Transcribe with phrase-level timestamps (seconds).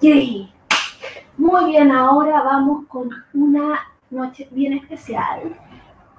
[0.00, 0.48] Yay.
[1.36, 5.58] Muy bien, ahora vamos con una noche bien especial,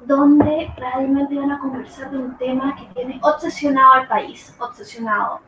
[0.06, 5.40] donde realmente van a conversar de un tema que tiene obsesionado al país, obsesionado.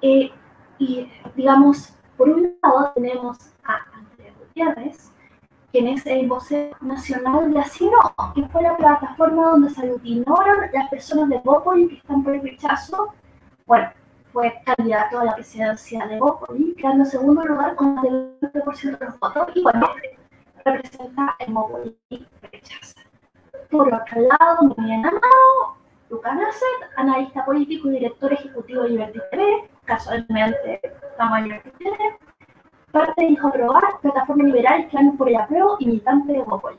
[0.00, 0.32] Eh,
[0.78, 5.12] y digamos, por un lado tenemos a Andrés Gutiérrez,
[5.70, 7.98] quien es el vocero nacional de Asino,
[8.34, 12.42] que fue la plataforma donde se aglutinaron las personas de Bópoli que están por el
[12.42, 13.12] rechazo.
[13.66, 13.90] Bueno,
[14.36, 19.06] fue candidato a la presidencia de Bópoli, quedando en segundo lugar con el 20% de
[19.06, 19.88] los votos, y bueno,
[20.62, 21.96] representa el Bópoli
[22.42, 23.00] rechaza.
[23.70, 25.78] Por otro lado, Miguel Amado,
[26.10, 31.96] Luca Nasset, analista político y director ejecutivo de Liberty TV, casualmente estamos en Liberty TV,
[32.92, 36.76] parte de Hijo Probar, plataforma liberal, clan por el apruebo y militante de Bópoli.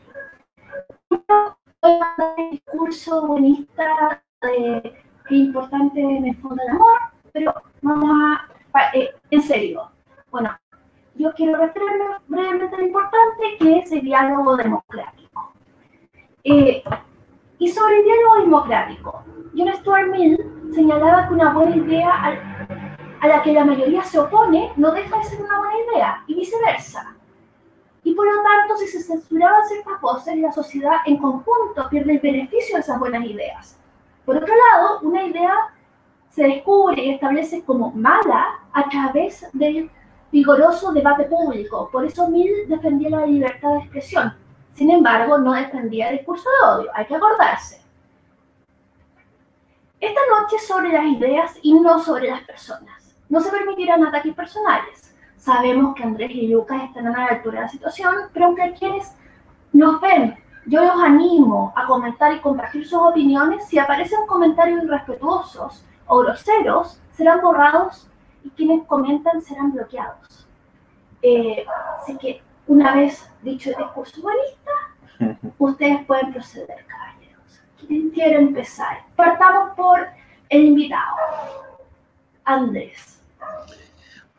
[1.82, 4.96] El discurso buenista de
[5.28, 8.09] qué importante en el fondo el amor, pero vamos
[8.73, 9.91] a, eh, en serio.
[10.32, 10.58] Bueno,
[11.16, 15.53] yo quiero referirme brevemente a lo importante que es el diálogo democrático.
[16.44, 16.84] Eh,
[17.59, 19.23] y sobre el diálogo democrático,
[19.56, 22.12] John Stuart Mill señalaba que una buena idea
[23.20, 26.36] a la que la mayoría se opone no deja de ser una buena idea, y
[26.36, 27.16] viceversa.
[28.03, 32.19] Y por lo tanto, si se censuraban ciertas voces, la sociedad en conjunto pierde el
[32.19, 33.80] beneficio de esas buenas ideas.
[34.25, 35.53] Por otro lado, una idea
[36.38, 39.90] se descubre y establece como mala a través del
[40.32, 41.90] vigoroso debate público.
[41.92, 44.36] Por eso Mill defendía la libertad de expresión.
[44.76, 47.82] Sin embargo, no defendía el discurso de odio, hay que acordarse.
[50.00, 53.16] Esta noche sobre las ideas y no sobre las personas.
[53.30, 55.16] No se permitirán ataques personales.
[55.38, 59.12] Sabemos que Andrés y Lucas están a la altura de la situación, pero aunque quienes
[59.74, 60.36] nos ven,
[60.68, 63.66] yo los animo a comentar y compartir sus opiniones.
[63.68, 68.08] Si aparecen comentarios irrespetuosos o groseros serán borrados
[68.44, 70.47] y quienes comentan serán bloqueados.
[71.22, 71.66] Eh,
[72.00, 77.62] así que una vez dicho el discurso humanista, ustedes pueden proceder, caballeros.
[77.79, 79.00] ¿Quién quiere empezar?
[79.16, 80.07] Partamos por
[80.50, 81.16] el invitado,
[82.44, 83.22] Andrés.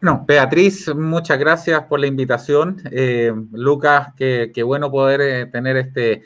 [0.00, 2.80] Bueno, Beatriz, muchas gracias por la invitación.
[2.92, 6.22] Eh, Lucas, qué, bueno poder eh, tener este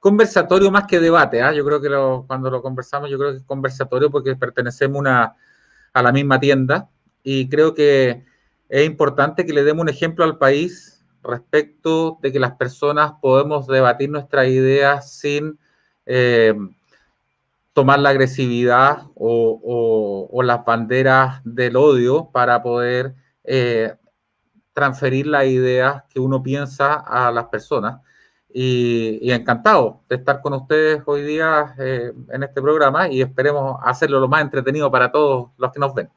[0.00, 1.42] conversatorio más que debate.
[1.42, 1.52] ¿ah?
[1.52, 1.88] Yo creo que
[2.26, 5.36] cuando lo conversamos, yo creo que es conversatorio porque pertenecemos una,
[5.92, 6.88] a la misma tienda
[7.22, 8.24] y creo que
[8.68, 13.66] es importante que le demos un ejemplo al país respecto de que las personas podemos
[13.66, 15.58] debatir nuestras ideas sin
[16.04, 16.54] eh,
[17.72, 23.94] tomar la agresividad o, las banderas del odio para poder eh,
[24.72, 28.00] transferir las ideas que uno piensa a las personas
[28.58, 34.18] y, encantado de estar con ustedes hoy día eh, en este programa y esperemos hacerlo
[34.18, 36.08] lo más entretenido para todos los que nos ven.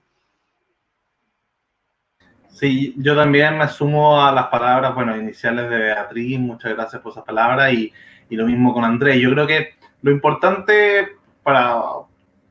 [2.48, 7.12] Sí, yo también me sumo a las palabras, bueno, iniciales de Beatriz, muchas gracias por
[7.12, 7.92] esas palabras y,
[8.30, 9.20] y lo mismo con Andrés.
[9.20, 11.82] Yo creo que lo importante para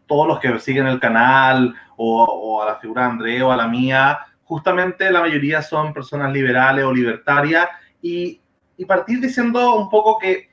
[0.07, 3.57] todos los que siguen el canal o, o, a la figura de Andrés o a
[3.57, 7.69] la mía, justamente la mayoría son personas liberales o libertarias
[8.03, 8.43] y
[8.79, 10.49] y partir diciendo un poco que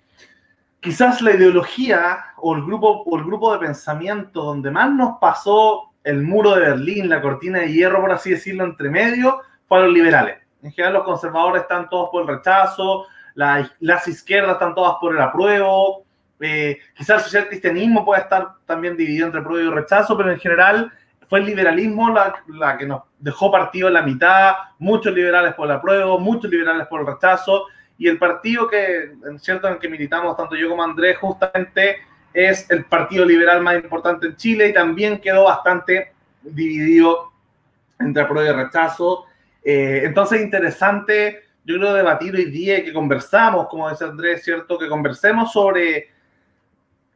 [0.81, 5.93] quizás la ideología o el grupo, o el grupo de pensamiento donde más nos pasó
[6.03, 9.95] el muro de Berlín, la cortina de hierro, por así decirlo, entre medio, fueron los
[9.95, 10.39] liberales.
[10.61, 15.21] En general los conservadores están todos por el rechazo, las izquierdas están todas por el
[15.21, 16.03] apruebo,
[16.39, 20.39] eh, quizás el social cristianismo puede estar también dividido entre apruebo y rechazo, pero en
[20.39, 20.91] general
[21.27, 25.67] fue el liberalismo la, la, que nos dejó partido en la mitad, muchos liberales por
[25.67, 27.65] el apruebo, muchos liberales por el rechazo,
[27.97, 31.97] y el partido que, en cierto, en el que militamos tanto yo como Andrés, justamente
[32.33, 36.11] es el partido liberal más importante en Chile y también quedó bastante
[36.41, 37.31] dividido
[37.99, 39.25] entre apruebo y rechazo.
[39.63, 44.77] Eh, entonces, interesante, yo creo, debatir hoy día que conversamos, como dice Andrés, ¿cierto?
[44.77, 46.09] Que conversemos sobre,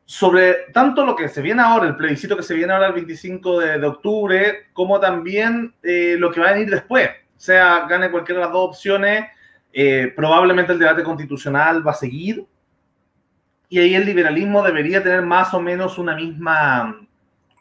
[0.05, 3.59] sobre tanto lo que se viene ahora, el plebiscito que se viene ahora el 25
[3.59, 7.09] de, octubre, como también eh, lo que va a venir después.
[7.09, 9.25] O sea, gane cualquiera de las dos opciones
[9.71, 12.45] eh, probablemente el debate constitucional va a seguir
[13.69, 16.99] y ahí el liberalismo debería tener más o menos una misma,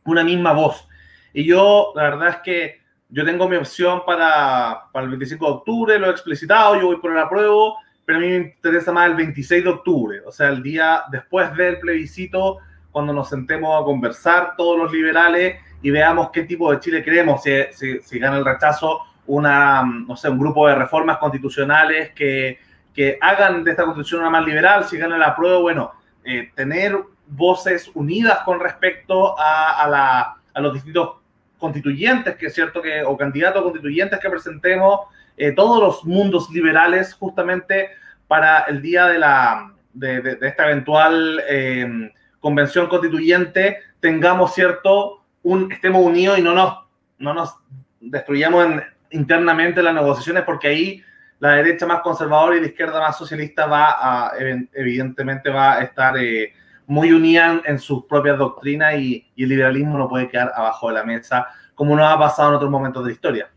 [0.04, 0.88] una misma voz.
[1.34, 5.52] Y yo, la verdad es que yo tengo mi opción para, para el 25 de
[5.52, 7.76] octubre, lo he explicitado, yo voy por el apruebo,
[8.06, 11.54] pero a mí me interesa más el 26 de octubre, o sea, el día después
[11.56, 12.58] del plebiscito,
[12.90, 17.42] cuando nos sentemos a conversar todos los liberales y veamos qué tipo de Chile queremos,
[17.42, 22.58] si, si, si gana el rechazo una, no sé, un grupo de reformas constitucionales que,
[22.94, 25.92] que hagan de esta constitución una más liberal, si gana la prueba, bueno,
[26.24, 31.16] eh, tener voces unidas con respecto a, a, la, a, los distintos
[31.58, 35.00] constituyentes, que es cierto que, o candidatos constituyentes que presentemos,
[35.36, 37.90] eh, todos los mundos liberales justamente
[38.26, 42.10] para el día de, la, de, esta eventual em,
[42.40, 46.78] convención constituyente tengamos cierto, un, estemos unidos y no nos,
[47.18, 47.56] no nos
[48.00, 51.02] destruyamos internamente las negociaciones porque ahí
[51.40, 54.32] la derecha más conservadora y la izquierda más socialista va a,
[54.72, 56.52] evidentemente va a estar eh,
[56.86, 61.04] muy unida en sus propias doctrinas y, el liberalismo no puede quedar abajo de la
[61.04, 63.50] mesa como nos ha pasado en otros momentos de la historia.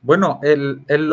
[0.00, 1.12] Bueno, el, el,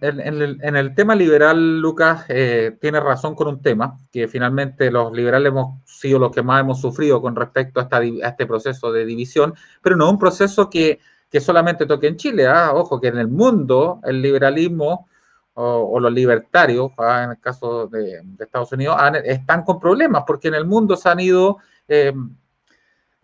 [0.00, 5.48] en, el, tema liberal, Lucas eh, tiene razón con un tema, que finalmente los liberales
[5.50, 9.06] hemos sido los que más hemos sufrido con respecto a, esta, a este proceso de
[9.06, 10.98] división, pero no un proceso que
[11.34, 12.46] que solamente toque en Chile.
[12.46, 12.70] ¿ah?
[12.74, 15.08] Ojo, que en el mundo el liberalismo
[15.54, 17.24] o, los libertarios, ¿ah?
[17.24, 21.18] en el caso de, Estados Unidos, están con problemas porque en el mundo se han
[21.18, 21.56] ido
[21.88, 22.36] em,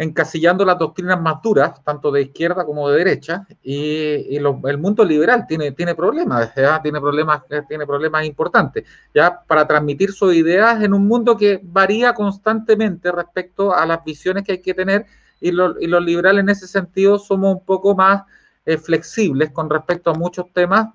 [0.01, 5.45] encasillando las doctrinas más duras, tanto de izquierda como de derecha, y, el mundo liberal
[5.47, 10.95] tiene, tiene problemas, tiene problemas, eh, tiene problemas importantes, ya para transmitir sus ideas en
[10.95, 15.05] un mundo que varía constantemente respecto a las visiones que hay que tener
[15.39, 18.23] y, los liberales en ese sentido somos un poco más
[18.65, 20.89] eh, flexibles con respecto a muchos temas,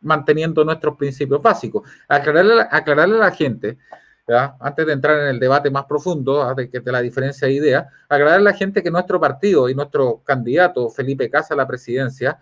[0.00, 1.88] manteniendo nuestros principios básicos.
[2.08, 3.78] Aclararle, aclararle a la gente,
[4.60, 6.54] antes de entrar en el debate más profundo ¿ah?
[6.54, 10.22] de, de, la diferencia de ideas, aclararle a la gente que nuestro partido y nuestro
[10.24, 12.38] candidato, Felipe Casa, a la presidencia,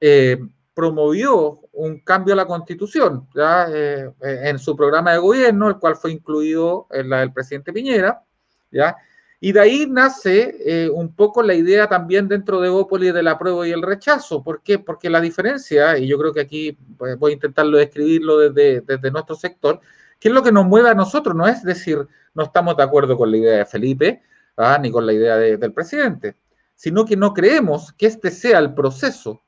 [0.00, 0.38] eh,
[0.74, 6.12] promovió un cambio a la constitución eh, en su programa de gobierno, el cual fue
[6.12, 8.22] incluido en la del presidente Piñera,
[8.70, 8.96] ¿ya?
[9.42, 13.64] Y de ahí nace eh, un poco la idea también dentro de Evópolis del apruebo
[13.64, 14.42] y el rechazo.
[14.42, 14.78] ¿Por qué?
[14.78, 19.10] Porque la diferencia, y yo creo que aquí pues, voy a intentarlo describirlo desde, desde
[19.10, 19.80] nuestro sector,
[20.20, 21.34] ¿qué es lo que nos mueve a nosotros?
[21.34, 24.22] No es decir, no estamos de acuerdo con la idea de Felipe,
[24.56, 24.78] ¿ah?
[24.80, 26.36] ni con la idea del presidente,
[26.76, 29.42] sino que no creemos que este sea el proceso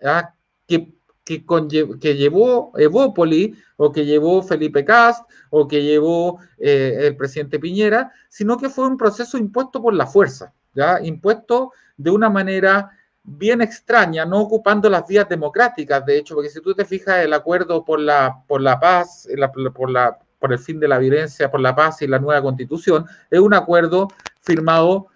[0.00, 0.34] ¿ah?
[0.68, 0.94] que
[1.24, 1.44] que,
[2.00, 8.12] que llevó Evópoli o que llevó Felipe Cast o que llevó eh, el presidente Piñera,
[8.28, 11.00] sino que fue un proceso impuesto por la fuerza, ¿ya?
[11.02, 12.90] impuesto de una manera
[13.24, 17.32] bien extraña, no ocupando las vías democráticas, de hecho, porque si tú te fijas el
[17.32, 19.28] acuerdo por la, por la paz,
[19.74, 23.06] por, la, por el fin de la violencia, por la paz y la nueva constitución,
[23.30, 24.08] es un acuerdo
[24.40, 25.06] firmado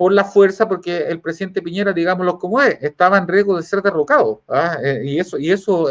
[0.00, 3.82] por la fuerza, porque el presidente Piñera, digámoslo como es, estaba en riesgo de ser
[3.82, 4.42] derrocado.
[4.48, 4.78] ¿ah?
[4.82, 5.90] Eh, y eso, y eso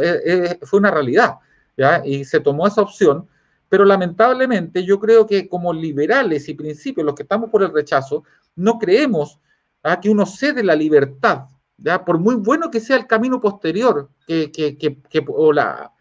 [0.63, 1.35] fue una realidad.
[1.77, 2.01] ¿ya?
[2.03, 3.27] Y se tomó esa opción.
[3.69, 8.23] Pero lamentablemente yo creo que como liberales y principios, los que estamos por el rechazo,
[8.55, 9.39] no creemos
[9.83, 9.99] ¿ah?
[9.99, 11.43] que uno cede la libertad,
[11.81, 12.03] ¿ya?
[12.05, 15.91] por muy bueno que sea el camino posterior que, que, que, o la,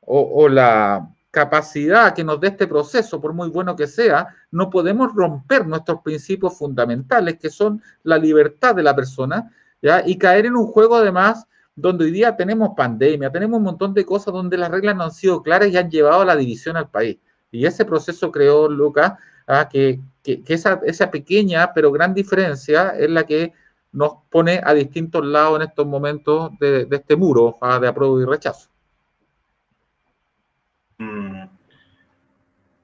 [0.00, 5.14] o la capacidad que nos dé este proceso, por muy bueno que sea, no podemos
[5.14, 9.50] romper nuestros principios fundamentales, que son la libertad de la persona,
[9.80, 10.02] ¿ya?
[10.06, 14.04] y caer en un juego además donde hoy día tenemos pandemia, tenemos un montón de
[14.04, 16.90] cosas donde las reglas no han sido claras y han llevado a la división al
[16.90, 17.16] país.
[17.50, 19.14] Y ese proceso creó, Lucas,
[19.46, 19.70] ¿ah?
[19.70, 23.54] que, que, esa, esa, pequeña pero gran diferencia es la que
[23.92, 27.78] nos pone a distintos lados en estos momentos de, este muro ¿ah?
[27.78, 28.68] de apruebo y rechazo.
[30.98, 31.44] Mm.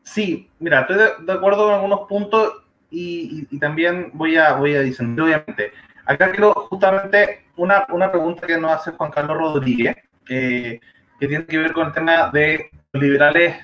[0.02, 2.52] Sí, mira, estoy de, acuerdo en algunos puntos
[2.90, 5.72] y, también voy a, voy a decir, obviamente,
[6.06, 10.80] acá quiero justamente una, una pregunta que nos hace Juan Carlos Rodríguez, que
[11.18, 13.56] tiene que ver con el tema de los liberales,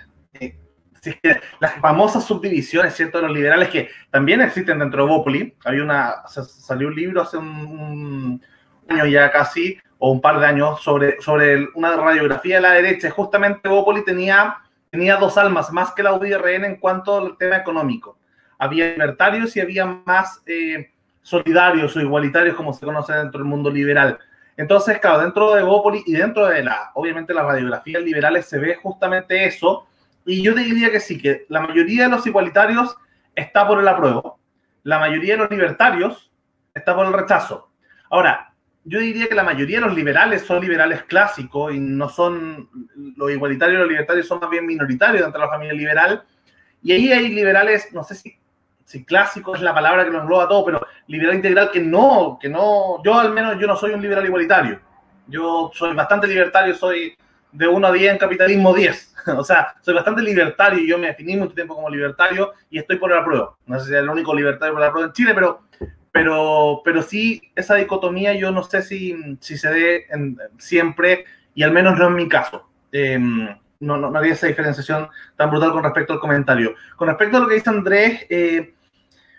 [1.06, 3.18] eh, las famosas subdivisiones, ¿cierto?
[3.18, 5.54] De los liberales que también existen dentro de Bópoli.
[5.64, 8.40] Hay una, salió un libro hace un,
[8.88, 13.10] año ya casi, o un par de años, sobre, sobre una radiografía de la derecha.
[13.10, 14.58] Justamente Bópoli tenía,
[14.90, 18.18] tenía dos almas, más que la UDRN en cuanto al tema económico.
[18.58, 20.90] Había libertarios y había más eh,
[21.22, 24.18] solidarios o igualitarios, como se conoce dentro del mundo liberal.
[24.56, 28.76] Entonces, claro, dentro de Bópoli y dentro de la, obviamente, las radiografías liberales se ve
[28.76, 29.86] justamente eso.
[30.26, 32.96] Y yo diría que sí, que la mayoría de los igualitarios
[33.34, 34.38] está por el apruebo,
[34.82, 36.30] la mayoría de los libertarios
[36.74, 37.70] está por el rechazo.
[38.10, 38.54] Ahora,
[38.84, 42.68] yo diría que la mayoría de los liberales son liberales clásicos y no son
[43.16, 46.24] los igualitarios, los libertarios son más bien minoritarios dentro de la familia liberal.
[46.82, 48.36] Y ahí hay liberales, no sé si,
[48.84, 52.50] si clásico es la palabra que lo engloba todo, pero liberal integral que no, que
[52.50, 54.80] no, yo al menos yo no soy un liberal igualitario.
[55.26, 57.16] Yo soy bastante libertario, soy
[57.54, 59.14] de 1 a 10 en capitalismo 10.
[59.38, 63.10] o sea, soy bastante libertario yo me definí mucho tiempo como libertario y estoy por
[63.10, 63.54] la prueba.
[63.66, 65.62] No sé si es el único libertario por la prueba en Chile, pero
[66.14, 70.06] pero, pero sí, esa dicotomía yo no sé si, si se dé
[70.58, 71.24] siempre,
[71.56, 72.68] y al menos no en mi caso.
[72.92, 73.48] Em,
[73.80, 76.76] no, no, había esa diferenciación tan brutal con respecto al comentario.
[76.94, 78.74] Con respecto a lo que dice Andrés, eh,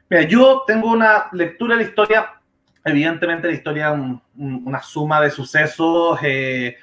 [0.09, 2.34] mira, yo tengo una lectura de la historia
[2.85, 3.99] evidentemente la historia es
[4.37, 6.77] una suma de sucesos eh,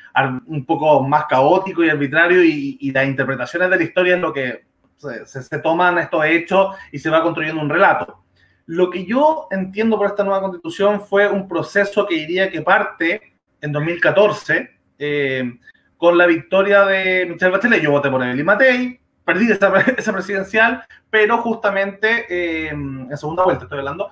[0.46, 4.32] un poco más caótico y arbitrario y, y, las interpretaciones de la historia es lo
[4.32, 4.64] que
[4.96, 8.24] se, se, toman estos hechos y se va construyendo un relato.
[8.66, 13.34] Lo que yo entiendo por esta nueva constitución fue un proceso que diría que parte
[13.60, 15.58] en 2014 eh,
[15.96, 17.80] con la victoria de Michelle Bachelet.
[17.80, 23.64] Yo voté por Evelyn Matei, perdí esa, esa presidencial, pero justamente eh, en segunda vuelta
[23.64, 24.10] estoy hablando.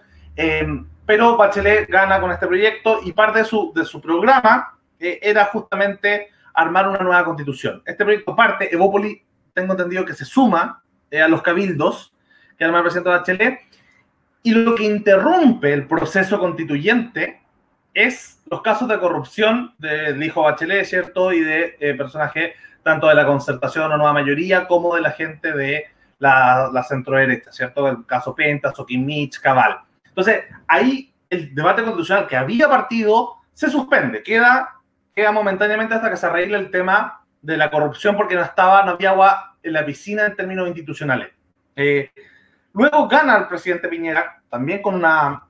[1.11, 5.19] Eh, pero Bachelet gana con este proyecto y parte de su, de su programa eh,
[5.23, 7.83] era justamente armar una nueva constitución.
[7.85, 12.15] Este proyecto parte, Evópoli, tengo entendido que se suma a los cabildos
[12.57, 13.61] que arma el presidente Bachelet,
[14.43, 17.41] y lo que interrumpe el proceso constituyente
[17.93, 21.33] es los casos de corrupción del hijo Bachelet, ¿cierto?
[21.33, 25.53] Y de eh, personajes tanto de la concertación o nueva mayoría como de la gente
[25.53, 25.87] de
[26.19, 27.89] la, la centro derecha, ¿cierto?
[27.89, 29.81] El caso Penta, Mitch, Cabal.
[30.21, 34.81] Entonces, ahí el debate constitucional que había partido se suspende, queda,
[35.15, 38.93] queda momentáneamente hasta que se arregle el tema de la corrupción porque no estaba, no
[38.93, 41.31] había agua en la piscina en términos institucionales.
[41.75, 42.11] Eh,
[42.75, 45.43] luego gana el presidente Piñera, también con una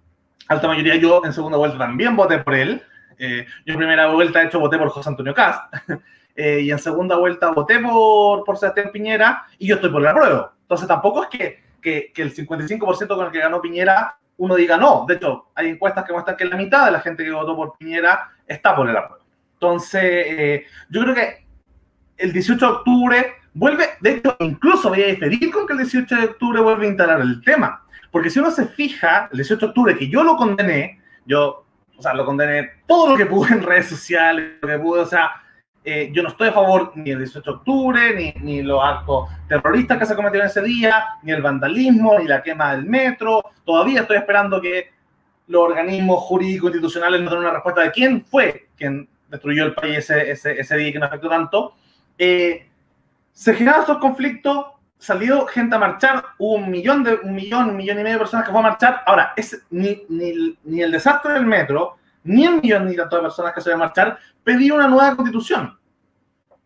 [0.47, 0.95] alta mayoría.
[0.95, 2.81] Yo en segunda vuelta también voté por él.
[3.19, 5.65] Eh, yo en primera vuelta, de hecho, voté por José Antonio Cast.
[6.37, 10.55] eh, y en segunda vuelta voté por, Sebastián Piñera y yo estoy por la prueba.
[10.63, 14.77] Entonces tampoco es que, que, que el 55% con el que ganó Piñera uno diga
[14.77, 15.05] no.
[15.07, 17.77] De hecho, hay encuestas que muestran que la mitad de la gente que votó por
[17.77, 19.25] Piñera está por el apruebo.
[19.55, 21.47] Entonces, eh, yo creo que
[22.17, 26.17] el 18 de octubre vuelve, de hecho, incluso voy a diferir con que el 18
[26.17, 27.85] de octubre vuelve a instalar el tema.
[28.11, 31.67] Porque si uno se fija, el 18 de octubre, que yo lo condené, yo,
[31.97, 35.07] o sea, lo condené todo lo que pude en redes sociales, lo que pude, o
[35.07, 35.33] sea,
[35.85, 39.29] eh, yo no estoy a favor ni el 18 de octubre, ni, ni los actos
[39.49, 43.43] terroristas que se cometieron ese día, ni el vandalismo, ni la quema del metro.
[43.65, 44.91] Todavía estoy esperando que
[45.47, 49.99] los organismos jurídicos institucionales nos den una respuesta de quién fue quien destruyó el país
[49.99, 51.75] ese, ese, ese día que nos afectó tanto.
[52.19, 52.69] Eh,
[53.33, 54.67] se generaron estos conflictos,
[54.99, 58.21] salió gente a marchar, hubo un millón, de, un millón, un millón y medio de
[58.21, 59.03] personas que fue a marchar.
[59.07, 63.23] Ahora, es, ni, ni, ni el desastre del metro, ni el millón ni tanto de
[63.23, 65.79] personas que se van a marchar, pedía una nueva constitución.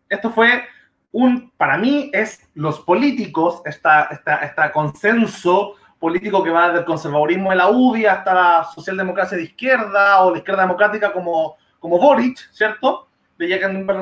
[0.09, 0.63] Esto fue
[1.11, 6.85] un, para mí, es los políticos, esta, esta, esta consenso político que va desde el
[6.85, 11.97] conservadurismo de la UDI hasta la socialdemocracia de izquierda o la izquierda democrática como, como
[11.99, 13.07] Boric, ¿cierto?
[13.37, 13.47] De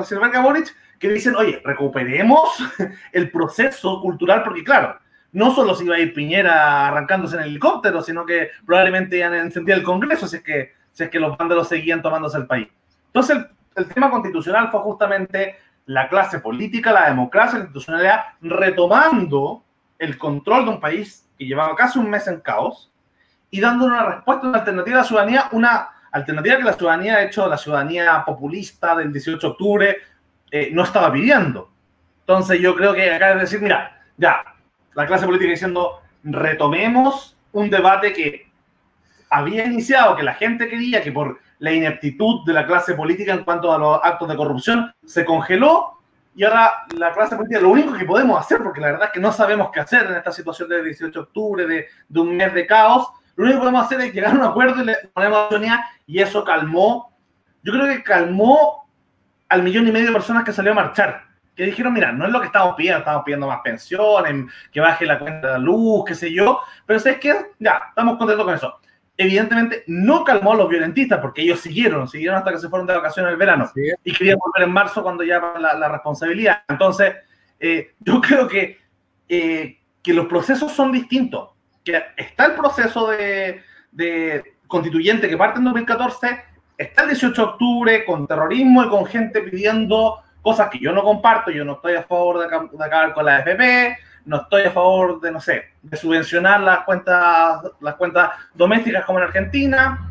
[0.04, 2.50] Silverga Boric, que dicen, oye, recuperemos
[3.12, 4.98] el proceso cultural, porque claro,
[5.32, 9.32] no solo se iba a ir Piñera arrancándose en el helicóptero, sino que probablemente iban
[9.32, 12.68] a encender el Congreso es que, si es que los vándalos seguían tomándose el país.
[13.08, 19.62] Entonces, el, el tema constitucional fue justamente la clase política, la democracia, la institucionalidad, retomando
[19.98, 22.90] el control de un país que llevaba casi un mes en caos
[23.50, 27.26] y dando una respuesta, una alternativa a la ciudadanía, una alternativa que la ciudadanía, de
[27.26, 29.96] hecho, la ciudadanía populista del 18 de octubre
[30.50, 31.70] eh, no estaba pidiendo.
[32.20, 34.42] Entonces yo creo que acá es decir, mira, ya,
[34.94, 38.50] la clase política diciendo, retomemos un debate que
[39.34, 43.42] había iniciado, que la gente quería, que por la ineptitud de la clase política en
[43.42, 45.98] cuanto a los actos de corrupción se congeló
[46.36, 49.20] y ahora la clase política, lo único que podemos hacer, porque la verdad es que
[49.20, 52.54] no sabemos qué hacer en esta situación del 18 de octubre, de, de un mes
[52.54, 55.52] de caos, lo único que podemos hacer es llegar a un acuerdo y le ponemos
[55.52, 57.12] a y eso calmó,
[57.62, 58.88] yo creo que calmó
[59.48, 61.24] al millón y medio de personas que salió a marchar,
[61.56, 65.06] que dijeron, mira, no es lo que estamos pidiendo, estamos pidiendo más pensiones, que baje
[65.06, 67.34] la cuenta de la luz, qué sé yo, pero ¿sabes qué?
[67.58, 68.78] Ya, estamos contentos con eso
[69.16, 72.94] evidentemente no calmó a los violentistas porque ellos siguieron, siguieron hasta que se fueron de
[72.94, 73.82] vacaciones el verano sí.
[74.02, 76.62] y querían volver en marzo cuando ya la, la responsabilidad.
[76.68, 77.14] Entonces,
[77.60, 78.78] eh, yo creo que,
[79.28, 81.50] eh, que los procesos son distintos,
[81.84, 86.42] que está el proceso de, de, constituyente que parte en 2014,
[86.76, 91.02] está el 18 de octubre con terrorismo y con gente pidiendo cosas que yo no
[91.02, 94.70] comparto, yo no estoy a favor de, de acabar con la FP, no estoy a
[94.70, 100.10] favor de, no sé, de subvencionar las cuentas, las cuentas domésticas como en Argentina.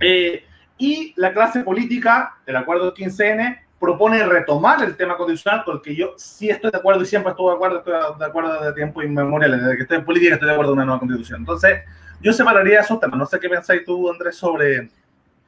[0.00, 0.44] Eh,
[0.78, 6.14] y la clase política, el acuerdo 15N, propone retomar el tema constitucional, con el yo
[6.16, 9.60] sí estoy de acuerdo y siempre estuve de acuerdo, estoy de acuerdo de tiempo inmemorial,
[9.60, 11.40] desde que estoy en política estoy de acuerdo con una nueva constitución.
[11.40, 11.80] Entonces,
[12.20, 13.18] yo separaría esos temas.
[13.18, 14.88] No sé qué pensáis tú, Andrés, sobre,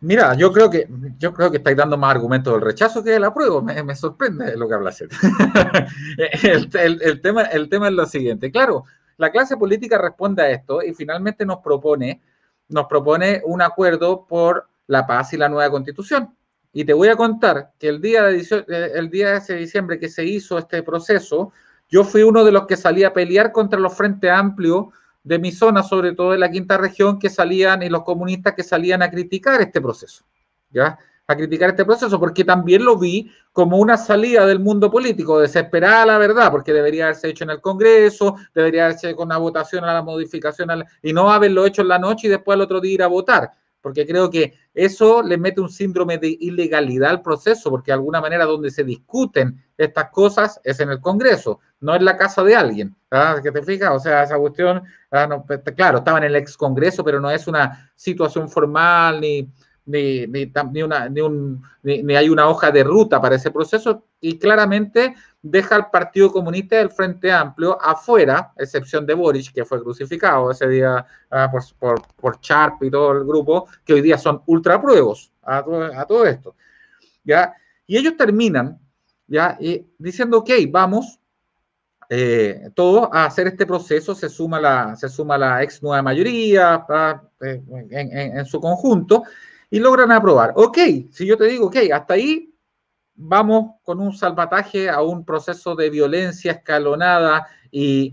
[0.05, 3.25] Mira, yo creo que yo creo que estáis dando más argumentos del rechazo que del
[3.25, 3.63] apruebo.
[3.63, 5.01] Me, sorprende lo que hablas.
[6.43, 7.43] el, el, el, tema,
[7.89, 8.53] es lo siguiente.
[8.53, 8.85] Claro,
[9.17, 12.21] la clase política responde a esto y finalmente nos propone,
[12.69, 16.37] nos propone un acuerdo por la paz y la nueva constitución.
[16.75, 20.27] Y te voy a contar que el día de, el día de diciembre que se
[20.27, 21.51] hizo este proceso,
[21.89, 24.93] yo fui uno de los que salí a pelear contra los Frente Amplio
[25.25, 28.63] de mi zona, sobre todo de la quinta región, que salían y los comunistas que
[28.63, 30.25] salían a criticar este proceso,
[30.71, 30.99] ¿ya?
[31.27, 36.05] A criticar este proceso, porque también lo vi como una salida del mundo político, desesperada
[36.05, 39.95] la verdad, porque debería haberse hecho en el Congreso, debería haberse con una votación a
[39.95, 40.69] la modificación,
[41.03, 43.51] y no haberlo hecho en la noche y después al otro día ir a votar
[43.85, 48.19] porque creo que eso le mete un síndrome de ilegalidad al proceso, porque de alguna
[48.19, 52.57] manera donde se discuten estas cosas es en el Congreso, no en la casa de
[52.57, 52.97] alguien.
[53.15, 53.41] ¿Ah?
[53.43, 53.91] ¿Que te fijas?
[53.95, 57.47] O sea, esa cuestión, ah, pues, claro, estaba en el ex Congreso, pero no es
[57.47, 59.49] una situación formal ni,
[59.87, 64.05] ni, ni, ni, una, ni, un, ni, hay una hoja de ruta para ese proceso
[64.21, 69.83] y claramente deja al Partido Comunista del Frente Amplio afuera, excepción de Boric, que fue
[69.83, 74.19] crucificado ese día ah, por, por, por, Sharp y todo el grupo, que hoy día
[74.19, 75.63] son ultra pruebos a
[76.07, 76.57] todo, esto.
[77.23, 77.55] ¿ya?
[77.87, 78.81] Y ellos terminan
[79.27, 79.57] ¿ya?
[79.61, 81.19] Y diciendo, ok, vamos
[82.09, 86.85] eh, todos a hacer este proceso, se suma la, se suma la ex nueva mayoría
[87.41, 89.23] eh, en, su conjunto
[89.71, 90.53] y logran aprobar.
[90.57, 90.79] Ok,
[91.11, 92.55] si yo te digo, ok, hasta ahí
[93.15, 98.13] vamos con un salvataje a un proceso de violencia escalonada y,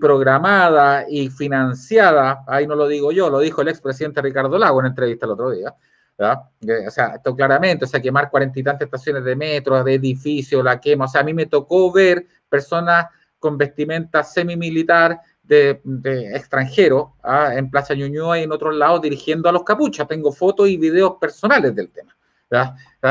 [0.00, 4.86] programada y financiada, ahí no lo digo yo, lo dijo el expresidente Ricardo Lago en
[4.86, 5.74] entrevista el otro día,
[6.18, 10.62] o sea, esto claramente, o sea, quemar cuarenta y tantas estaciones de metro, de edificios,
[10.62, 13.06] la quema, o sea, a mí me tocó ver personas
[13.42, 17.50] con vestimenta semi-militar de, de extranjeros ¿ah?
[17.54, 20.06] en Plaza Ñuñoa y en otros lados dirigiendo a los capuchas.
[20.06, 22.16] Tengo fotos y videos personales del tema.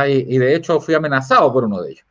[0.08, 2.06] Y, de hecho fui amenazado por uno de ellos,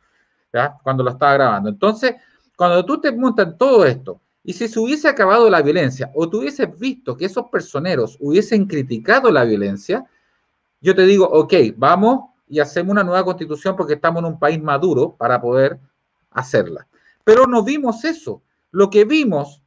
[0.83, 1.69] cuando lo estaba grabando.
[1.69, 2.15] Entonces,
[2.55, 6.39] cuando tú te montas todo esto, y si se hubiese acabado la violencia, o tú
[6.39, 10.05] hubieses visto que esos personeros hubiesen criticado la violencia,
[10.81, 14.61] yo te digo, ok, vamos y hacemos una nueva constitución porque estamos en un país
[14.61, 15.79] maduro para poder
[16.31, 16.87] hacerla.
[17.23, 18.43] Pero no vimos eso.
[18.71, 19.61] Lo que vimos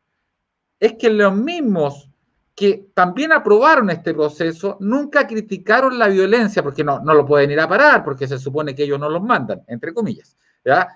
[0.81, 2.11] es que los mismos
[2.55, 7.59] que también aprobaron este proceso, nunca criticaron la violencia, porque no, no lo pueden ir
[7.59, 10.89] a parar, porque se supone que ellos no los mandan, entre comillas, ¿ya?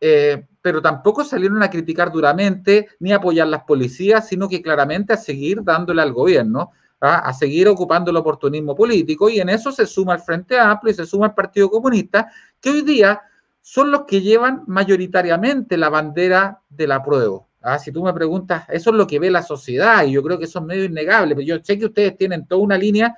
[0.00, 5.12] Eh, pero tampoco salieron a criticar duramente ni a apoyar las policías, sino que claramente
[5.12, 9.84] a seguir dándole al gobierno, a seguir ocupando el oportunismo político, y en eso se
[9.84, 13.20] suma el Frente Amplio y se suma el Partido Comunista, que hoy día
[13.66, 17.48] son los que llevan mayoritariamente la bandera del apruebo.
[17.62, 20.38] Ah, si tú me preguntas, eso es lo que ve la sociedad y yo creo
[20.38, 23.16] que eso es medio innegable, pero yo sé que ustedes tienen toda una línea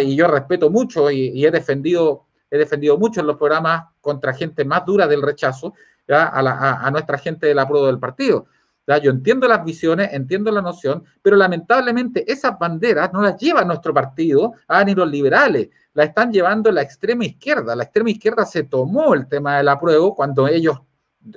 [0.00, 4.64] y yo respeto mucho y, he defendido he defendido mucho en los programas contra gente
[4.64, 5.74] más dura del rechazo
[6.08, 8.46] a, nuestra gente del apruebo del partido.
[9.02, 13.94] Yo entiendo las visiones, entiendo la noción, pero lamentablemente esas banderas no las lleva nuestro
[13.94, 17.74] partido ah, ni los liberales, la están llevando la extrema izquierda.
[17.74, 20.80] La extrema izquierda se tomó el tema del apruebo cuando ellos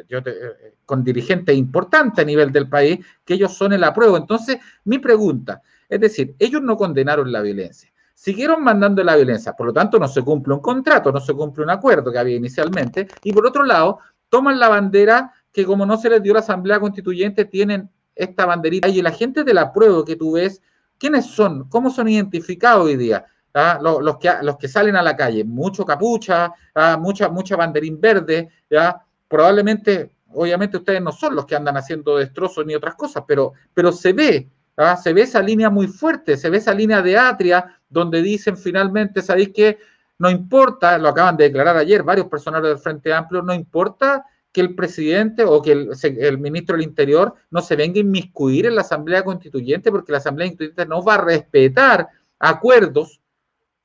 [0.09, 4.17] eh, con dirigentes importantes a nivel del país, que ellos son el apruebo.
[4.17, 9.67] Entonces, mi pregunta, es decir, ellos no condenaron la violencia, siguieron mandando la violencia, por
[9.67, 13.07] lo tanto no se cumple un contrato, no se cumple un acuerdo que había inicialmente,
[13.23, 16.79] y por otro lado, toman la bandera que como no se les dio la Asamblea
[16.79, 20.61] Constituyente, tienen esta banderita, y la gente del apruebo que tú ves,
[20.99, 21.67] ¿quiénes son?
[21.67, 23.25] ¿Cómo son identificados hoy día?
[23.55, 23.79] ¿Ah?
[23.81, 26.95] Los, que, los que salen a la calle, mucho capucha, ¿ah?
[27.01, 29.01] mucha, mucha banderín verde, ¿ya?
[29.27, 33.91] probablemente, obviamente ustedes no son los que andan haciendo destrozos ni otras cosas, pero, pero
[33.91, 34.95] se ve, ¿ah?
[34.95, 39.23] se ve esa línea muy fuerte, se ve esa línea de atria donde dicen finalmente,
[39.23, 39.79] ¿sabéis qué?
[40.19, 44.23] No importa, lo acaban de declarar ayer varios personajes del Frente Amplio, no importa
[44.57, 48.65] que el presidente o que el, el, ministro del Interior no se venga a inmiscuir
[48.65, 52.07] en la Asamblea Constituyente porque la Asamblea Constituyente no va a respetar
[52.39, 53.21] acuerdos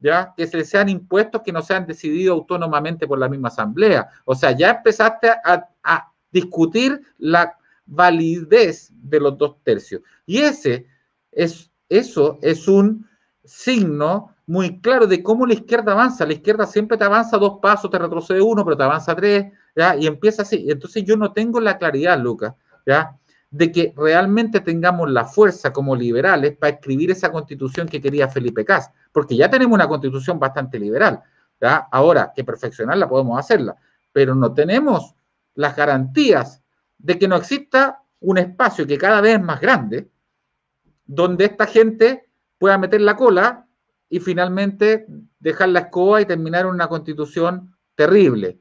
[0.00, 0.32] ¿ya?
[0.34, 4.08] que se les sean impuestos que no sean decididos autónomamente por la misma asamblea.
[4.24, 7.54] O sea, ya empezaste a, discutir la
[7.84, 10.00] validez de los dos tercios.
[10.24, 10.86] Y ese
[11.32, 13.06] es, eso es un
[13.44, 16.24] signo muy claro de cómo la izquierda avanza.
[16.24, 19.52] La izquierda siempre te avanza dos pasos, te retrocede uno, pero te avanza tres,
[19.98, 20.66] Y empieza así.
[20.68, 22.54] Entonces yo no tengo la claridad, Lucas,
[22.86, 23.16] ¿ya?
[23.52, 28.64] de que realmente tengamos la fuerza como liberales para escribir esa constitución que quería Felipe
[28.64, 31.22] Cas, porque ya tenemos una constitución bastante liberal.
[31.92, 33.76] Ahora que perfeccionarla podemos hacerla,
[34.10, 35.14] pero no tenemos
[35.54, 36.62] las garantías
[36.98, 40.08] de que no exista un espacio que cada vez es más grande,
[41.04, 43.66] donde esta gente pueda meter la cola
[44.08, 45.06] y finalmente
[45.38, 48.60] dejar la escoba y terminar una constitución terrible.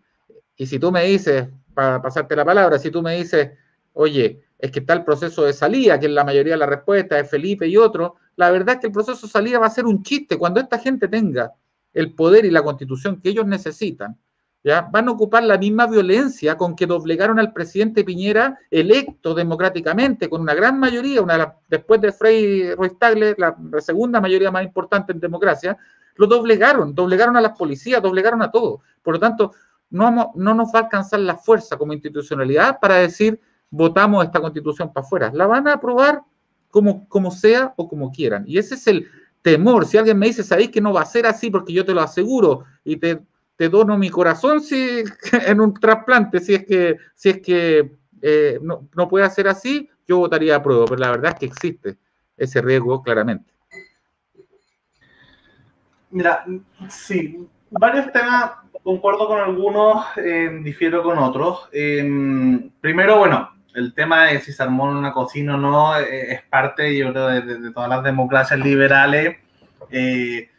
[0.55, 3.51] Y si tú me dices, para pasarte la palabra, si tú me dices,
[3.93, 7.15] oye, es que está el proceso de salida, que es la mayoría de la respuesta
[7.15, 8.15] de Felipe y otro.
[8.35, 10.37] La verdad es que el proceso de salida va a ser un chiste.
[10.37, 11.53] Cuando esta gente tenga
[11.93, 14.17] el poder y la constitución que ellos necesitan,
[14.63, 14.81] ¿ya?
[14.81, 20.41] van a ocupar la misma violencia con que doblegaron al presidente Piñera, electo democráticamente, con
[20.41, 25.19] una gran mayoría, una después de Frei Ruiz Tagle, la, segunda mayoría más importante en
[25.19, 25.75] democracia,
[26.15, 28.81] lo doblegaron, doblegaron a las policías, doblegaron a todo.
[29.01, 29.53] Por lo tanto,
[29.91, 34.91] no, no nos va a alcanzar la fuerza como institucionalidad para decir votamos esta constitución
[34.91, 35.31] para afuera.
[35.33, 36.21] La van a aprobar
[36.69, 38.43] como, como sea o como quieran.
[38.47, 39.07] Y ese es el
[39.41, 39.85] temor.
[39.85, 42.01] Si alguien me dice, sabéis que no va a ser así porque yo te lo
[42.01, 43.21] aseguro y te,
[43.55, 45.03] te dono mi corazón si,
[45.47, 49.89] en un trasplante, si es que, si es que eh, no, no, puede ser así,
[50.07, 51.97] yo votaría a prueba, pero la verdad es que existe
[52.37, 53.51] ese riesgo claramente.
[56.11, 56.45] Mira,
[56.89, 58.51] sí, varios temas,
[58.83, 61.69] concuerdo con algunos, eh, difiero con otros.
[61.71, 66.41] Eh, primero, bueno, el tema de si se armó una cocina o no eh, es
[66.43, 69.37] parte, yo creo, de, todas las democracias liberales.
[69.89, 70.49] Eh,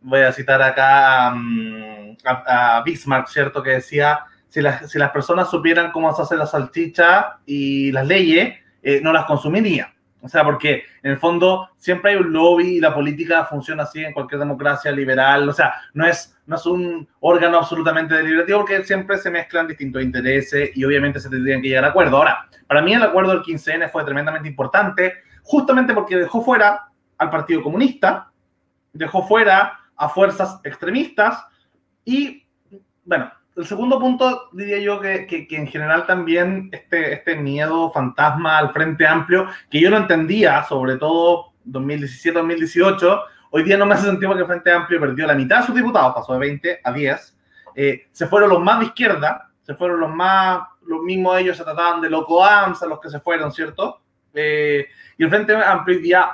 [0.00, 3.62] voy a citar acá mm, a, Bismarck, ¿cierto?
[3.62, 8.06] Que decía, si las, si las personas supieran cómo se hace la salchicha y las
[8.06, 8.58] leyes,
[9.02, 9.88] no las consumirían.
[10.20, 14.04] O sea, porque en el fondo siempre hay un lobby y la política funciona así
[14.04, 15.48] en cualquier democracia liberal.
[15.48, 20.02] O sea, no es, no es un órgano absolutamente deliberativo porque siempre se mezclan distintos
[20.02, 22.16] intereses y obviamente se tendrían que llegar a acuerdo.
[22.16, 27.30] Ahora, para mí el acuerdo del 15N fue tremendamente importante justamente porque dejó fuera al
[27.30, 28.30] Partido Comunista,
[28.92, 31.44] dejó fuera a fuerzas extremistas
[32.04, 32.46] y,
[33.04, 38.56] bueno, el segundo punto diría yo que, que, en general también este, este miedo fantasma
[38.56, 44.06] al Frente Amplio, que yo no entendía, sobre todo 2017-2018, hoy día no me hace
[44.06, 46.92] sentido que el Frente Amplio perdió la mitad de sus diputados, pasó de 20 a
[46.92, 47.38] 10,
[47.74, 51.64] eh, se fueron los más de izquierda, se fueron los más, los mismos ellos se
[51.64, 54.00] trataban de loco a los que se fueron, ¿cierto?
[54.34, 54.86] Eh,
[55.18, 56.30] y el Frente Amplio hoy día,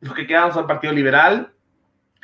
[0.00, 1.52] los que quedaron son el Partido Liberal,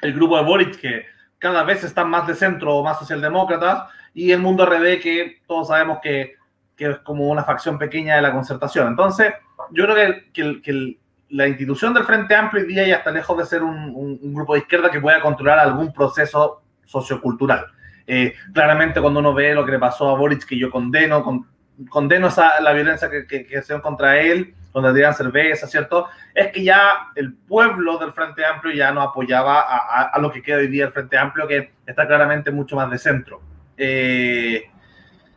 [0.02, 1.06] el grupo de Boric, que
[1.38, 3.84] cada vez están más de centro o más socialdemócratas,
[4.18, 6.34] y el mundo RD que todos sabemos que,
[6.76, 8.88] que, es como una facción pequeña de la concertación.
[8.88, 9.32] Entonces,
[9.70, 13.38] yo creo que, que, que la institución del Frente Amplio hoy día ya está lejos
[13.38, 17.66] de ser un, un, grupo de izquierda que pueda controlar algún proceso sociocultural.
[18.08, 21.46] Eh, claramente cuando uno ve lo que le pasó a Boric, que yo condeno, con,
[21.88, 26.08] condeno esa, la violencia que, que, que se contra él, donde tiran cerveza, ¿cierto?
[26.34, 30.32] Es que ya el pueblo del Frente Amplio ya no apoyaba a, a, a, lo
[30.32, 33.47] que queda hoy día el Frente Amplio, que está claramente mucho más de centro.
[33.78, 34.64] Eh,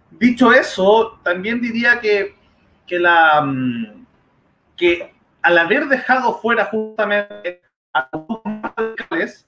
[0.10, 2.36] dicho eso, también diría que,
[2.88, 4.06] que, la, mm,
[4.76, 7.62] que al haber dejado fuera justamente
[7.94, 9.46] a los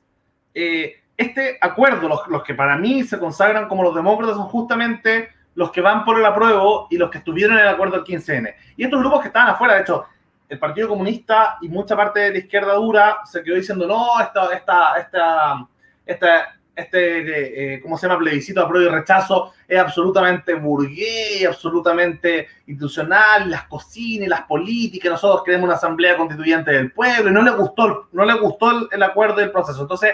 [0.53, 5.29] eh, este acuerdo, los, los, que para mí se consagran como los demócratas, son justamente
[5.55, 8.53] los que van por el apruebo y los que estuvieron en el acuerdo del 15N.
[8.77, 10.05] Y estos grupos que estaban afuera, de hecho,
[10.49, 14.53] el Partido Comunista y mucha parte de la izquierda dura se quedó diciendo, no, esta,
[14.53, 15.67] esta, esta,
[16.05, 18.19] esta este, eh, ¿cómo se llama?
[18.19, 25.65] Plebiscito apruebo y rechazo es absolutamente burgués, absolutamente institucional, las cocinas, las políticas, nosotros queremos
[25.65, 29.39] una asamblea constituyente del pueblo y no le gustó, no le gustó el, el acuerdo
[29.39, 29.81] y el proceso.
[29.81, 30.13] Entonces,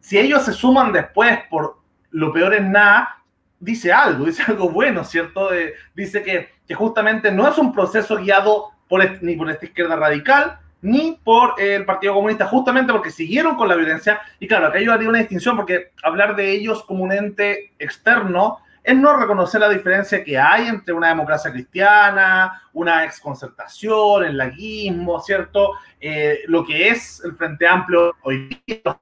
[0.00, 1.78] si ellos se suman después por
[2.10, 3.22] lo peor es nada,
[3.58, 5.52] dice algo, dice algo bueno, ¿cierto?
[5.52, 9.96] Eh, dice que, que justamente no es un proceso guiado por, ni por esta izquierda
[9.96, 14.20] radical, ni por el Partido Comunista, justamente porque siguieron con la violencia.
[14.38, 18.58] Y claro, acá yo haría una distinción porque hablar de ellos como un ente externo
[18.82, 25.20] es no reconocer la diferencia que hay entre una democracia cristiana, una exconcertación, el laguismo,
[25.20, 25.70] ¿cierto?
[25.98, 29.00] Eh, lo que es el Frente Amplio hoy día,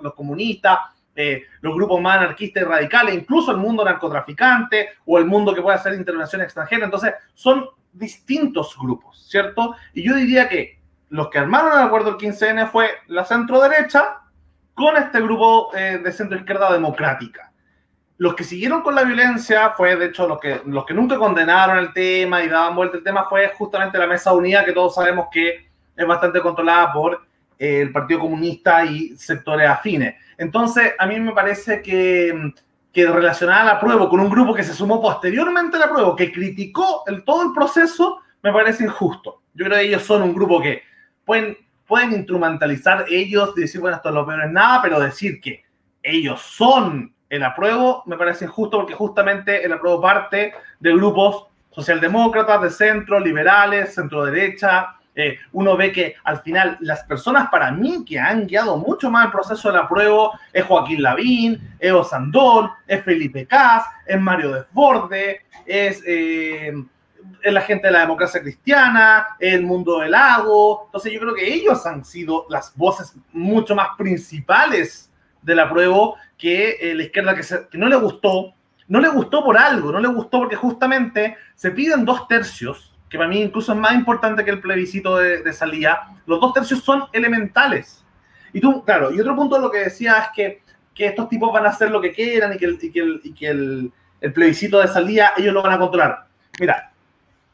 [0.00, 0.80] los comunistas,
[1.14, 5.62] eh, los grupos más anarquistas y radicales, incluso el mundo narcotraficante o el mundo que
[5.62, 6.86] puede hacer intervención extranjera.
[6.86, 9.74] Entonces, son distintos grupos, ¿cierto?
[9.94, 14.20] Y yo diría que los que armaron el acuerdo del 15N fue la centro derecha
[14.74, 17.52] con este grupo eh, de centro izquierda democrática.
[18.18, 21.78] Los que siguieron con la violencia fue, de hecho, los que, los que nunca condenaron
[21.78, 25.28] el tema y daban vuelta el tema fue justamente la Mesa Unida, que todos sabemos
[25.32, 27.22] que es bastante controlada por
[27.58, 30.14] eh, el Partido Comunista y sectores afines.
[30.38, 32.52] Entonces, a mí me parece que
[32.92, 36.32] que relacionada la prueba con un grupo que se sumó posteriormente a la prueba, que
[36.32, 39.42] criticó el, todo el proceso, me parece injusto.
[39.54, 40.82] Yo creo que ellos son un grupo que
[41.24, 45.40] pueden, pueden instrumentalizar ellos y decir, bueno, esto es lo peor es nada, pero decir
[45.40, 45.64] que
[46.02, 52.60] ellos son el apruebo me parece injusto porque justamente el apruebo parte de grupos socialdemócratas,
[52.62, 58.04] de centro, liberales, centro derecha, eh, uno ve que al final las personas para mí
[58.04, 62.70] que han guiado mucho más el proceso de la prueba es Joaquín Lavín, es Osandón,
[62.86, 66.72] es Felipe Cas, es Mario Desborde, es, eh,
[67.42, 70.84] es la gente de la democracia cristiana, el mundo del lago.
[70.86, 75.10] Entonces yo creo que ellos han sido las voces mucho más principales
[75.42, 78.54] de la prueba que eh, la izquierda que, que no le gustó,
[78.88, 83.18] no le gustó por algo, no le gustó porque justamente se piden dos tercios, que
[83.18, 87.04] para mí incluso es más importante que el plebiscito de, salida, los dos tercios son
[87.12, 88.04] elementales.
[88.52, 90.62] Y tú, claro, y otro punto de lo que decía es que,
[90.94, 93.20] que estos tipos van a hacer lo que quieran y que, el, y que, el,
[93.24, 96.26] y que el plebiscito de salida ellos lo van a controlar.
[96.60, 96.92] Mira,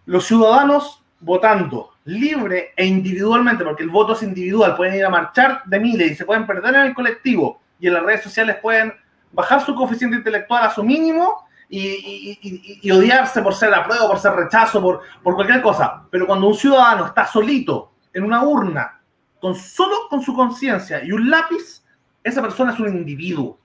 [0.05, 5.63] los ciudadanos votando libre e individualmente, porque el voto es individual, pueden ir a marchar
[5.65, 8.93] de miles y se pueden perder en el colectivo y en las redes sociales pueden
[9.33, 14.81] bajar su coeficiente intelectual a su mínimo y, odiarse por ser apruebo, por ser rechazo,
[14.81, 16.03] por, por cualquier cosa.
[16.11, 19.01] Pero cuando un ciudadano está solito en una urna,
[19.41, 21.85] con solo con su conciencia y un lápiz,
[22.23, 23.59] esa persona es un individuo.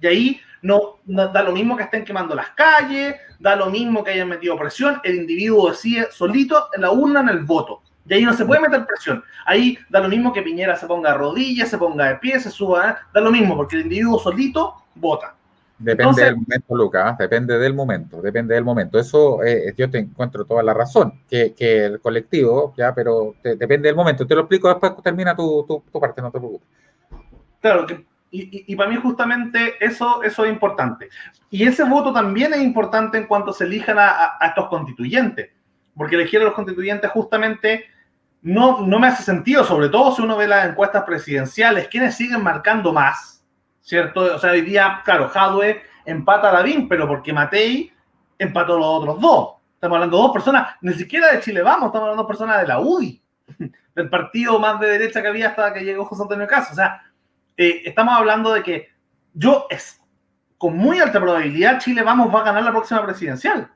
[0.00, 4.12] Y ahí no, da lo mismo que estén quemando las calles, da lo mismo que
[4.12, 7.82] hayan metido presión, el individuo decide solito en la urna en el voto.
[8.08, 9.22] Y ahí no se puede meter presión.
[9.44, 12.50] Ahí da lo mismo que Piñera se ponga a rodillas, se ponga de pie, se
[12.50, 12.94] suba, ¿eh?
[13.12, 15.34] da lo mismo, porque el individuo solito vota.
[15.78, 18.98] Depende del momento, Lucas, depende del momento, depende del momento.
[18.98, 23.94] Eso eh, yo te encuentro toda la razón, que, el colectivo, ya, pero depende del
[23.94, 24.26] momento.
[24.26, 26.68] Te lo explico después, termina tu, tu parte, no te preocupes.
[27.60, 31.08] Claro, que y, para mí justamente eso, eso es importante.
[31.50, 35.50] Y ese voto también es importante en cuanto se elijan a, estos constituyentes,
[35.96, 37.86] porque elegir a los constituyentes justamente
[38.42, 42.42] no, no me hace sentido, sobre todo si uno ve las encuestas presidenciales, quienes siguen
[42.42, 43.37] marcando más,
[43.88, 44.20] ¿cierto?
[44.34, 47.90] O sea, hoy día, claro, Jadwe empata a Lavín, pero porque Matei
[48.38, 49.54] empató a los otros dos.
[49.72, 52.66] Estamos hablando de dos personas, ni siquiera de Chile Vamos, estamos hablando de personas de
[52.66, 53.22] la UDI,
[53.94, 56.72] del partido más de derecha que había hasta que llegó José Antonio Caso.
[56.72, 57.02] O sea,
[57.56, 58.88] eh, estamos hablando de que
[59.32, 59.66] yo
[60.58, 63.70] con muy alta probabilidad Chile vamos va a ganar la próxima presidencial.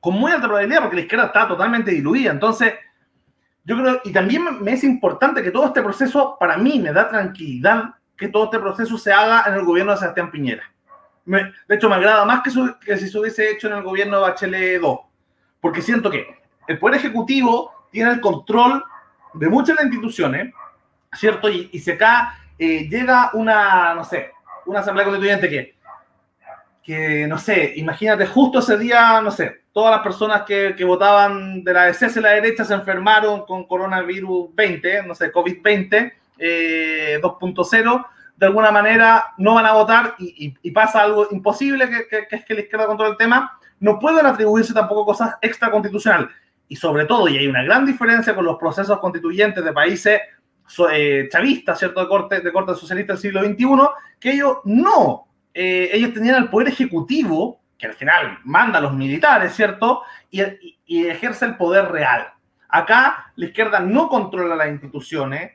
[0.00, 2.32] Con muy alta probabilidad porque la izquierda está totalmente diluida.
[2.32, 2.74] Entonces,
[3.64, 7.08] yo creo, y también me es importante que todo este proceso, para mí, me da
[7.08, 10.64] tranquilidad que todo este proceso se haga en el gobierno de Sebastián Piñera.
[11.24, 12.50] de hecho, me agrada más que,
[12.84, 14.98] que si se hubiese hecho en el gobierno de Bachelet 2,
[15.60, 16.26] porque siento que
[16.66, 18.84] el Poder Ejecutivo tiene el control
[19.34, 20.52] de muchas de las instituciones,
[21.12, 21.48] ¿cierto?
[21.48, 24.32] Y, y se acá eh, llega una, no sé,
[24.66, 25.76] una asamblea constituyente que,
[26.82, 31.62] que, no sé, imagínate, justo ese día, no sé, todas las personas que, que votaban
[31.62, 37.18] de la DC y la derecha se enfermaron con coronavirus 20, no sé, COVID-20 eh,
[37.22, 42.44] 2.0, de alguna manera no van a votar y, pasa algo imposible, que, que, es
[42.44, 46.28] que la izquierda controla el tema, no pueden atribuirse tampoco cosas extraconstitucionales.
[46.68, 50.20] Y sobre todo, y hay una gran diferencia con los procesos constituyentes de países
[50.92, 52.00] eh, chavistas, ¿cierto?
[52.00, 53.66] De corte, de corte socialista del siglo XXI,
[54.20, 58.92] que ellos no, eh, ellos tenían el poder ejecutivo, que al final manda a los
[58.92, 60.02] militares, ¿cierto?
[60.30, 60.42] Y,
[61.06, 62.28] ejerce el poder real.
[62.68, 65.52] Acá la izquierda no controla las instituciones,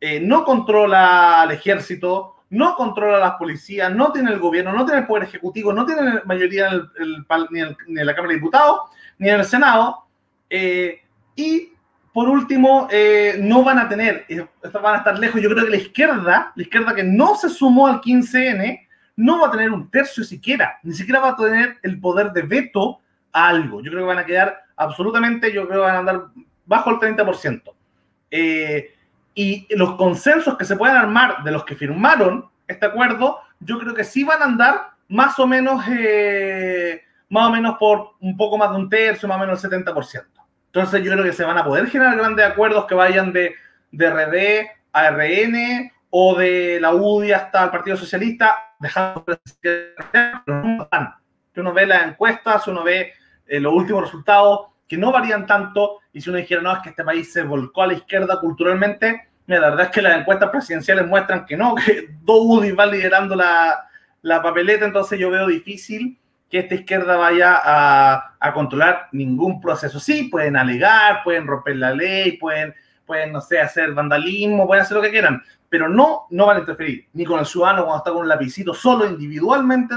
[0.00, 5.00] eh, no controla al ejército, no controla las policías, no tiene el gobierno, no tiene
[5.00, 8.80] el poder ejecutivo, no tiene mayoría en, la Cámara de Diputados,
[9.18, 10.04] ni en el Senado,
[11.36, 11.74] y
[12.14, 15.42] por último, eh, no van a tener, eh, van a estar lejos.
[15.42, 19.48] Yo creo que la izquierda, la izquierda que no se sumó al 15N, no va
[19.48, 23.00] a tener un tercio siquiera, ni siquiera va a tener el poder de veto
[23.32, 23.82] a algo.
[23.82, 26.26] Yo creo que van a quedar absolutamente, yo creo que van a andar
[26.64, 27.74] bajo el 30%.
[28.30, 28.93] Eh,
[29.34, 33.94] y los consensos que se puedan armar de los que firmaron este acuerdo, yo creo
[33.94, 35.84] que sí van a andar más o menos,
[37.28, 40.24] más o menos por un poco más de un tercio, más o menos el 70%.
[40.66, 43.54] Entonces yo creo que se van a poder generar grandes acuerdos que vayan de,
[43.90, 49.24] de RD a RN o de la UDI hasta el Partido Socialista, dejando
[51.52, 53.12] que uno ve las encuestas, uno ve
[53.46, 56.90] eh, los últimos resultados que no varían tanto y si uno dijera, no, es que
[56.90, 61.06] este país se volcó a la izquierda culturalmente, la verdad es que las encuestas presidenciales
[61.06, 63.88] muestran que no, que dos UDI van liderando la,
[64.22, 66.18] la papeleta, entonces yo veo difícil
[66.50, 69.98] que esta izquierda vaya a, controlar ningún proceso.
[69.98, 72.72] Sí, pueden alegar, pueden romper la ley, pueden,
[73.04, 76.60] pueden, no sé, hacer vandalismo, pueden hacer lo que quieran, pero no, no van a
[76.60, 79.96] interferir ni con el ciudadano cuando está con un lapicito solo individualmente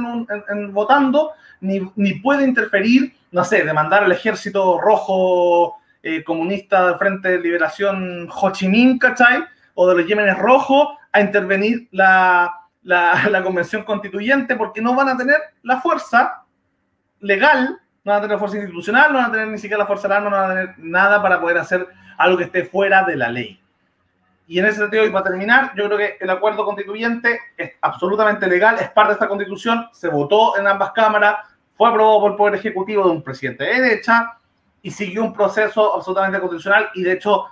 [0.50, 6.98] en votando, ni, ni, puede interferir, no sé, demandar al ejército rojo eh, comunista del
[6.98, 9.44] Frente de Liberación Ho Chi ¿cachai?
[9.76, 15.10] O de los Yemenes rojos a intervenir la, la, la, convención constituyente porque no van
[15.10, 16.44] a tener la fuerza
[17.20, 20.08] legal, no van a tener fuerza institucional, no van a tener ni siquiera la fuerza
[20.08, 21.88] legal, no van a tener nada para poder hacer
[22.18, 23.60] algo que esté fuera de la ley.
[24.48, 28.48] Y en ese sentido, y para terminar, yo creo que el acuerdo constituyente es absolutamente
[28.48, 31.40] legal, es parte de esta constitución, se votó en ambas cámaras,
[31.78, 34.38] fue aprobado por el Poder Ejecutivo de un presidente de derecha
[34.82, 37.46] y siguió un proceso absolutamente constitucional y de hecho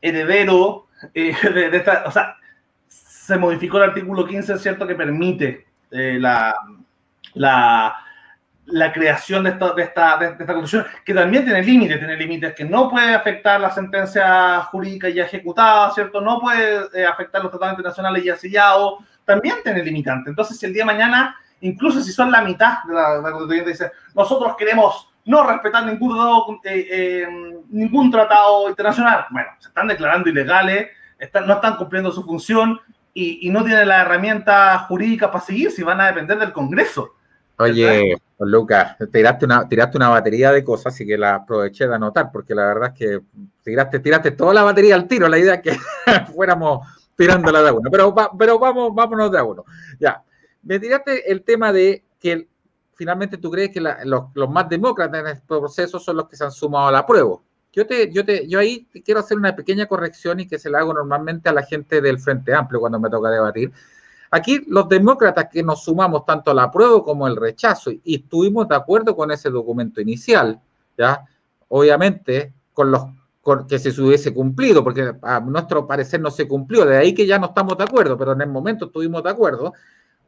[0.00, 2.36] heredero eh, de, esta, o sea,
[2.86, 6.54] se modificó el artículo 15, ¿cierto?, que permite eh, la,
[7.34, 7.94] la,
[8.66, 12.54] la, creación de esta, de, esta, de esta constitución, que también tiene límites, tiene límites
[12.54, 16.20] que no puede afectar la sentencia jurídica ya ejecutada, ¿cierto?
[16.20, 20.30] No puede eh, afectar los tratados internacionales ya sellados, también tiene limitantes.
[20.30, 23.70] Entonces, si el día de mañana, incluso si son la mitad de la, la constituyente,
[23.70, 27.26] dice, nosotros queremos no respetar ningún tratado, eh, eh,
[27.70, 29.26] ningún tratado internacional.
[29.30, 32.80] Bueno, se están declarando ilegales, están, no están cumpliendo su función
[33.14, 37.14] y, y, no tienen la herramienta jurídica para seguir si van a depender del Congreso.
[37.58, 42.30] Oye, Lucas, tiraste una, tiraste una batería de cosas, así que la aproveché de anotar,
[42.32, 43.20] porque la verdad es que
[43.62, 45.76] tiraste, tiraste toda la batería al tiro, la idea es que
[46.34, 49.64] fuéramos tirándola de a uno, pero, pero vamos, vámonos de a uno.
[50.00, 50.22] Ya,
[50.62, 52.48] me tiraste el tema de que
[52.94, 56.36] finalmente tú crees que la, los, los, más demócratas en este proceso son los que
[56.36, 57.38] se han sumado a la prueba.
[57.72, 60.80] Yo, te, yo, te, yo ahí quiero hacer una pequeña corrección y que se la
[60.80, 63.72] hago normalmente a la gente del Frente Amplio cuando me toca debatir.
[64.30, 68.16] Aquí los demócratas que nos sumamos tanto a la prueba como al rechazo y, y
[68.16, 70.60] estuvimos de acuerdo con ese documento inicial,
[70.96, 71.24] ¿ya?
[71.68, 73.04] Obviamente con los
[73.42, 77.26] con, que se hubiese cumplido, porque a nuestro parecer no se cumplió, de ahí que
[77.26, 79.74] ya no estamos de acuerdo, pero en el momento estuvimos de acuerdo,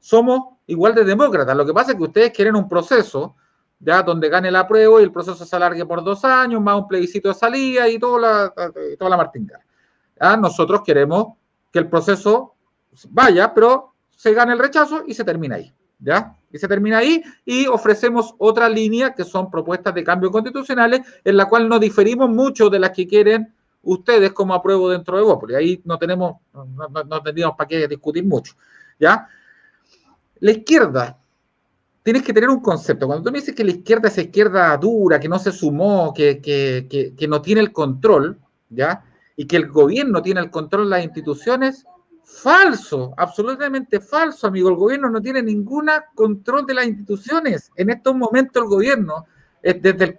[0.04, 1.56] somos igual de demócratas.
[1.56, 3.36] Lo que pasa es que ustedes quieren un proceso
[3.78, 6.86] ya donde gane la prueba y el proceso se alargue por dos años, más un
[6.86, 9.64] plebiscito de salida y toda la, toda la martingala.
[10.20, 10.36] ¿Ya?
[10.36, 11.38] Nosotros queremos
[11.72, 12.54] que el proceso
[13.08, 15.72] vaya, pero se gane el rechazo y se termina ahí.
[15.98, 16.36] ¿Ya?
[16.52, 21.38] Y se termina ahí y ofrecemos otra línea que son propuestas de cambio constitucionales en
[21.38, 25.56] la cual no diferimos mucho de las que quieren ustedes como apruebo dentro de porque
[25.56, 28.52] ahí no tenemos, no, no, no tendríamos para qué discutir mucho.
[29.00, 29.26] ¿Ya?
[30.44, 31.18] La izquierda,
[32.02, 33.06] tienes que tener un concepto.
[33.06, 36.42] Cuando tú me dices que la izquierda es izquierda dura, que no se sumó, que,
[36.42, 39.06] que, que, no tiene el control, ¿ya?
[39.36, 41.86] Y que el gobierno tiene el control de las instituciones,
[42.24, 44.68] falso, absolutamente falso, amigo.
[44.68, 47.72] El gobierno no tiene ningún control de las instituciones.
[47.74, 49.24] En estos momentos el gobierno,
[49.62, 50.18] desde, el,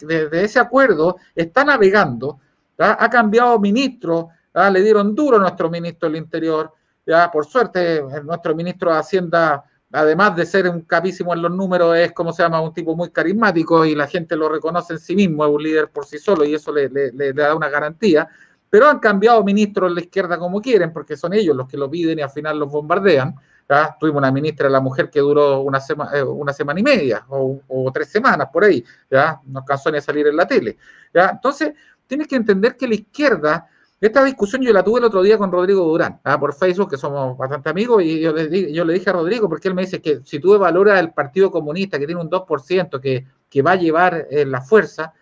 [0.00, 2.40] desde, ese acuerdo, está navegando,
[2.78, 4.30] ha cambiado ministro,
[4.72, 6.72] le dieron duro a nuestro ministro del Interior,
[7.08, 11.96] ya, por suerte, nuestro ministro de Hacienda, además de ser un capísimo en los números,
[11.96, 15.16] es como se llama, un tipo muy carismático y la gente lo reconoce en sí
[15.16, 18.28] mismo, es un líder por sí solo y eso le, le, le da una garantía.
[18.68, 21.90] Pero han cambiado ministros en la izquierda como quieren, porque son ellos los que lo
[21.90, 23.34] piden y al final los bombardean.
[23.66, 23.96] ¿ya?
[23.98, 27.24] Tuvimos una ministra de la mujer que duró una, sema, eh, una semana y media
[27.30, 29.40] o, o, tres semanas por ahí, ¿ya?
[29.46, 30.76] no alcanzó ni a salir en la tele.
[31.14, 31.30] ¿ya?
[31.30, 31.72] Entonces,
[32.06, 33.66] tienes que entender que la izquierda
[34.00, 36.38] esta discusión yo la tuve el otro día con Rodrigo Durán, ¿ah?
[36.38, 39.82] por Facebook, que somos bastante amigos, y yo le, dije a Rodrigo, porque él me
[39.82, 43.72] dice que si tú valoras el Partido Comunista, que tiene un 2%, que, que va
[43.72, 45.12] a llevar eh, la fuerza,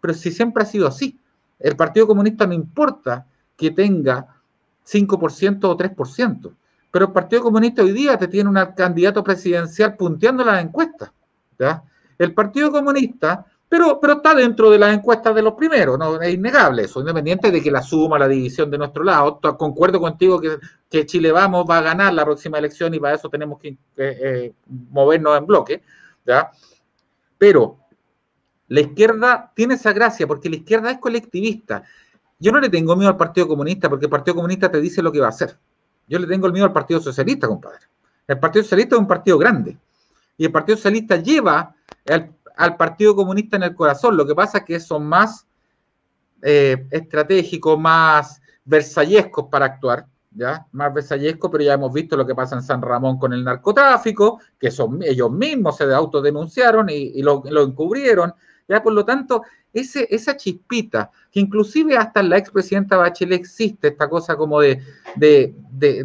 [0.00, 1.18] pero si siempre ha sido así,
[1.58, 4.26] el Partido Comunista no importa que tenga
[4.86, 6.54] 5% o 3%,
[6.90, 11.12] pero el Partido Comunista hoy día te tiene un candidato presidencial punteando las encuestas.
[11.58, 11.82] ¿ya?
[12.18, 16.34] El Partido Comunista pero, pero está dentro de las encuestas de los primeros, no es
[16.34, 19.38] innegable eso, independiente de que la suma, la división de nuestro lado.
[19.56, 20.58] Concuerdo contigo que,
[20.90, 24.52] que Chile Vamos va a ganar la próxima elección y para eso tenemos que eh,
[24.66, 25.82] movernos en bloque,
[26.26, 26.50] ¿ya?
[27.38, 27.78] Pero
[28.66, 31.84] la izquierda tiene esa gracia porque la izquierda es colectivista.
[32.40, 35.12] Yo no le tengo miedo al Partido Comunista porque el Partido Comunista te dice lo
[35.12, 35.56] que va a hacer.
[36.08, 37.86] Yo le tengo el miedo al Partido Socialista, compadre.
[38.26, 39.78] El Partido Socialista es un partido grande
[40.36, 41.72] y el Partido Socialista lleva
[42.04, 42.30] el
[42.60, 44.16] al Partido Comunista en el corazón.
[44.16, 45.46] Lo que pasa es que son más
[46.42, 50.66] eh, estratégicos, más versallescos para actuar, ¿ya?
[50.72, 54.40] Más versallescos, pero ya hemos visto lo que pasa en San Ramón con el narcotráfico,
[54.58, 58.34] que son ellos mismos se autodenunciaron y, y lo, encubrieron,
[58.68, 58.82] ¿ya?
[58.82, 59.42] Por lo tanto,
[59.72, 64.84] esa chispita, que inclusive hasta la expresidenta Bachelet existe esta cosa como de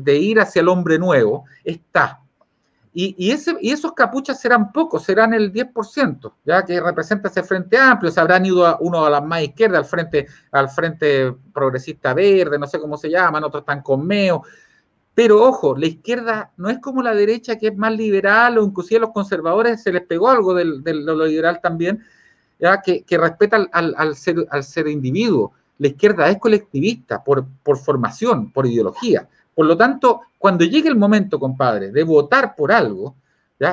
[0.05, 2.24] ir hacia el hombre nuevo, está,
[2.97, 7.77] y, ese, y, esos capuchas serán pocos, serán el 10%, ya que representa ese frente
[7.77, 12.13] amplio, se habrán ido a, uno a la más izquierda, al frente, al frente progresista
[12.13, 14.43] verde, no sé cómo se llaman, otros están con Meo.
[15.13, 18.99] Pero ojo, la izquierda no es como la derecha que es más liberal o inclusive
[18.99, 22.01] a los conservadores se les pegó algo de lo liberal también,
[22.59, 25.51] ya que, que respeta al, al, al, ser, al ser individuo.
[25.79, 29.27] La izquierda es colectivista por, por formación, por ideología.
[29.55, 33.15] Por lo tanto, cuando llegue el momento, compadre, de votar por algo,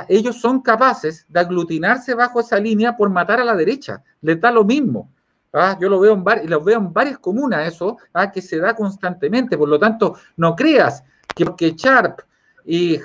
[0.09, 4.03] ellos son capaces de aglutinarse bajo esa línea por matar a la derecha.
[4.20, 5.11] Les da lo mismo.
[5.53, 5.76] ¿ah?
[5.80, 8.30] Yo lo veo en, var veo en varias comunas, eso, ¿ah?
[8.30, 9.59] que se da constantemente.
[9.59, 11.03] Por lo tanto, no creas
[11.35, 12.20] que porque Sharp
[12.64, 13.01] y,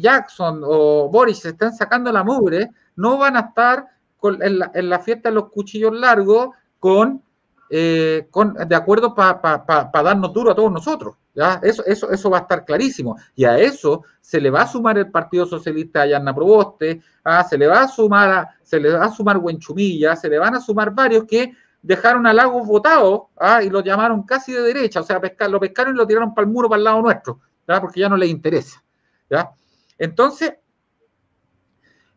[0.00, 3.86] Jackson o Boris se están sacando la mugre, no van a estar
[4.18, 4.58] con, en,
[4.88, 7.22] la, fiesta de los cuchillos largos con,
[7.70, 8.28] eh,
[8.66, 11.16] de acuerdo para pa, pa, pa darnos duro a todos nosotros.
[11.34, 11.60] ¿Ya?
[11.62, 13.16] Eso, eso, eso va a estar clarísimo.
[13.34, 17.44] Y a eso se le va a sumar el Partido Socialista a Yanna Proboste, ¿ah?
[17.44, 20.54] se le va a sumar a, se le va a sumar Huenchumilla, se le van
[20.54, 21.52] a sumar varios que
[21.82, 23.62] dejaron a Lagos votado ¿ah?
[23.62, 26.52] y lo llamaron casi de derecha, o sea, lo pescaron y lo tiraron para el
[26.52, 28.82] muro, para el lado nuestro, porque ya no les interesa.
[29.28, 29.50] ¿ya?
[29.98, 30.54] Entonces,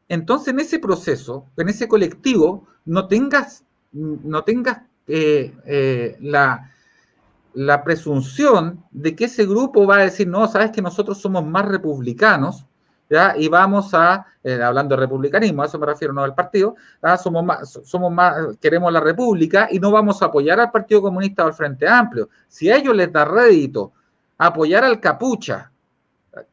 [0.09, 6.72] entonces, en ese proceso, en ese colectivo, no tengas, no tengas eh, eh, la,
[7.54, 11.66] la presunción de que ese grupo va a decir, no, sabes que nosotros somos más
[11.66, 12.66] republicanos,
[13.10, 13.36] ¿ya?
[13.38, 16.76] y vamos a, eh, hablando de republicanismo, a eso me refiero, no al partido,
[17.22, 21.43] somos más, somos más, queremos la república y no vamos a apoyar al Partido Comunista
[21.43, 22.30] o al Frente Amplio.
[22.47, 23.93] Si a ellos les da rédito
[24.38, 25.72] apoyar al capucha,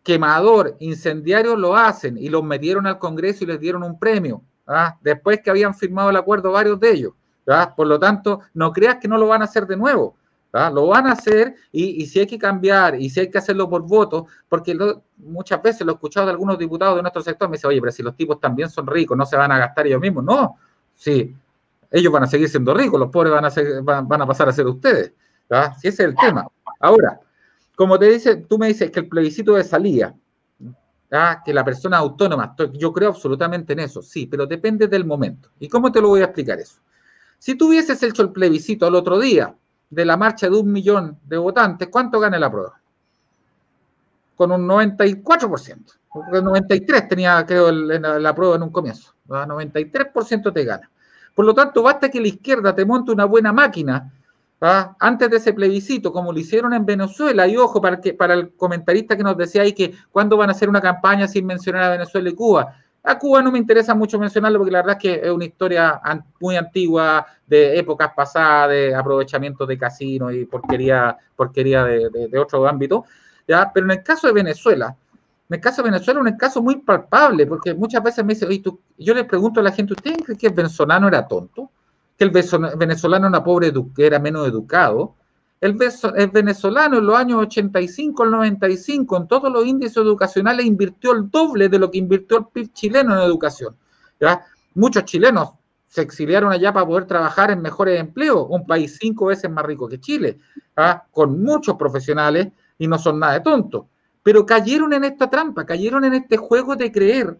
[0.02, 4.42] quemador, incendiario, lo hacen y los metieron al Congreso y les dieron un premio,
[5.00, 7.12] después que habían firmado el acuerdo varios de ellos.
[7.76, 10.16] Por lo tanto, no creas que no lo van a hacer de nuevo.
[10.52, 13.82] Lo van a hacer y, si hay que cambiar y si hay que hacerlo por
[13.82, 14.76] voto, porque
[15.18, 17.92] muchas veces lo he escuchado de algunos diputados de nuestro sector, me dicen, oye, pero
[17.92, 20.24] si los tipos también son ricos, no se van a gastar ellos mismos.
[20.24, 20.56] No,
[20.94, 21.36] sí,
[21.90, 24.66] ellos van a seguir siendo ricos, los pobres van a, van, a pasar a ser
[24.66, 25.12] ustedes.
[25.80, 26.46] Si ese es el tema.
[26.80, 27.20] Ahora,
[27.76, 30.14] como te dice, tú me dices que el plebiscito de salida,
[31.44, 35.50] que la persona autónoma, yo creo absolutamente en eso, sí, pero depende del momento.
[35.58, 36.80] ¿Y cómo te lo voy a explicar eso?
[37.38, 39.56] Si tú hubieses hecho el plebiscito el otro día,
[39.90, 42.80] de la marcha de un millón de votantes, ¿cuánto gana la prueba?
[44.36, 46.00] Con un 94%.
[46.12, 49.14] Porque el 93 tenía, creo, la, prueba en un comienzo.
[49.28, 50.90] El 93% te gana.
[51.34, 54.12] Por lo tanto, basta que la izquierda te monte una buena máquina
[54.60, 57.46] antes de ese plebiscito, como lo hicieron en Venezuela.
[57.46, 60.52] Y ojo, para, que, para el comentarista que nos decía ahí que cuándo van a
[60.52, 62.76] hacer una campaña sin mencionar a Venezuela y Cuba.
[63.02, 66.00] A Cuba no me interesa mucho mencionarlo porque la verdad es que es una historia
[66.38, 72.66] muy antigua, de épocas pasadas, de aprovechamiento de casinos y porquería, porquería de, de, otro
[72.68, 73.04] ámbito.
[73.48, 73.70] ¿ya?
[73.72, 74.94] Pero en el caso de Venezuela,
[75.48, 78.48] en el caso de Venezuela es un caso muy palpable, porque muchas veces me dicen,
[78.48, 81.70] oye, tú, yo le pregunto a la gente, ¿usted cree que el venezolano era tonto?
[82.16, 85.14] ¿Que el venezolano era pobre, era menos educado?
[85.60, 85.74] El,
[86.32, 91.68] venezolano en los años 85 al 95 en todos los índices educacionales invirtió el doble
[91.68, 93.76] de lo que invirtió el PIB chileno en educación.
[94.74, 95.50] Muchos chilenos
[95.86, 99.88] se exiliaron allá para poder trabajar en mejores empleos, un país cinco veces más rico
[99.88, 100.38] que Chile,
[101.10, 102.48] con muchos profesionales
[102.78, 103.84] y no son nada de tontos.
[104.22, 107.38] Pero cayeron en esta trampa, cayeron en este juego de creer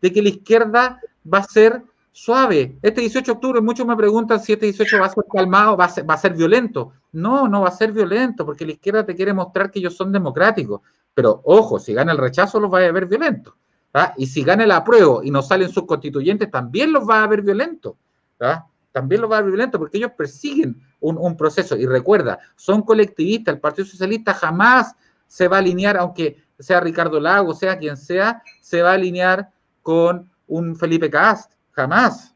[0.00, 1.00] de que la izquierda
[1.30, 1.82] va a ser
[2.12, 2.78] suave.
[2.82, 5.86] Este 18 de octubre, muchos me preguntan si este 18 va a ser calmado, va
[5.86, 6.92] a ser, va a ser violento.
[7.12, 10.12] No, no va a ser violento, porque la izquierda te quiere mostrar que ellos son
[10.12, 10.80] democráticos.
[11.14, 13.54] Pero ojo, si gana el rechazo, los va a ver violentos.
[14.16, 17.42] Y si gana el apruebo y no salen sus constituyentes, también los va a ver
[17.42, 17.94] violentos.
[18.92, 21.76] También los va a ver violentos, porque ellos persiguen un, un proceso.
[21.76, 23.54] Y recuerda, son colectivistas.
[23.54, 24.94] El Partido Socialista jamás
[25.26, 29.50] se va a alinear, aunque sea Ricardo Lago, sea quien sea, se va a alinear
[29.82, 32.34] con un Felipe Cast jamás.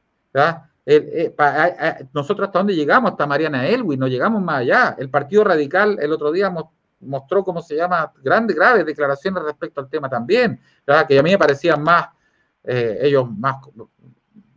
[0.86, 1.34] Eh,
[2.12, 4.96] nosotros hasta dónde llegamos, hasta Mariana Elwin, no llegamos más allá.
[4.98, 6.52] El Partido Radical el otro día
[7.00, 10.60] mostró, ¿cómo se llama?, grandes, graves declaraciones respecto al tema también,
[11.08, 12.08] que a mí me parecían más,
[12.64, 13.56] eh, ellos más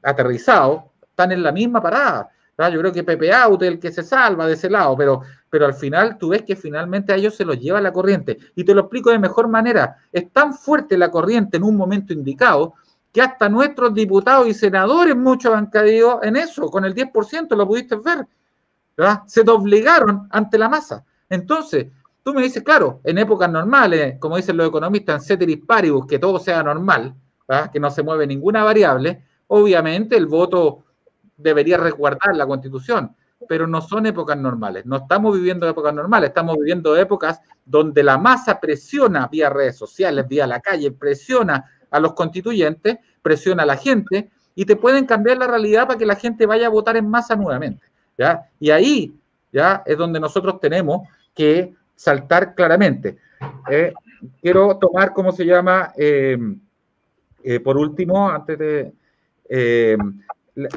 [0.03, 2.29] aterrizados, están en la misma parada.
[2.71, 5.67] Yo creo que Pepe Auto es el que se salva de ese lado, pero, pero
[5.67, 8.37] al final tú ves que finalmente a ellos se los lleva la corriente.
[8.55, 9.97] Y te lo explico de mejor manera.
[10.11, 12.73] Es tan fuerte la corriente en un momento indicado
[13.17, 17.65] que hasta nuestros diputados y senadores, muchos han caído en eso, con el 10%, lo
[17.65, 18.27] pudiste ver,
[19.25, 21.03] se doblegaron ante la masa.
[21.27, 21.87] Entonces,
[22.21, 26.19] tú me dices, claro, en épocas normales, como dicen los economistas, en ceteris paribus, que
[26.19, 27.15] todo sea normal,
[27.73, 30.83] que no se mueve ninguna variable, obviamente el voto
[31.35, 33.15] debería resguardar la constitución,
[33.49, 38.19] pero no son épocas normales, no estamos viviendo épocas normales, estamos viviendo épocas donde la
[38.19, 43.77] masa presiona vía redes sociales, vía la calle, presiona a los constituyentes, presiona a la
[43.77, 47.09] gente y te pueden cambiar la realidad para que la gente vaya a votar en
[47.09, 47.85] masa nuevamente.
[48.17, 48.49] ¿ya?
[48.59, 49.15] Y ahí
[49.51, 53.17] ya es donde nosotros tenemos que saltar claramente.
[53.69, 53.93] Eh,
[54.41, 55.93] quiero tomar, ¿cómo se llama?
[55.95, 56.37] Eh,
[57.43, 58.93] eh, por último, antes de...
[60.55, 60.67] La,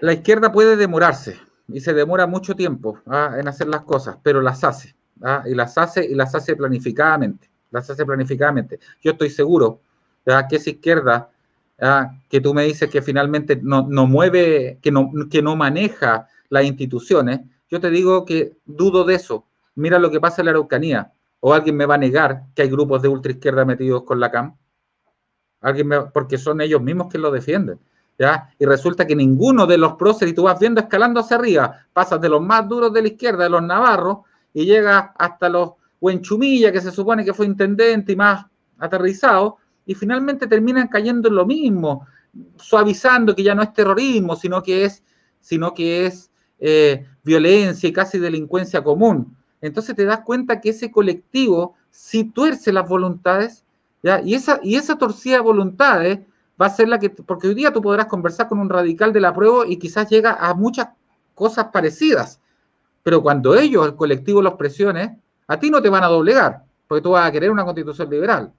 [0.00, 1.36] la, izquierda puede demorarse
[1.68, 3.36] y se demora mucho tiempo ¿ah?
[3.38, 4.94] en hacer las cosas, pero las hace.
[5.20, 5.42] ¿ah?
[5.44, 8.78] Y las hace y las hace planificadamente las hace planificadamente.
[9.02, 9.80] Yo estoy seguro
[10.24, 11.30] que esa izquierda,
[12.30, 17.40] que tú me dices que finalmente no, mueve, que no, que no maneja las instituciones,
[17.68, 19.44] yo te digo que dudo de eso.
[19.74, 21.12] Mira lo que pasa en la Araucanía.
[21.40, 24.56] ¿O alguien me va a negar que hay grupos de ultraizquierda metidos con la CAM?
[25.60, 27.80] ¿Alguien porque son ellos mismos que lo defienden.
[28.18, 28.54] ¿ya?
[28.58, 32.28] Y resulta que ninguno de los próceres, tú vas viendo escalando hacia arriba, pasas de
[32.28, 34.18] los más duros de la izquierda, de los navarros,
[34.54, 35.72] y llega hasta los
[36.04, 38.44] Huenchumilla, que se supone que fue intendente y más
[38.78, 42.06] aterrizado, y finalmente terminan cayendo en lo mismo,
[42.56, 45.02] suavizando que ya no es terrorismo, sino que es,
[45.40, 49.34] sino que es eh, violencia y casi delincuencia común.
[49.62, 53.64] Entonces te das cuenta que ese colectivo si tuerce las voluntades,
[54.02, 54.20] ¿ya?
[54.20, 56.18] Y, esa, y esa torcida de voluntades
[56.60, 59.20] va a ser la que, porque hoy día tú podrás conversar con un radical de
[59.20, 60.88] la prueba y quizás llega a muchas
[61.34, 62.40] cosas parecidas,
[63.02, 67.02] pero cuando ellos, el colectivo, los presione, a ti no te van a doblegar, porque
[67.02, 68.52] tú vas a querer una constitución liberal,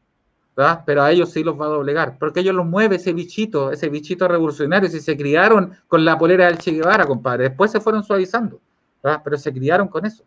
[0.55, 0.83] ¿verdad?
[0.85, 3.89] pero a ellos sí los va a doblegar, porque ellos los mueve ese bichito, ese
[3.89, 8.03] bichito revolucionario, si se criaron con la polera del Che Guevara, compadre, después se fueron
[8.03, 8.59] suavizando,
[9.03, 9.21] ¿verdad?
[9.23, 10.23] pero se criaron con eso.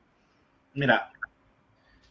[0.75, 1.11] Mira,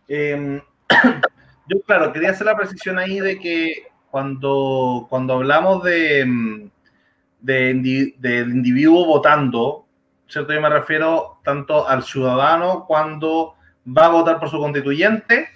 [0.07, 0.61] eh,
[1.67, 6.69] yo, claro, quería hacer la precisión ahí de que cuando, cuando hablamos de,
[7.41, 9.85] de, del individuo votando,
[10.27, 10.53] ¿cierto?
[10.53, 13.55] Yo me refiero tanto al ciudadano cuando
[13.87, 15.49] va a votar por su constituyente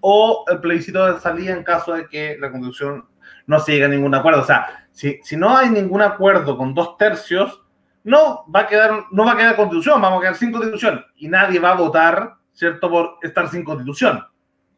[0.00, 3.04] o el plebiscito de salida en caso de que la constitución
[3.46, 4.42] no se llegue a ningún acuerdo.
[4.42, 7.62] O sea, si, si no hay ningún acuerdo con dos tercios,
[8.04, 11.28] no va a quedar, no va a quedar constitución, vamos a quedar sin constitución y
[11.28, 14.24] nadie va a votar, ¿cierto?, por estar sin constitución.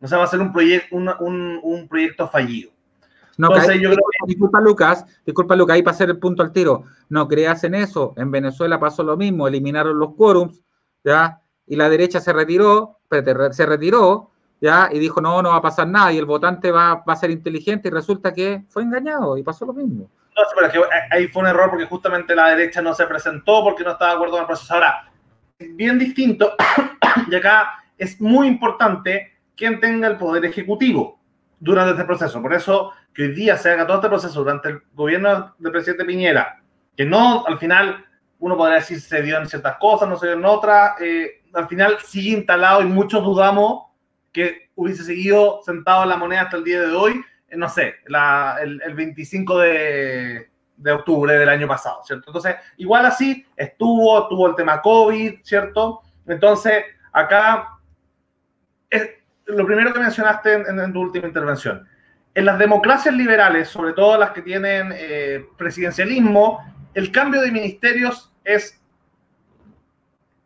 [0.00, 2.70] O sea, va a ser un, proyecto un, un, un, proyecto fallido.
[3.36, 4.28] No, Entonces, yo creo que...
[4.28, 6.84] Disculpa, Lucas, disculpa, Lucas, ahí para hacer el punto al tiro.
[7.08, 8.14] No creas en eso.
[8.16, 10.62] En Venezuela pasó lo mismo, eliminaron los quórums,
[11.04, 11.40] ¿ya?
[11.68, 12.98] Y la derecha se retiró,
[13.50, 14.88] se retiró, ¿ya?
[14.90, 17.30] Y dijo, no, no va a pasar nada, y el votante va, va a ser
[17.30, 20.08] inteligente, y resulta que fue engañado, y pasó lo mismo.
[20.36, 23.64] No, pero es que ahí fue un error porque justamente la derecha no se presentó
[23.64, 24.72] porque no estaba de acuerdo con el proceso.
[24.72, 25.10] Ahora,
[25.58, 26.54] bien distinto,
[27.30, 31.18] y acá es muy importante quien tenga el poder ejecutivo
[31.58, 32.40] durante este proceso.
[32.40, 36.04] Por eso que hoy día se haga todo este proceso durante el gobierno del presidente
[36.04, 36.62] Piñera,
[36.96, 38.04] que no al final
[38.38, 41.68] uno podría decir se dio en ciertas cosas, no se dio en otras, eh, al
[41.68, 43.84] final sigue instalado y muchos dudamos
[44.32, 47.96] que hubiese seguido sentado en la moneda hasta el día de hoy, eh, no sé,
[48.06, 52.24] el, el, 25 de, de, octubre del año pasado, ¿cierto?
[52.28, 56.02] Entonces, igual así estuvo, tuvo el tema COVID, ¿cierto?
[56.26, 57.78] Entonces, acá
[58.90, 59.10] es,
[59.46, 61.86] lo primero que mencionaste en, en, tu última intervención.
[62.34, 66.60] En las democracias liberales, sobre todo las que tienen eh, presidencialismo,
[66.94, 68.80] el cambio de ministerios es,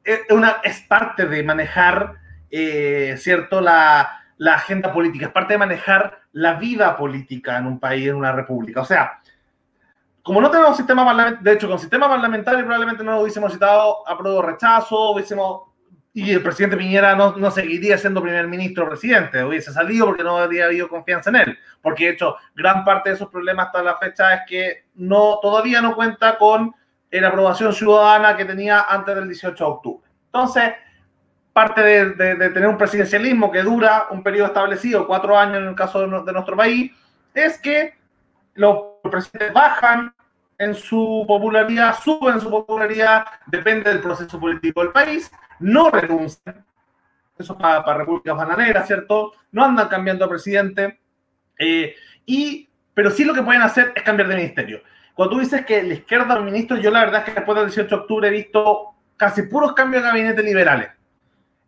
[0.05, 2.15] es, una, es parte de manejar,
[2.51, 7.79] eh, ¿cierto?, la, la agenda política, es parte de manejar la vida política en un
[7.79, 8.81] país, en una república.
[8.81, 9.21] O sea,
[10.23, 14.09] como no tenemos sistema parlamentario, de hecho, con sistema parlamentario probablemente no lo hubiésemos citado
[14.09, 15.73] a prueba rechazo, hubiésemos
[16.15, 20.37] y el presidente Piñera no, no, seguiría siendo primer ministro presidente, hubiese salido porque no
[20.37, 21.59] habría habido confianza en él.
[21.81, 25.81] Porque, de hecho, gran parte de esos problemas hasta la fecha es que no, todavía
[25.81, 26.75] no cuenta con
[27.21, 30.11] la aprobación ciudadana que tenía antes del 18 de octubre.
[30.27, 30.73] Entonces,
[31.53, 36.01] parte de, tener un presidencialismo que dura un periodo establecido, cuatro años en el caso
[36.01, 36.91] de, nuestro país,
[37.35, 37.95] es que
[38.55, 40.15] los presidentes bajan
[40.59, 46.65] en su popularidad, suben su popularidad, depende del proceso político del país, no renuncian,
[47.39, 49.33] eso para, para repúblicas bananeras, ¿cierto?
[49.51, 51.01] No andan cambiando de presidente,
[51.59, 51.95] eh,
[52.25, 54.83] y, pero sí lo que pueden hacer es cambiar de ministerio.
[55.15, 57.67] Cuando tú dices que la izquierda los ministros, yo la verdad es que después del
[57.67, 60.91] 18 de octubre he visto casi puros cambios de gabinete liberales.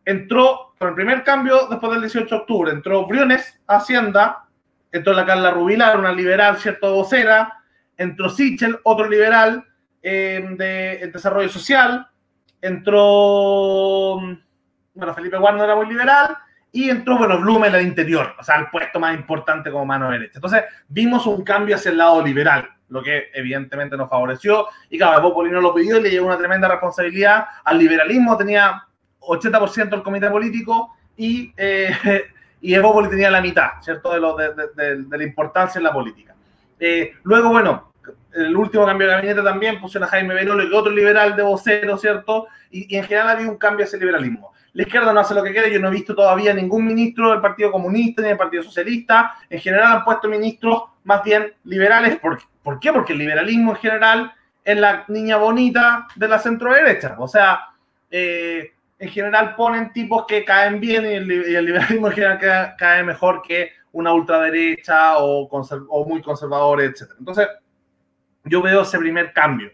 [0.05, 4.47] Entró, con el primer cambio después del 18 de octubre, entró Briones, Hacienda,
[4.91, 6.95] entró la Carla Rubilar, una liberal, ¿cierto?
[6.95, 7.63] Vocera,
[7.97, 9.65] entró Sichel, otro liberal
[10.03, 12.09] eh, de, de desarrollo social,
[12.61, 14.21] entró,
[14.95, 16.37] bueno, Felipe Guarno era muy liberal,
[16.75, 20.39] y entró, bueno, Blumen al interior, o sea, el puesto más importante como mano derecha.
[20.39, 25.19] Entonces, vimos un cambio hacia el lado liberal, lo que evidentemente nos favoreció, y claro,
[25.19, 28.87] Evópoli no lo pidió y le llevó una tremenda responsabilidad al liberalismo, tenía
[29.21, 31.91] 80% del comité político, y, eh,
[32.61, 35.93] y Evópoli tenía la mitad, ¿cierto?, de, lo, de, de, de la importancia en la
[35.93, 36.35] política.
[36.79, 37.93] Eh, luego, bueno,
[38.35, 41.97] el último cambio de gabinete también pusieron a Jaime Benolo y otro liberal de vocero,
[41.97, 42.49] ¿cierto?
[42.71, 44.53] Y, y, en general había un cambio hacia el liberalismo.
[44.73, 47.41] La izquierda no hace lo que quiere, yo no he visto todavía ningún ministro del
[47.41, 49.37] Partido Comunista ni del Partido Socialista.
[49.49, 52.17] En general han puesto ministros más bien liberales.
[52.17, 52.93] ¿Por, ¿por qué?
[52.93, 54.35] Porque el liberalismo en general
[54.65, 57.15] es la niña bonita de la centro derecha.
[57.19, 57.69] O sea,
[58.11, 62.39] eh, en general ponen tipos que caen bien y el, y el liberalismo en general
[62.39, 67.13] cae, cae, mejor que una ultraderecha o, o muy conservadores, etc.
[67.19, 67.49] Entonces,
[68.45, 69.71] yo veo ese primer cambio.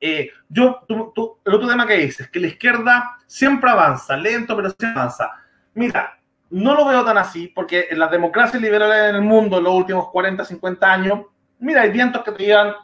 [0.00, 4.54] Eh, yo, tú, tú, el otro tema que dices, que la izquierda siempre avanza, lento,
[4.54, 5.30] pero siempre avanza.
[5.74, 6.18] Mira,
[6.50, 9.74] no lo veo tan así, porque en las democracias liberales en el mundo, en los
[9.74, 11.20] últimos 40, 50 años,
[11.58, 12.74] mira, hay vientos que te llevan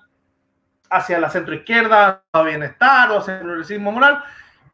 [0.91, 4.23] hacia la centroizquierda, a bienestar o hacia el progresismo moral,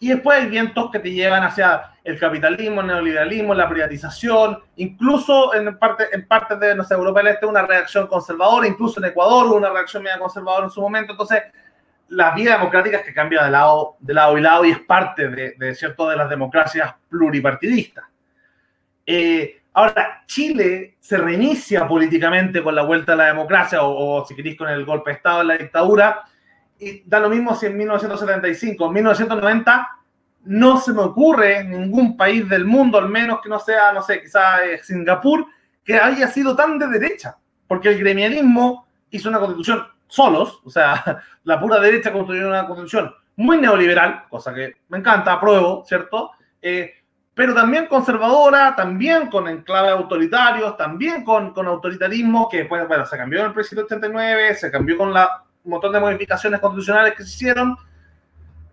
[0.00, 5.54] Y después hay vientos que te llevan hacia el capitalismo, el neoliberalismo, la privatización, incluso
[5.54, 9.70] en parte, en partes de Europa del Este una reacción conservadora, incluso en Ecuador una
[9.70, 11.12] reacción media conservadora en su momento.
[11.12, 11.42] Entonces,
[12.08, 15.28] la vida democrática es que cambia de lado, de lado y lado y es parte
[15.28, 18.04] de, de cierto de las democracias pluripartidistas.
[19.04, 24.34] Eh, ahora, Chile se reinicia políticamente con la vuelta a la democracia o, o si
[24.34, 26.24] queréis con el golpe de Estado en la dictadura
[26.78, 29.88] y da lo mismo si en 1975, en 1990
[30.44, 34.22] no se me ocurre ningún país del mundo, al menos que no sea, no sé,
[34.22, 35.46] quizá eh, Singapur,
[35.84, 41.22] que haya sido tan de derecha, porque el gremialismo hizo una constitución solos, o sea,
[41.44, 46.30] la pura derecha construyó una constitución muy neoliberal, cosa que me encanta, apruebo, ¿cierto?
[46.62, 46.94] Eh,
[47.38, 53.16] pero también conservadora, también con enclaves autoritarios, también con, con autoritarismo, que después, bueno, se
[53.16, 57.22] cambió en el presidente 89, se cambió con la un montón de modificaciones constitucionales que
[57.22, 57.76] se hicieron,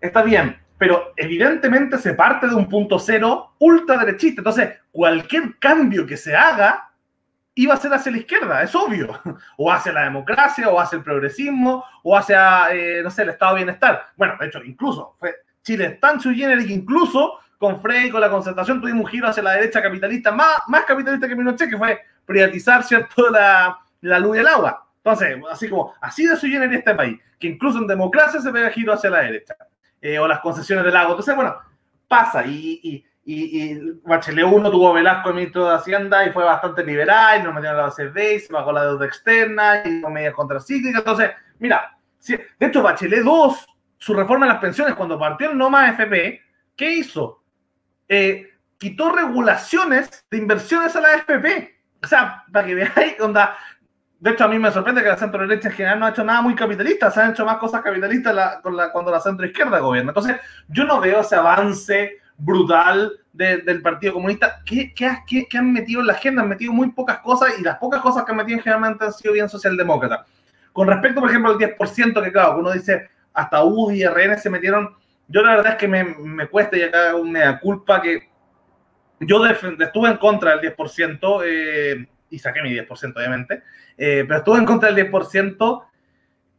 [0.00, 4.40] está bien, pero evidentemente se parte de un punto cero ultraderechista.
[4.40, 6.90] Entonces, cualquier cambio que se haga
[7.54, 9.16] iba a ser hacia la izquierda, es obvio,
[9.58, 13.54] o hacia la democracia, o hacia el progresismo, o hacia, eh, no sé, el estado
[13.54, 14.08] de bienestar.
[14.16, 15.36] Bueno, de hecho, incluso fue
[15.66, 19.42] Chile es tan sui que incluso con Frey, con la concertación, tuvimos un giro hacia
[19.42, 24.36] la derecha capitalista, más, más capitalista que Pinochet, que fue privatizar, ¿cierto?, la, la luz
[24.36, 24.86] y el agua.
[24.98, 28.70] Entonces, así como, así de su en este país, que incluso en democracia se pega
[28.70, 29.56] giro hacia la derecha,
[30.00, 31.10] eh, o las concesiones del lago.
[31.10, 31.56] Entonces, bueno,
[32.08, 37.44] pasa, y, y, y, Bachelet 1 tuvo Velasco ministro de Hacienda y fue bastante liberal,
[37.44, 41.00] no metieron la CFD, se pagó la deuda externa, y con medidas contracíclicas.
[41.00, 41.96] Entonces, mira,
[42.26, 43.66] de hecho, Bachelet 2,
[43.98, 46.40] su reforma de las pensiones, cuando partió el NOMA FP,
[46.74, 47.42] ¿qué hizo?
[48.08, 48.48] Eh,
[48.78, 51.74] quitó regulaciones de inversiones a la FP.
[52.02, 53.56] O sea, para que veáis, onda,
[54.18, 56.24] de hecho, a mí me sorprende que la centro derecha en general no ha hecho
[56.24, 60.10] nada muy capitalista, se han hecho más cosas capitalistas cuando la centro izquierda gobierna.
[60.10, 60.36] Entonces,
[60.68, 64.62] yo no veo ese avance brutal del Partido Comunista.
[64.64, 64.92] ¿Qué,
[65.56, 66.42] han metido en la agenda?
[66.42, 69.34] Han metido muy pocas cosas y las pocas cosas que han metido generalmente han sido
[69.34, 70.26] bien socialdemócratas.
[70.72, 74.50] Con respecto, por ejemplo, al 10%, que claro, uno dice hasta UDI y RN se
[74.50, 74.96] metieron.
[75.28, 78.28] Yo la verdad es que me, me cuesta y acá una culpa que
[79.20, 81.42] yo estuve en contra del 10%.
[81.44, 83.62] Eh, y saqué mi 10%, obviamente,
[83.96, 85.84] eh, pero estuve en contra del 10%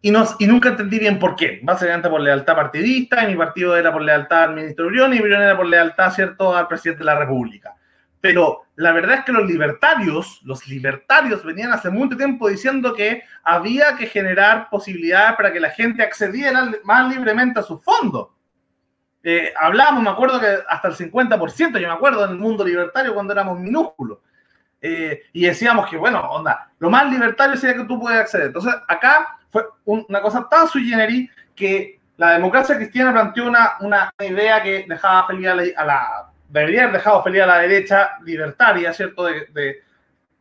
[0.01, 1.59] y, no, y nunca entendí bien por qué.
[1.63, 5.41] Básicamente por lealtad partidista, y mi partido era por lealtad al ministro Urión y Urión
[5.41, 7.75] era por lealtad, ¿cierto?, al presidente de la República.
[8.21, 13.23] Pero la verdad es que los libertarios, los libertarios venían hace mucho tiempo diciendo que
[13.43, 18.29] había que generar posibilidades para que la gente accediera más libremente a sus fondos.
[19.29, 19.53] Eh,
[20.01, 23.59] me acuerdo que hasta el 50%, yo me acuerdo en el mundo libertario cuando éramos
[23.59, 24.19] minúsculos.
[24.81, 28.47] Eh, y decíamos que, bueno, onda, lo más libertario sería que tú puedas acceder.
[28.47, 34.09] Entonces, acá fue una cosa tan sui generis que la democracia cristiana planteó una, una
[34.21, 39.25] idea que dejaba feliz a la, debería haber dejado feliz a la derecha libertaria, ¿cierto?
[39.25, 39.83] De, de,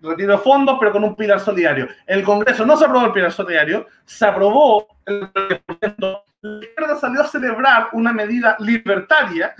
[0.00, 1.88] retiro de fondos, pero con un pilar solidario.
[2.06, 5.28] En el Congreso no se aprobó el pilar solidario, se aprobó el
[6.46, 9.54] la izquierda salió a celebrar una medida libertaria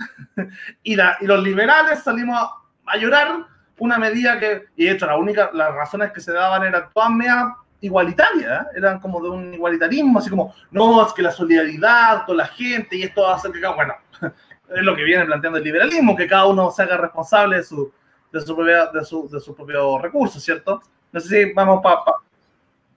[0.83, 2.49] y, la, y los liberales salimos
[2.85, 3.45] a, llorar
[3.79, 7.11] una medida que, y de hecho, la única, las razones que se daban eran todas
[7.11, 8.69] media igualitarias, ¿eh?
[8.75, 12.95] eran como de un igualitarismo, así como, no, es que la solidaridad con la gente
[12.95, 13.93] y esto va a hacer que, bueno,
[14.75, 17.91] es lo que viene planteando el liberalismo, que cada uno se haga responsable de su,
[18.31, 20.81] de su, propia, de su, de su propio recurso, ¿cierto?
[21.11, 22.03] No sé si vamos para...
[22.03, 22.15] Pa.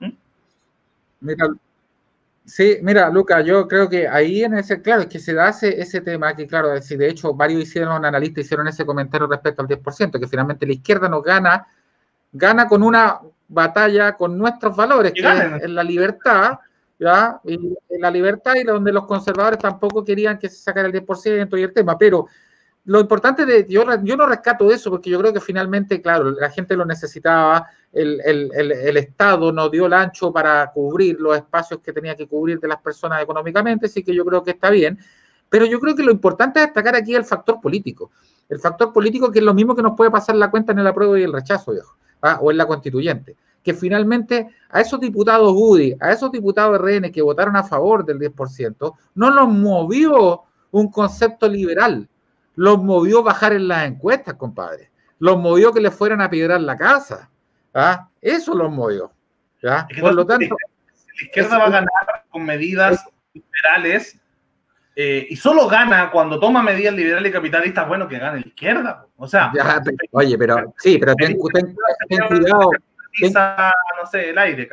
[0.00, 0.12] ¿Mm?
[2.44, 5.80] Sí, mira, Luca, yo creo que ahí en ese, claro, es que se da ese,
[5.80, 9.68] ese tema que, claro, si de hecho varios hicieron, analistas hicieron ese comentario respecto al
[9.68, 11.66] 10%, que finalmente la izquierda no gana,
[12.32, 16.58] gana con una batalla con nuestros valores, que es, la libertad,
[16.98, 17.40] ¿ya?
[17.44, 17.58] Y
[17.98, 21.72] la libertad y donde los conservadores tampoco querían que se sacara el 10% y el
[21.72, 22.26] tema, pero
[22.90, 26.50] lo importante de, yo, yo no rescato eso porque yo creo que finalmente, claro, la
[26.50, 31.78] gente lo necesitaba, el, el, el, Estado no dio el ancho para cubrir los espacios
[31.84, 34.98] que tenía que cubrir de las personas económicamente, así que yo creo que está bien.
[35.48, 38.10] Pero yo creo que lo importante es destacar aquí el factor político.
[38.48, 40.86] El factor político que es lo mismo que nos puede pasar la cuenta en el
[40.88, 42.40] apruebo y el rechazo, viejo, ¿ah?
[42.42, 43.36] o en la constituyente.
[43.62, 48.18] Que finalmente a esos diputados UDI, a esos diputados RN que votaron a favor del
[48.18, 52.08] 10%, no los movió un concepto liberal,
[52.60, 54.90] los movió bajar en las encuestas, compadre.
[55.18, 57.30] Los movió que le fueran a piedrar la casa.
[57.72, 58.10] ¿Ah?
[58.20, 59.10] Eso lo movió.
[59.98, 60.54] Por lo tanto.
[61.18, 61.90] La izquierda va a ganar
[62.28, 63.02] con medidas
[63.32, 64.20] liberales
[64.94, 69.06] eh, y solo gana cuando toma medidas liberales y capitalistas, bueno, que gane la izquierda.
[69.16, 69.50] O sea.
[70.10, 71.38] oye, pero sí, pero ten,
[72.28, 72.72] cuidado.
[73.22, 74.68] no sé, el aire,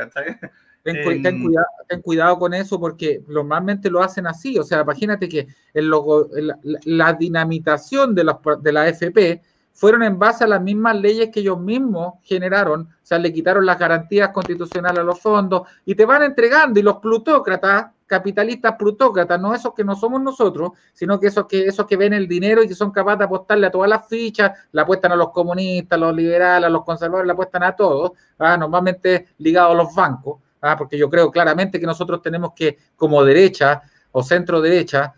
[0.93, 4.57] Ten, ten, cuidado, ten, cuidado, con eso porque normalmente lo hacen así.
[4.57, 9.41] O sea, imagínate que el logo, la, la, dinamitación de, los, de la FP
[9.77, 13.63] fueron en base a las mismas leyes que ellos mismos generaron, o sea, le quitaron
[13.63, 19.39] las garantías constitucionales a los fondos y te van entregando y los plutócratas, capitalistas plutócratas,
[19.39, 22.63] no esos que no somos nosotros, sino que esos que, esos que ven el dinero
[22.63, 25.95] y que son capaces de apostarle a todas las fichas, la apuestan a los comunistas,
[25.95, 28.57] a los liberales, a los conservadores, la apuestan a todos, ¿ah?
[28.57, 30.77] normalmente ligados a los bancos, ¿ah?
[30.77, 35.13] porque yo creo claramente que nosotros tenemos que, como derecha o centro derecha,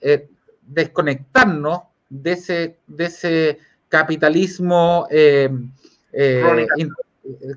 [0.00, 0.28] eh,
[0.62, 5.50] desconectarnos de ese, de ese capitalismo eh,
[6.12, 6.66] eh,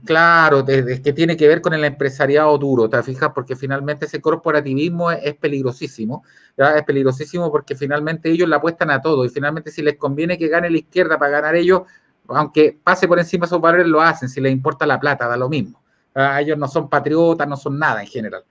[0.04, 3.32] claro, que tiene que ver con el empresariado duro, ¿te fijas?
[3.34, 6.24] Porque finalmente ese corporativismo es, peligrosísimo,
[6.58, 10.48] es peligrosísimo porque finalmente ellos le apuestan a todo y finalmente si les conviene que
[10.48, 11.84] gane la izquierda para ganar ellos,
[12.28, 15.38] aunque pase por encima de sus valores, lo hacen, si les importa la plata, da
[15.38, 15.83] lo mismo.
[16.16, 18.44] Ellos no son patriotas, no son nada en general.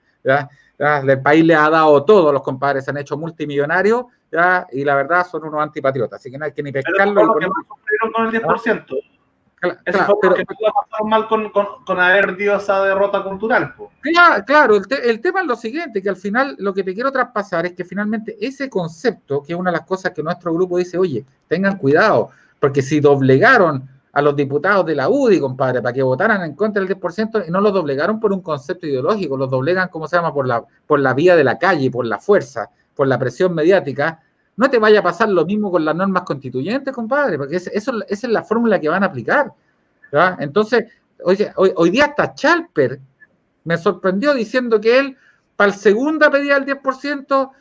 [0.77, 4.67] El país le ha dado todo, los compadres se han hecho multimillonarios ¿ya?
[4.71, 7.35] y la verdad son unos antipatriotas, así que no hay que ni pescarlo.
[7.39, 8.85] Pero con el 10%.
[9.63, 13.73] Claro, Eso fue porque que mal con, con, con, haber dio esa derrota cultural.
[14.01, 16.93] Claro, claro el, te, el, tema es lo siguiente, que al final lo que te
[16.93, 20.53] quiero traspasar es que finalmente ese concepto, que es una de las cosas que nuestro
[20.53, 25.81] grupo dice, oye, tengan cuidado, porque si doblegaron a los diputados de la UDI, compadre,
[25.81, 29.35] para que votaran en contra del 10%, y no lo doblegaron por un concepto ideológico,
[29.35, 32.19] los doblegan, ¿cómo se llama?, por la, por la vía de la calle, por la
[32.19, 34.21] fuerza, por la presión mediática,
[34.55, 37.97] no te vaya a pasar lo mismo con las normas constituyentes, compadre, porque eso, esa
[38.07, 39.51] es la fórmula que van a aplicar.
[40.37, 40.85] Entonces,
[41.23, 42.99] hoy, hoy, día hasta Chalper
[43.63, 45.17] me sorprendió diciendo que él,
[45.55, 47.51] para el segunda pedía el 10%,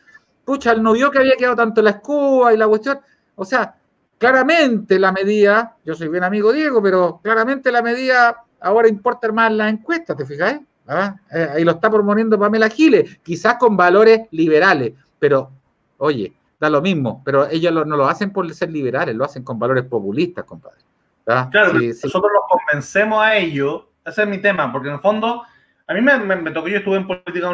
[0.44, 3.00] pucha, él no vio que había quedado tanto la escuba y la cuestión.
[3.36, 3.74] O sea,
[4.22, 9.50] Claramente la medida, yo soy bien amigo Diego, pero claramente la medida ahora importa más
[9.50, 10.60] las encuestas, ¿te fijáis?
[10.86, 11.16] ¿Ah?
[11.34, 15.50] Eh, ahí lo está proponiendo Pamela Giles, quizás con valores liberales, pero
[15.98, 19.58] oye, da lo mismo, pero ellos no lo hacen por ser liberales, lo hacen con
[19.58, 20.78] valores populistas, compadre.
[21.26, 21.48] ¿Ah?
[21.50, 25.42] Claro, nosotros los convencemos a ellos, ese es mi tema, porque en el fondo,
[25.84, 27.50] a mí me, me, me tocó, yo estuve en política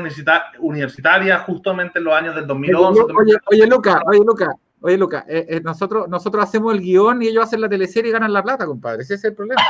[0.59, 3.01] universitaria justamente en los años del 2011.
[3.01, 7.23] Oye, oye, oye Luca, oye, Luca, Oye, Luca, eh, eh, nosotros, nosotros hacemos el guion
[7.23, 9.03] y ellos hacen la teleserie y ganan la plata, compadre.
[9.03, 9.63] Ese es el problema.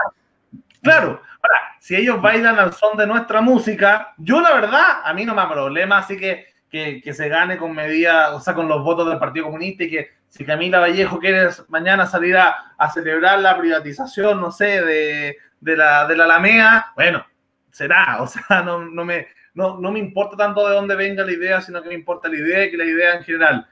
[0.82, 1.20] Claro.
[1.42, 5.34] Ahora, si ellos bailan al son de nuestra música, yo la verdad, a mí no
[5.34, 8.82] me da problema, así que, que, que se gane con medida, o sea, con los
[8.84, 13.38] votos del Partido Comunista y que si Camila Vallejo quiere mañana salir a, a celebrar
[13.38, 17.24] la privatización, no sé, de, de, la, de la Alamea, bueno,
[17.70, 21.32] será, o sea, no, no, me, no, no me importa tanto de dónde venga la
[21.32, 23.66] idea, sino que me importa la idea y que la idea en general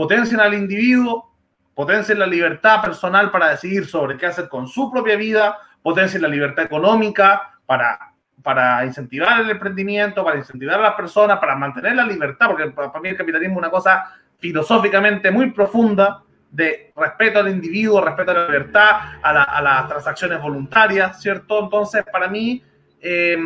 [0.00, 1.30] potencien al individuo,
[1.74, 6.28] potencien la libertad personal para decidir sobre qué hacer con su propia vida, potencien la
[6.28, 12.06] libertad económica para, para incentivar el emprendimiento, para incentivar a las personas, para mantener la
[12.06, 17.50] libertad, porque para mí el capitalismo es una cosa filosóficamente muy profunda de respeto al
[17.50, 18.90] individuo, respeto a la libertad,
[19.22, 21.62] a, la, a las transacciones voluntarias, ¿cierto?
[21.62, 22.64] Entonces, para mí,
[23.02, 23.36] eh,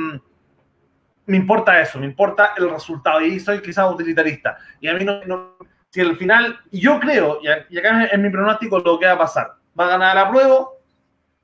[1.26, 4.56] me importa eso, me importa el resultado, y soy quizás utilitarista.
[4.80, 5.56] Y a mí no, no
[5.94, 7.38] si al final, yo creo,
[7.70, 10.66] y acá en mi pronóstico lo que va a pasar, va a ganar a prueba,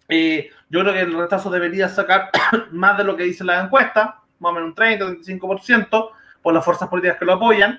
[0.09, 2.33] eh, yo creo que el rechazo debería sacar
[2.73, 6.11] más de lo que dice la encuesta, más o menos un 30, 35%,
[6.43, 7.79] por las fuerzas políticas que lo apoyan.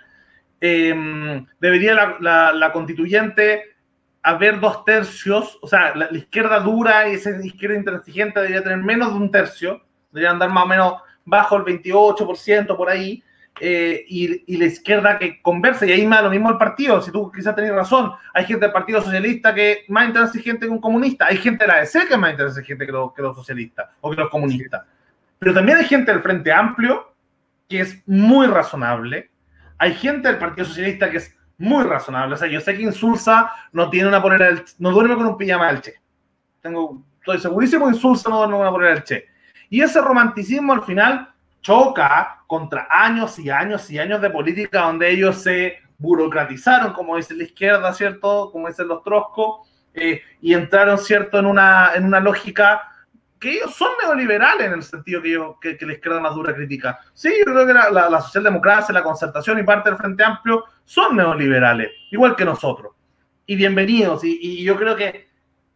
[0.62, 3.76] Eh, debería la, la, la, constituyente
[4.24, 8.78] haber dos tercios, o sea, la, la, izquierda dura y esa izquierda intransigente debería tener
[8.78, 10.94] menos de un tercio, debería andar más o menos
[11.26, 13.22] bajo el 28% por ahí,
[13.64, 17.12] eh, y, y, la izquierda que conversa, y ahí más lo mismo el partido, si
[17.12, 21.28] tú quizás tenés razón, hay gente del Partido Socialista que más intransigente que un comunista,
[21.28, 24.16] hay gente de la ADC que es más intransigente que, que los socialistas o que
[24.16, 24.82] los comunistas,
[25.38, 27.14] pero también hay gente del Frente Amplio
[27.70, 29.30] que es muy razonable,
[29.78, 33.52] hay gente del Partido Socialista que es muy razonable, o sea, yo sé que Insulsa
[33.74, 35.94] no tiene una polera del, no duerme con un pijama del Che,
[36.62, 39.28] tengo, estoy segurísimo que Insulsa no duerme con una polera del Che,
[39.70, 41.32] y ese romanticismo al final
[41.62, 47.36] choca contra años y años y años de política donde ellos se burocratizaron, como dice
[47.36, 48.50] la izquierda, ¿cierto?
[48.52, 52.82] Como dicen los troscos, eh, y entraron, ¿cierto?, en una, en una lógica
[53.40, 56.54] que ellos son neoliberales en el sentido que, yo, que, que la izquierda más dura
[56.54, 57.00] crítica.
[57.14, 60.66] Sí, yo creo que la, la, la, socialdemocracia, la concertación y parte del Frente Amplio
[60.86, 62.94] son neoliberales, igual que nosotros.
[63.46, 65.30] Y bienvenidos, y, y yo creo que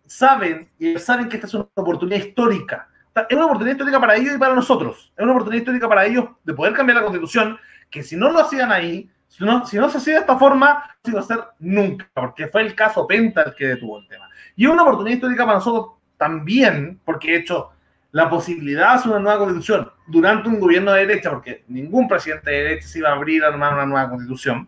[0.05, 2.87] saben, y saben que esta es una oportunidad histórica
[3.21, 5.11] es una oportunidad histórica para ellos y para nosotros.
[5.15, 7.57] Es una oportunidad histórica para ellos de poder cambiar la constitución,
[7.89, 10.73] que si no lo hacían ahí, si no, si no se hacía de esta forma,
[10.73, 14.07] no se iba a hacer nunca, porque fue el caso Penta el que detuvo el
[14.07, 14.29] tema.
[14.55, 17.71] Y es una oportunidad histórica para nosotros también, porque de hecho
[18.11, 22.49] la posibilidad de hacer una nueva constitución durante un gobierno de derecha, porque ningún presidente
[22.49, 24.67] de derecha se iba a abrir a armar una nueva constitución,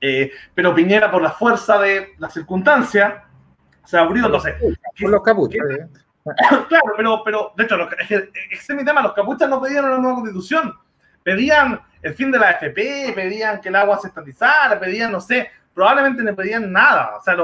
[0.00, 3.24] eh, pero Piñera, por la fuerza de la circunstancia,
[3.84, 4.26] se abrió.
[4.26, 4.54] Entonces,
[5.00, 5.70] por los capuchas.
[5.70, 5.86] ¿eh?
[6.68, 9.02] Claro, pero, pero de hecho, ese es mi tema.
[9.02, 10.74] Los capuchas no pedían una nueva constitución,
[11.22, 15.50] pedían el fin de la FP, pedían que el agua se estatizara, pedían, no sé,
[15.74, 17.16] probablemente no pedían nada.
[17.16, 17.36] O sea,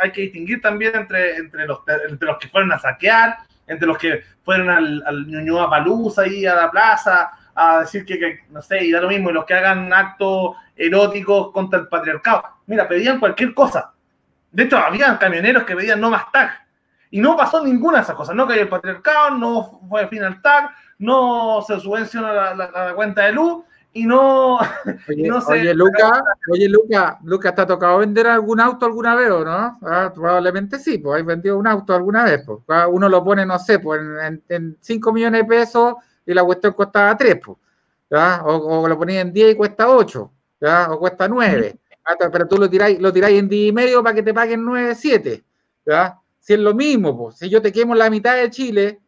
[0.00, 3.98] hay que distinguir también entre, entre, los, entre los que fueron a saquear, entre los
[3.98, 8.84] que fueron al, al Ñuñoa Palusa ahí a la plaza, a decir que, no sé,
[8.84, 12.44] y da lo mismo, y los que hagan actos eróticos contra el patriarcado.
[12.66, 13.92] Mira, pedían cualquier cosa.
[14.52, 16.67] De hecho, habían camioneros que pedían no más tag.
[17.10, 18.34] Y no pasó ninguna de esas cosas.
[18.34, 23.32] No cayó el patriarcado, no fue fin al tag, no se subvencionó la, cuenta de
[23.32, 24.56] luz y no,
[25.08, 29.30] oye, no Oye, Luca, oye, Luca, Luca, ¿te ha tocado vender algún auto alguna vez
[29.30, 29.78] o no?
[29.82, 32.42] Ah, probablemente sí, pues hay vendido un auto alguna vez.
[32.44, 32.58] Pues.
[32.68, 34.00] Ah, uno lo pone, no sé, pues
[34.48, 35.94] en, 5 millones de pesos
[36.26, 37.58] y la cuestión costaba 3, pues,
[38.44, 40.30] O, lo ponía en 10 y cuesta 8,
[40.60, 40.90] ¿ya?
[40.90, 41.78] O cuesta 9.
[42.04, 44.64] Ah, pero tú lo tiráis, lo tiráis en 10 y medio para que te paguen
[44.64, 45.44] 9, 7,
[45.86, 46.18] ¿ya?
[46.48, 49.02] Si es lo mismo, pues, si yo te quemo la mitad de Chile,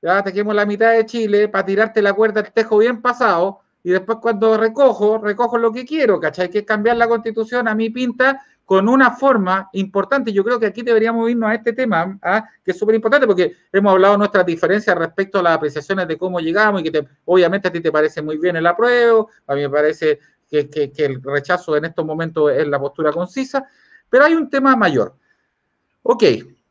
[0.00, 3.90] te quemo la mitad de Chile para tirarte la cuerda del tejo bien pasado, y
[3.90, 6.48] después cuando recojo, recojo lo que quiero, ¿cachai?
[6.48, 10.32] Que es cambiar la constitución a mi pinta con una forma importante.
[10.32, 12.48] Yo creo que aquí deberíamos irnos a este tema, ¿ah?
[12.64, 16.38] que es súper importante porque hemos hablado nuestras diferencias respecto a las apreciaciones de cómo
[16.38, 19.70] llegamos y que obviamente a ti te parece muy bien el apruebo, a mí me
[19.70, 23.66] parece que, que, el rechazo en estos momentos es la postura concisa,
[24.08, 25.16] pero hay un tema mayor.
[26.04, 26.22] Ok,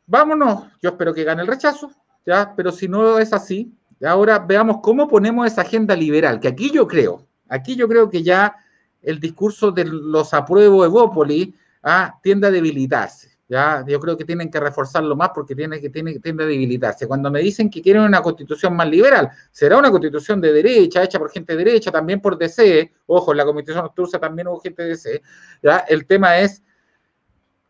[0.06, 1.90] vámonos, yo espero que gane el rechazo,
[2.26, 2.54] ¿ya?
[2.56, 3.72] pero si no es así,
[4.04, 8.22] Ahora veamos cómo ponemos esa agenda liberal, que aquí yo creo, aquí yo creo que
[8.22, 8.56] ya
[9.02, 13.30] el discurso de los apruebos Evópolis ah, tiende a debilitarse.
[13.48, 13.84] ¿ya?
[13.86, 17.06] Yo creo que tienen que reforzarlo más porque tiene que, tiene, tiende a debilitarse.
[17.06, 21.18] Cuando me dicen que quieren una constitución más liberal, será una constitución de derecha, hecha
[21.18, 24.82] por gente de derecha, también por DC, ojo, en la constitución turca también hubo gente
[24.82, 25.22] de DC.
[25.62, 25.78] ¿ya?
[25.88, 26.62] El tema es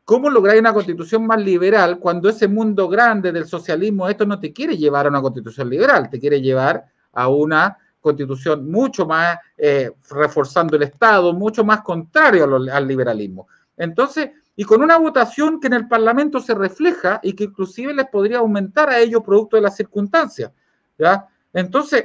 [0.04, 4.52] ¿Cómo lograr una constitución más liberal cuando ese mundo grande del socialismo, esto no te
[4.52, 9.90] quiere llevar a una constitución liberal, te quiere llevar a una constitución mucho más eh,
[10.10, 13.48] reforzando el Estado, mucho más contrario al liberalismo?
[13.76, 18.06] Entonces, y con una votación que en el Parlamento se refleja y que inclusive les
[18.06, 20.52] podría aumentar a ellos producto de las circunstancias.
[20.98, 21.26] ¿ya?
[21.52, 22.04] Entonces,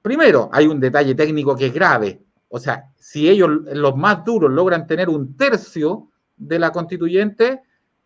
[0.00, 2.22] primero, hay un detalle técnico que es grave.
[2.48, 7.62] O sea, si ellos, los más duros, logran tener un tercio, de la constituyente,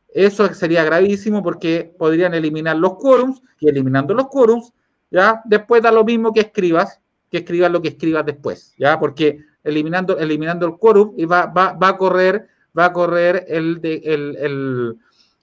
[0.09, 4.73] eso sería gravísimo porque podrían eliminar los quórums y eliminando los quórums,
[5.11, 7.01] ya después da lo mismo que escribas,
[7.31, 11.73] que escribas lo que escribas después, ya porque eliminando, eliminando el quórum y va, va,
[11.73, 14.97] va a correr, va a correr el, de, el, el,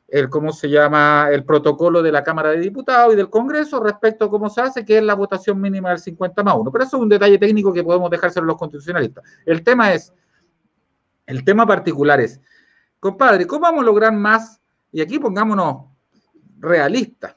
[0.07, 1.29] el, ¿cómo se llama?
[1.31, 4.85] El protocolo de la Cámara de Diputados y del Congreso respecto a cómo se hace,
[4.85, 6.71] que es la votación mínima del 50 más 1.
[6.71, 9.23] Pero eso es un detalle técnico que podemos dejárselo a los constitucionalistas.
[9.45, 10.13] El tema es,
[11.25, 12.39] el tema particular es,
[12.99, 14.59] Compadre, ¿cómo vamos a lograr más?
[14.91, 15.85] Y aquí pongámonos
[16.59, 17.35] realistas.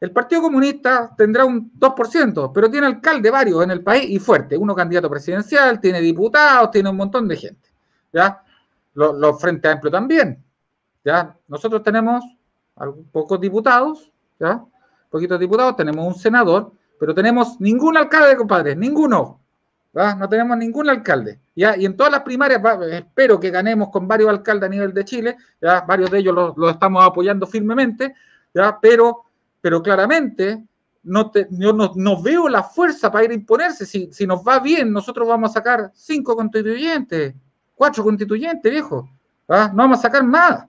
[0.00, 4.56] El Partido Comunista tendrá un 2%, pero tiene alcalde varios en el país y fuerte.
[4.56, 7.70] Uno candidato presidencial, tiene diputados, tiene un montón de gente.
[8.12, 8.42] ¿ya?
[8.94, 10.44] Los, los Frente Amplio también.
[11.04, 11.36] ¿ya?
[11.48, 12.24] Nosotros tenemos
[13.12, 14.64] pocos diputados, ¿ya?
[15.10, 19.40] Poquitos diputados, tenemos un senador, pero tenemos ningún alcalde, compadre, ninguno.
[19.94, 21.38] No tenemos ningún alcalde.
[21.54, 21.76] ¿ya?
[21.76, 25.36] Y en todas las primarias espero que ganemos con varios alcaldes a nivel de Chile,
[25.60, 25.82] ¿ya?
[25.82, 28.14] varios de ellos los, estamos apoyando firmemente,
[28.52, 28.78] ¿ya?
[28.80, 29.24] Pero,
[29.60, 30.64] pero claramente
[31.04, 33.86] no, yo no, veo la fuerza para ir a imponerse.
[33.86, 37.34] Si, si nos va bien, nosotros vamos a sacar cinco constituyentes,
[37.74, 39.08] cuatro constituyentes, viejo.
[39.48, 40.66] No vamos a sacar más.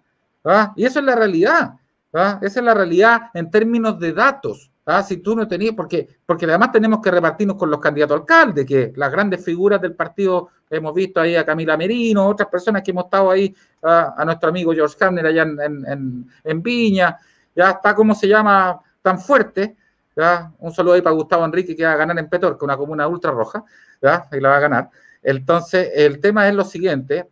[0.75, 1.73] Y eso es la realidad.
[2.13, 4.71] Esa es la realidad en términos de datos.
[4.87, 8.67] Ah, si tú no tenías, porque, porque además tenemos que repartirnos con los candidatos alcaldes,
[8.67, 12.91] que las grandes figuras del partido, hemos visto ahí a Camila Merino, otras personas que
[12.91, 17.17] hemos estado ahí, a, nuestro amigo George Hamner allá en, Viña,
[17.55, 18.79] ya está, como se llama?
[19.01, 19.75] Tan fuerte,
[20.15, 20.51] ¿ya?
[20.59, 23.07] Un saludo ahí para Gustavo Enrique que va a ganar en Petor, que una comuna
[23.07, 23.63] ultra roja,
[23.99, 24.27] ¿ya?
[24.31, 24.89] Y la va a ganar.
[25.23, 27.27] Entonces, el tema es lo siguiente,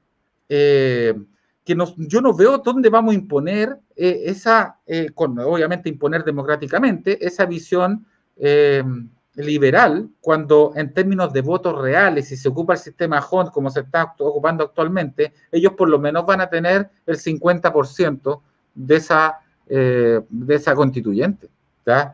[0.50, 1.14] eh,
[1.64, 7.46] que yo no veo dónde vamos a imponer eh, esa, eh, obviamente imponer democráticamente, esa
[7.46, 8.06] visión
[8.36, 8.84] eh,
[9.36, 13.80] liberal, cuando en términos de votos reales, si se ocupa el sistema HOND como se
[13.80, 18.42] está ocupando actualmente, ellos por lo menos van a tener el 50%
[18.76, 21.50] de esa, de esa constituyente.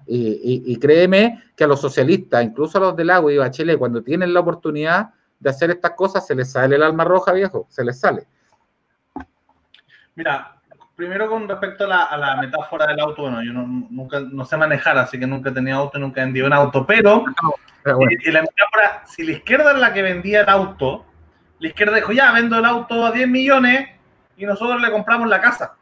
[0.08, 4.02] Y, y, créeme que a los socialistas, incluso a los del agua y Bachelet, cuando
[4.02, 7.84] tienen la oportunidad de hacer estas cosas, se les sale el alma roja, viejo, se
[7.84, 8.26] les sale.
[10.20, 10.54] Mira,
[10.98, 15.18] primero con respecto a la, metáfora del auto, bueno, yo nunca no sé manejar, así
[15.18, 17.24] que nunca he tenido auto, nunca he vendido un auto, pero,
[17.86, 21.06] eh, la metáfora, si la izquierda es la que vendía el auto,
[21.60, 23.92] la izquierda dijo, ya, vendo el auto a 10 millones
[24.36, 25.78] y nosotros le compramos la casa.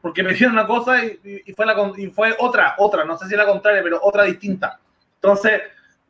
[0.00, 3.36] Porque me hicieron una cosa y, fue la, y fue otra, otra, no sé si
[3.36, 4.80] la contraria, pero otra distinta.
[5.14, 5.62] Entonces,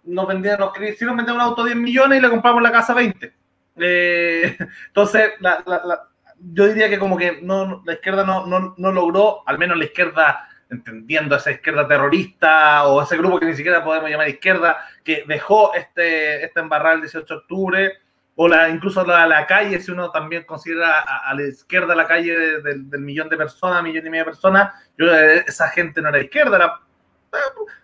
[0.05, 2.94] nos vendieron, nos hicieron vender un auto a 10 millones y le compramos la casa
[2.94, 3.30] a 20.
[3.76, 6.09] Eh, entonces, la,
[6.51, 9.84] yo diría que como que no, la izquierda no, no, no, logró, al menos la
[9.84, 15.24] izquierda, entendiendo esa izquierda terrorista o ese grupo que ni siquiera podemos llamar izquierda, que
[15.26, 17.93] dejó este, esta embarrada el 18 de octubre,
[18.34, 22.61] o la, incluso la, la calle, si uno también considera a, la izquierda la calle
[22.62, 26.80] del, millón de personas, millón y medio de personas, yo, esa gente no era izquierda,
[27.32, 27.36] eh,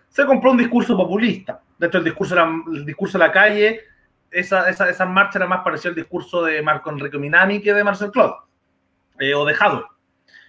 [0.09, 1.61] se compró un discurso populista.
[1.77, 3.81] De hecho, el discurso, era, el discurso de la calle,
[4.31, 7.83] esa, esa, esa marcha era más parecida al discurso de Marco Enrique Minami que de
[7.83, 8.48] Marcel Claude.
[9.19, 9.85] Eh, o dejado.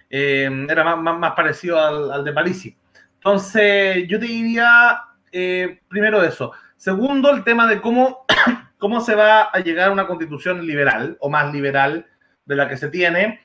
[0.09, 2.75] Eh, era más, más, parecido al, al, de Parisi.
[3.15, 5.01] Entonces, yo te diría,
[5.31, 6.53] eh, primero eso.
[6.77, 8.25] Segundo, el tema de cómo,
[8.77, 12.07] cómo se va a llegar a una constitución liberal o más liberal
[12.45, 13.41] de la que se tiene.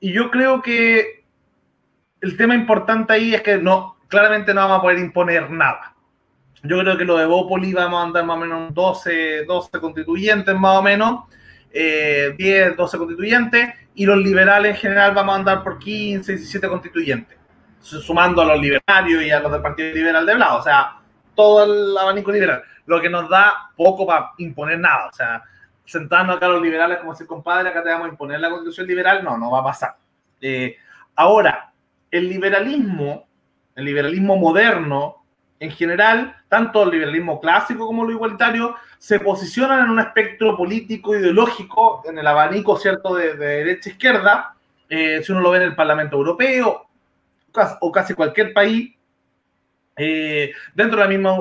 [0.00, 1.24] Y yo creo que
[2.22, 5.94] el tema importante ahí es que no, claramente no vamos a poder imponer nada.
[6.62, 10.54] Yo creo que lo de Bópoli vamos a andar más o menos 12, 12 constituyentes
[10.54, 11.24] más o menos,
[11.72, 17.38] 10, 12 constituyentes y los liberales en general vamos a andar por 15, 17 constituyentes,
[17.80, 20.96] sumando a los liberarios y a los del Partido Liberal de Blau, o sea,
[21.34, 25.42] todo el abanico liberal, lo que nos da poco para imponer nada, o sea,
[25.84, 29.22] sentarnos acá los liberales como si compadre, acá te vamos a imponer la constitución liberal,
[29.24, 29.96] no, no va a pasar.
[30.40, 30.76] Eh,
[31.16, 31.72] ahora,
[32.10, 33.26] el liberalismo,
[33.74, 35.21] el liberalismo moderno,
[35.62, 41.14] en general, tanto el liberalismo clásico como lo igualitario, se posicionan en un espectro político,
[41.16, 44.56] ideológico, en el abanico, ¿cierto?, de, derecha-izquierda,
[44.88, 46.88] eh, si uno lo ve en el Parlamento Europeo
[47.80, 48.92] o casi cualquier país,
[49.96, 51.36] eh, dentro, de la misma,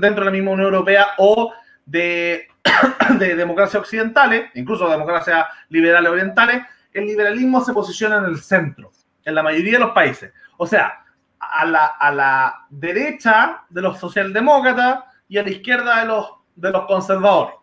[0.00, 1.52] dentro de la misma Unión Europea o
[1.86, 2.48] de,
[3.20, 8.90] de democracias occidentales, incluso democracias liberales orientales, el liberalismo se posiciona en el centro,
[9.24, 10.32] en la mayoría de los países.
[10.56, 10.99] O sea,
[11.40, 16.70] a la, a la derecha de los socialdemócratas y a la izquierda de los, de
[16.70, 17.54] los conservadores.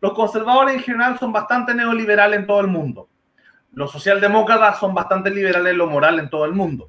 [0.00, 3.08] Los conservadores en general son bastante neoliberales en todo el mundo.
[3.72, 6.88] Los socialdemócratas son bastante liberales en lo moral en todo el mundo.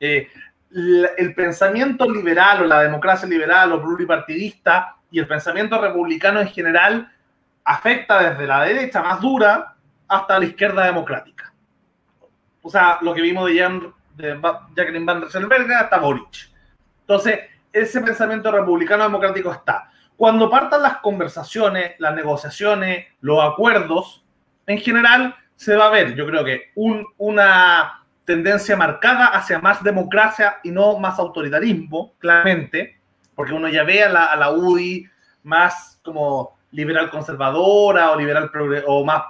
[0.00, 0.28] Eh,
[0.70, 7.12] el pensamiento liberal o la democracia liberal o pluripartidista y el pensamiento republicano en general
[7.64, 9.76] afecta desde la derecha más dura
[10.08, 11.52] hasta la izquierda democrática.
[12.62, 14.40] O sea, lo que vimos de Jan de
[14.76, 16.50] Jacqueline Van Rieselberg hasta Boric.
[17.00, 17.40] Entonces,
[17.72, 19.90] ese pensamiento republicano democrático está.
[20.16, 24.24] Cuando partan las conversaciones, las negociaciones, los acuerdos,
[24.66, 30.58] en general se va a ver, yo creo que una tendencia marcada hacia más democracia
[30.62, 32.98] y no más autoritarismo, claramente,
[33.34, 35.08] porque uno ya ve a la, a la UDI
[35.42, 38.50] más como liberal conservadora o liberal
[38.86, 39.22] o más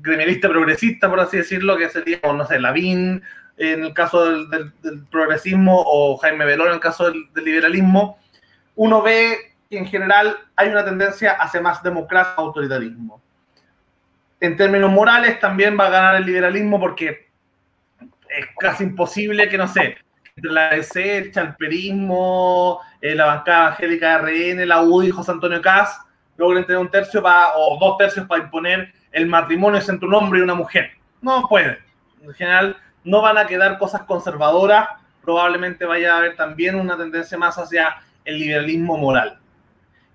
[0.00, 3.22] gremialista progresista, por así decirlo, que sería, no sé, Lavín
[3.56, 4.72] en el caso del,
[5.10, 8.18] progresismo o Jaime Belón en el caso del, liberalismo,
[8.74, 13.20] uno ve que en general hay una tendencia hacia más democracia autoritarismo.
[14.40, 17.28] En términos morales también va a ganar el liberalismo porque
[18.28, 19.96] es casi imposible que, no sé,
[20.36, 25.98] entre la DC, el chalperismo, eh, la bancada angélica RN, la UDI José Antonio Cas
[26.36, 30.42] logren tener un tercio o dos tercios para imponer el matrimonio entre un hombre y
[30.42, 30.90] una mujer.
[31.22, 31.78] No puede.
[32.22, 32.76] En general,
[33.06, 34.88] no van a quedar cosas conservadoras,
[35.22, 39.38] probablemente vaya a haber también una tendencia más hacia el liberalismo moral.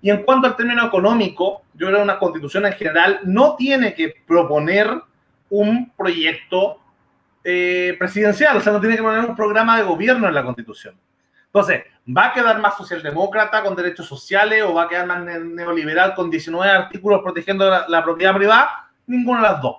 [0.02, 3.94] Y en cuanto al término económico, yo creo que una constitución en general no tiene
[3.94, 4.90] que proponer
[5.48, 6.80] un proyecto
[7.42, 10.94] eh, presidencial, o sea, no tiene que poner un programa de gobierno en la constitución.
[11.46, 16.14] Entonces, ¿va a quedar más socialdemócrata con derechos sociales o va a quedar más neoliberal
[16.14, 18.90] con 19 artículos protegiendo la propiedad privada?
[19.06, 19.76] Ninguna de las dos.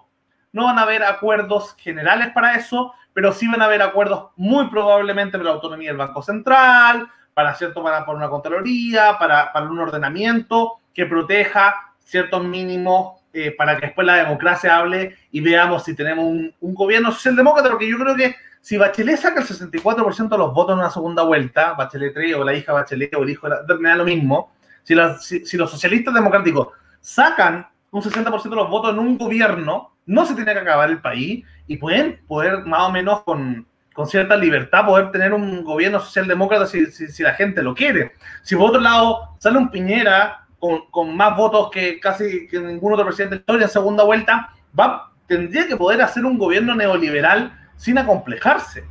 [0.54, 4.70] No van a haber acuerdos generales para eso, pero sí van a haber acuerdos muy
[4.70, 9.80] probablemente para la autonomía del Banco Central, para cierto para, una contraloría, para, para un
[9.80, 15.96] ordenamiento que proteja ciertos mínimos eh, para que después la democracia hable y veamos si
[15.96, 20.54] tenemos un, gobierno socialdemócrata, porque yo creo que si Bachelet saca el 64% de los
[20.54, 23.48] votos en una segunda vuelta, Bachelet 3 o la hija Bachelet o el hijo,
[23.80, 26.68] me da lo mismo, si, si los socialistas democráticos
[27.02, 31.02] sacan un 60% de los votos en un gobierno, no se tiene que acabar el
[31.02, 36.00] país y pueden poder más o menos con, con cierta libertad poder tener un gobierno
[36.00, 38.14] socialdemócrata si, si, la gente lo quiere.
[38.42, 42.94] Si por otro lado sale un Piñera con, con más votos que casi que ningún
[42.94, 46.76] otro presidente de la historia en segunda vuelta, va, tendría que poder hacer un gobierno
[46.76, 48.86] neoliberal sin acomplejarse.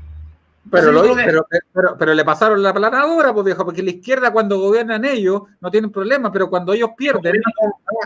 [0.70, 4.60] Pero, lo, pero, pero, pero, le pasaron la planadora, pues viejo, porque la izquierda cuando
[4.60, 7.42] gobiernan ellos no tienen problema, pero cuando ellos pierden,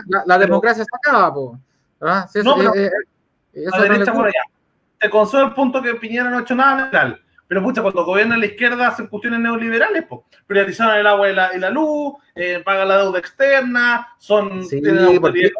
[0.07, 1.31] la, la democracia se acaba.
[1.31, 1.59] Pues.
[2.01, 2.27] ¿Ah?
[2.43, 2.91] no, pero, eh,
[3.53, 4.41] eh, la derecha por allá.
[4.99, 7.21] Te concedo el punto que Piñera no ha hecho nada liberal.
[7.47, 10.21] Pero pucha, cuando gobierna la izquierda hacen cuestiones neoliberales, pues.
[10.45, 14.65] Privatizaron el agua y la, y la luz, eh, pagan la deuda externa, son...
[14.65, 14.81] Sí,
[15.21, 15.51] porque,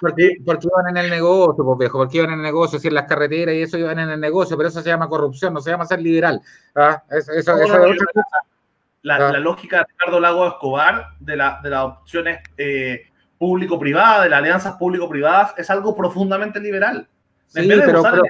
[0.00, 3.04] porque, iban en el negocio, pues viejo, porque iban en el negocio, si en las
[3.04, 5.86] carreteras y eso iban en el negocio, pero eso se llama corrupción, no se llama
[5.86, 6.42] ser liberal.
[6.74, 7.02] ¿ah?
[7.10, 8.22] Eso, eso, no, eso no,
[9.02, 9.32] la, ¿Ah?
[9.32, 13.06] la, lógica de Ricardo Lago Escobar de, la, de las opciones eh,
[13.38, 17.08] público-privadas, de las alianzas público-privadas, es algo profundamente liberal.
[17.48, 18.22] Sí, pero, pero,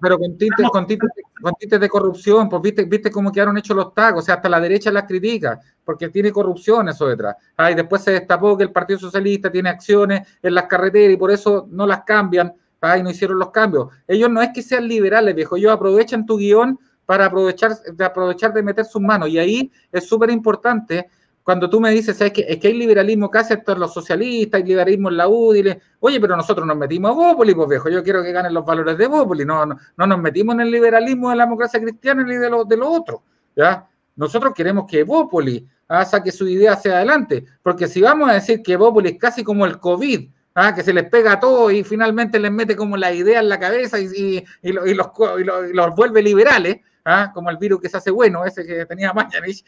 [0.00, 1.08] pero, con, tintes, con, tintes,
[1.40, 4.48] con, tintes, de corrupción, pues viste, viste cómo quedaron hechos los tacos, o sea, hasta
[4.48, 7.36] la derecha las critica, porque tiene corrupción eso detrás.
[7.56, 11.16] Ah, y después se destapó que el Partido Socialista tiene acciones en las carreteras y
[11.16, 13.86] por eso no las cambian, ah, y no hicieron los cambios.
[14.08, 18.52] Ellos no es que sean liberales, viejo, ellos aprovechan tu guion para aprovechar de, aprovechar
[18.52, 21.08] de meter sus manos, y ahí es súper importante
[21.46, 24.66] cuando tú me dices, es que, es que hay liberalismo casi hasta los socialistas, hay
[24.66, 28.20] liberalismo en la UDI, oye, pero nosotros nos metimos a Bópoli, pues viejo, yo quiero
[28.24, 31.36] que ganen los valores de Bópoli, no, no, no nos metimos en el liberalismo de
[31.36, 33.22] la democracia cristiana ni de lo, de lo otro,
[33.54, 33.86] ¿ya?
[34.16, 36.04] Nosotros queremos que Bópoli ¿ah?
[36.04, 39.66] saque su idea hacia adelante, porque si vamos a decir que Bópoli es casi como
[39.66, 40.74] el COVID, ¿ah?
[40.74, 43.60] que se les pega a todo y finalmente les mete como la idea en la
[43.60, 47.30] cabeza y, y, y, los, y los, vuelve liberales, ¿ah?
[47.32, 49.64] como el virus que se hace bueno, ese que tenía Mañanich,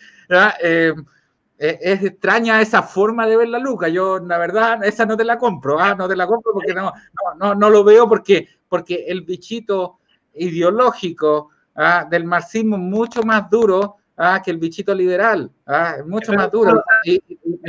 [0.60, 0.92] eh,
[1.58, 3.88] es extraña esa forma de ver la Luca.
[3.88, 5.94] Yo, la verdad, esa no te la compro, ¿ah?
[5.94, 6.92] no te la compro porque no,
[7.38, 9.98] no, no, lo veo porque, porque el bichito
[10.34, 12.06] ideológico ¿ah?
[12.08, 14.40] del marxismo es mucho más duro ¿ah?
[14.44, 15.96] que el bichito liberal, ¿ah?
[16.06, 16.82] mucho más duro.
[17.04, 17.20] Y,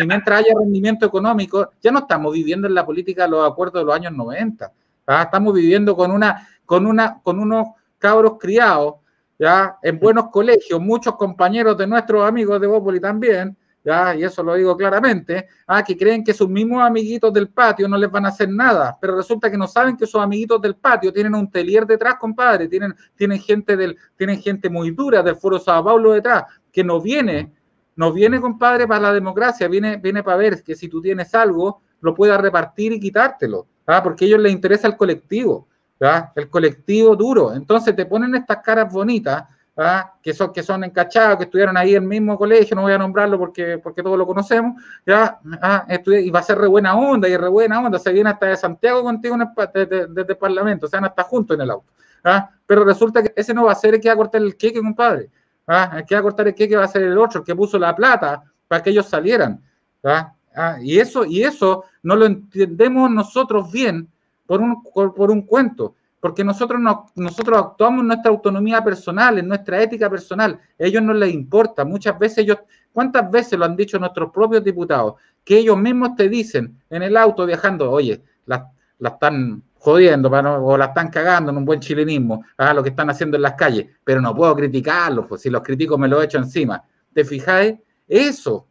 [0.06, 3.96] mientras haya rendimiento económico, ya no estamos viviendo en la política los acuerdos de los
[3.96, 4.72] años 90.
[5.08, 5.24] ¿ah?
[5.24, 8.96] Estamos viviendo con, una, con, una, con unos cabros criados,
[9.38, 9.78] ¿ya?
[9.82, 14.16] en buenos colegios, muchos compañeros de nuestros amigos de Bópoli también, ¿ya?
[14.16, 17.98] y eso lo digo claramente, ah, que creen que sus mismos amiguitos del patio no
[17.98, 21.14] les van a hacer nada, pero resulta que no saben que sus amiguitos del patio
[21.14, 25.60] tienen un telier detrás, compadre, tienen, tienen, gente, del, tienen gente muy dura del Foro
[25.60, 27.52] Sao Paulo detrás, que no viene,
[27.96, 31.82] no viene, compadre, para la democracia, viene, viene para ver que si tú tienes algo,
[32.02, 34.02] lo puedas repartir y quitártelo, ¿ah?
[34.02, 35.68] porque a ellos les interesa el colectivo,
[36.00, 36.32] ¿ya?
[36.36, 37.54] el colectivo duro.
[37.54, 39.44] Entonces te ponen estas caras bonitas,
[39.80, 40.14] ¿ah?
[40.22, 42.98] que, son, que son encachados, que estudiaron ahí en el mismo colegio, no voy a
[42.98, 45.40] nombrarlo porque, porque todos lo conocemos, ¿ya?
[45.62, 45.88] ¿Ah?
[45.90, 48.58] y va a ser re buena onda, y re buena onda, se viene hasta de
[48.58, 49.38] Santiago contigo
[49.74, 51.88] desde, el Parlamento, se van hasta juntos en el auto.
[52.24, 52.50] ¿ah?
[52.66, 54.82] Pero resulta que ese no va a ser el que va a cortar el queque,
[54.82, 55.30] compadre.
[55.68, 55.98] ¿ah?
[55.98, 57.80] El que va a cortar el queque va a ser el otro, el que puso
[57.80, 59.62] la plata para que ellos salieran.
[60.04, 60.34] ¿ah?
[60.82, 64.10] Y, eso, y eso no lo entendemos nosotros bien
[64.46, 69.48] por un, por un cuento porque nosotros, no, nosotros actuamos en nuestra autonomía personal, en
[69.48, 70.60] nuestra ética personal.
[70.80, 71.86] A ellos no les importa.
[71.86, 72.58] Muchas veces ellos,
[72.92, 75.16] ¿cuántas veces lo han dicho nuestros propios diputados?
[75.44, 80.78] Que ellos mismos te dicen en el auto viajando, oye, la, la están jodiendo o
[80.78, 83.88] la están cagando en un buen chilenismo, a lo que están haciendo en las calles,
[84.04, 86.84] pero no puedo criticarlos, pues si los critico me lo echo encima.
[87.14, 87.76] ¿Te fijáis?
[88.06, 88.68] Eso,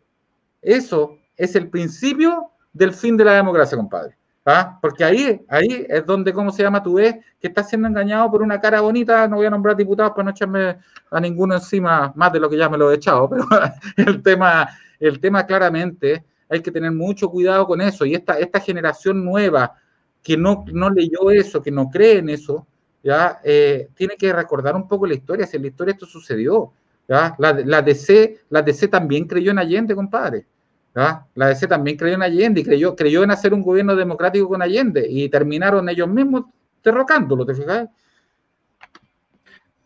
[0.60, 4.17] eso es el principio del fin de la democracia, compadre.
[4.50, 4.78] ¿Ah?
[4.80, 6.82] Porque ahí, ahí es donde, ¿cómo se llama?
[6.82, 9.28] Tú ves que estás siendo engañado por una cara bonita.
[9.28, 10.78] No voy a nombrar diputados para no echarme
[11.10, 13.44] a ninguno encima más de lo que ya me lo he echado, pero
[13.96, 18.06] el tema, el tema claramente hay que tener mucho cuidado con eso.
[18.06, 19.74] Y esta, esta generación nueva
[20.22, 22.66] que no, no leyó eso, que no cree en eso,
[23.02, 25.46] ya eh, tiene que recordar un poco la historia.
[25.46, 26.72] Si en la historia esto sucedió,
[27.06, 30.46] la, DC, la DC también creyó en Allende, compadre.
[31.00, 31.24] ¿Ah?
[31.36, 34.62] La DC también creyó en Allende y creyó, creyó en hacer un gobierno democrático con
[34.62, 36.46] Allende y terminaron ellos mismos
[36.82, 37.88] derrocándolo, ¿te fijas?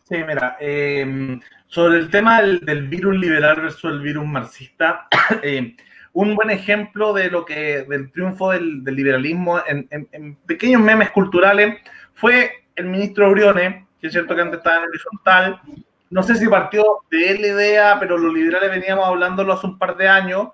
[0.09, 5.07] Sí, mira, eh, sobre el tema del, virus liberal versus el virus marxista,
[5.43, 5.75] eh,
[6.13, 11.77] un buen ejemplo de lo que del triunfo del, liberalismo en, en, pequeños memes culturales
[12.15, 15.61] fue el ministro Briones, que es cierto que antes estaba en horizontal,
[16.09, 19.77] no sé si partió de él la idea, pero los liberales veníamos hablándolo hace un
[19.77, 20.49] par de años,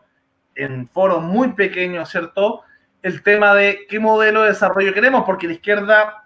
[0.56, 2.64] en foros muy pequeños, ¿cierto?
[3.02, 6.26] El tema de qué modelo de desarrollo queremos, porque la izquierda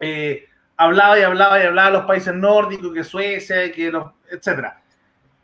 [0.00, 4.80] eh, hablaba y hablaba y hablaba de los países nórdicos, que Suecia, que los, etcétera.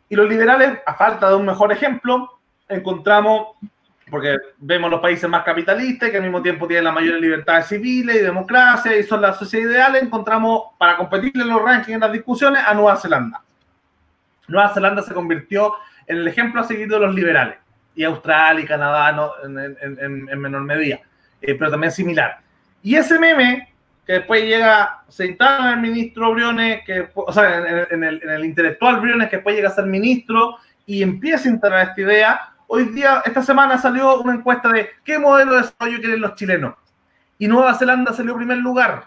[0.09, 2.39] Y los liberales, a falta de un mejor ejemplo,
[2.69, 3.57] encontramos,
[4.11, 8.17] porque vemos los países más capitalistas, que al mismo tiempo tienen la mayor libertades civiles
[8.17, 12.13] y democracia, y son las sociedades ideales, encontramos, para competir en los rankings, en las
[12.13, 13.43] discusiones, a Nueva Zelanda.
[14.49, 15.75] Nueva Zelanda se convirtió
[16.07, 17.62] en el ejemplo a seguir de los liberales
[17.95, 21.01] y Australia y Canadá no, en, en, en, menor medida,
[21.41, 22.39] eh, pero también similar.
[22.83, 23.73] Y ese meme
[24.07, 27.59] que después llega, se instala el ministro Briones, que, o sea,
[27.91, 30.57] en, el, en el intelectual Briones, que después llega a ser ministro
[30.87, 32.41] y empieza a instalar esta idea.
[32.67, 36.75] Hoy día, esta semana salió una encuesta de qué modelo de desarrollo quieren los chilenos.
[37.39, 39.07] Y Nueva Zelanda salió en primer lugar.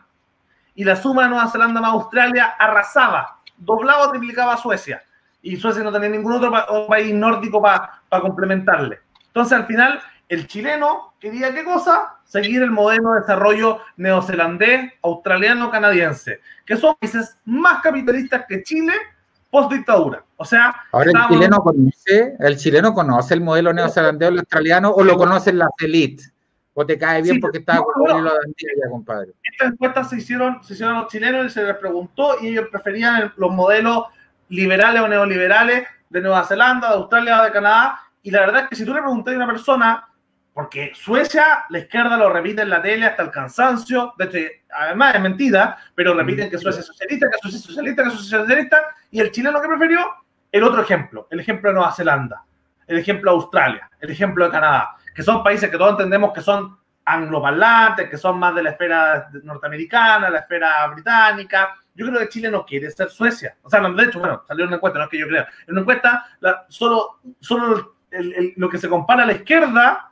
[0.75, 5.03] Y la suma de Nueva Zelanda más Australia arrasaba, doblaba o triplicaba a Suecia.
[5.45, 6.51] Y Suecia no tenía ningún otro
[6.87, 8.99] país nórdico para complementarle.
[9.27, 12.15] Entonces, al final, el chileno quería qué cosa?
[12.23, 18.93] Seguir el modelo de desarrollo neozelandés, australiano, canadiense, que son países más capitalistas que Chile
[19.51, 20.23] post dictadura.
[20.37, 24.89] O sea, ahora el chileno conoce, el chileno conoce el modelo neozelandés o el australiano
[24.91, 26.33] o lo conocen las élites.
[26.73, 29.31] O te cae bien porque está con el ya, compadre.
[29.43, 32.65] Estas encuestas se hicieron, se hicieron a los chilenos y se les preguntó y ellos
[32.71, 34.05] preferían los modelos
[34.49, 37.99] liberales o neoliberales de Nueva Zelanda, de Australia, de Canadá.
[38.21, 40.07] Y la verdad es que si tú le preguntas a una persona
[40.55, 44.13] porque Suecia, la izquierda lo repite en la tele hasta el cansancio.
[44.17, 44.39] De hecho,
[44.73, 48.37] además es mentira, pero repiten que Suecia es socialista, que Suecia es socialista, que Suecia
[48.37, 48.77] es socialista.
[49.11, 49.99] Y el chileno que prefirió,
[50.53, 52.45] el otro ejemplo, el ejemplo de Nueva Zelanda,
[52.87, 56.39] el ejemplo de Australia, el ejemplo de Canadá, que son países que todos entendemos que
[56.39, 61.75] son angloparlantes, que son más de la esfera norteamericana, la esfera británica.
[61.95, 63.55] Yo creo que Chile no quiere ser Suecia.
[63.63, 65.47] O sea, de hecho, bueno, salió una encuesta, no es que yo crea.
[65.65, 66.25] En una encuesta,
[66.67, 67.95] solo, solo
[68.57, 70.11] lo que se compara a la izquierda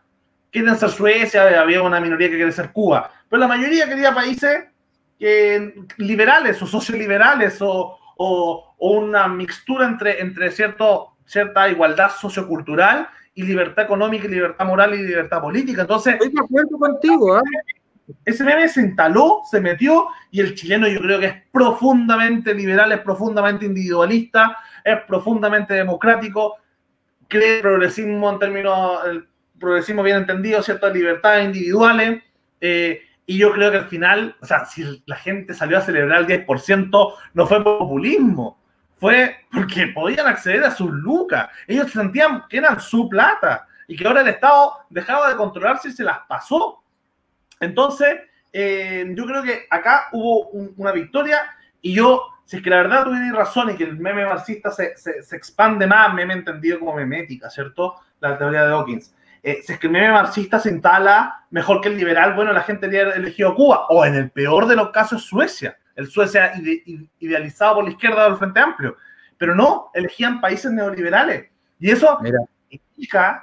[0.51, 4.65] quieren ser Suecia, había una minoría que quiere ser Cuba, pero la mayoría quería países
[5.97, 13.85] liberales o socioliberales o, o, una mixtura entre, entre cierto, cierta igualdad sociocultural y libertad
[13.85, 15.81] económica y libertad moral y libertad política.
[15.81, 17.37] Entonces, estoy de acuerdo contigo.
[17.37, 17.41] ¿eh?
[18.25, 22.91] Ese meme se instaló, se metió y el chileno yo creo que es profundamente liberal,
[22.91, 26.57] es profundamente individualista, es profundamente democrático,
[27.27, 28.99] cree progresismo en términos
[29.59, 32.21] progresismo bien entendido, ciertas libertades individuales.
[32.59, 36.21] Eh, y yo creo que al final, o sea, si la gente salió a celebrar
[36.21, 38.61] el 10%, no fue populismo,
[38.97, 41.49] fue porque podían acceder a sus lucas.
[41.67, 45.93] Ellos sentían que eran su plata y que ahora el Estado dejaba de controlarse y
[45.93, 46.82] se las pasó.
[47.59, 48.15] Entonces,
[48.51, 51.39] eh, yo creo que acá hubo una victoria
[51.81, 54.95] y yo, si es que la verdad tuviera razón y que el meme marxista se,
[54.97, 57.95] se, expande más, meme entendido como memética, ¿cierto?
[58.19, 59.13] La teoría de Dawkins
[59.43, 62.63] eh, si es que el meme marxista se instala mejor que el liberal, bueno, la
[62.63, 66.53] gente habría elegido Cuba, o en el peor de los casos Suecia, el Suecia
[67.19, 68.95] idealizado por la izquierda del Frente Amplio,
[69.37, 71.49] pero no, elegían países neoliberales.
[71.77, 72.17] Y eso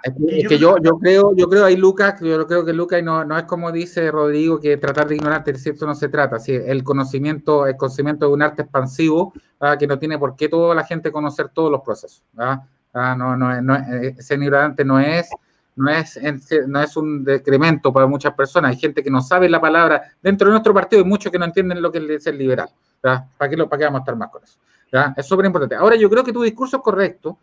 [0.03, 0.15] Es
[0.49, 3.45] que, yo, yo, creo, yo creo ahí Lucas, yo creo que Lucas no, no es
[3.45, 7.77] como dice Rodrigo, que tratar de ignorarte, cierto no se trata, si el conocimiento, el
[7.77, 11.51] conocimiento de un arte expansivo, ah, que no tiene por qué toda la gente conocer
[11.51, 12.23] todos los procesos.
[12.37, 15.31] Ah, no, no, no, ese ignorante no es
[15.77, 16.21] no es,
[16.67, 18.73] no es un decremento para muchas personas.
[18.73, 20.03] Hay gente que no sabe la palabra.
[20.23, 22.69] Dentro de nuestro partido hay muchos que no entienden lo que es el liberal.
[23.01, 24.59] ¿Para qué, lo, ¿Para qué vamos a estar más con eso?
[25.17, 25.77] Es súper importante.
[25.77, 27.39] Ahora, yo creo que tu discurso es correcto.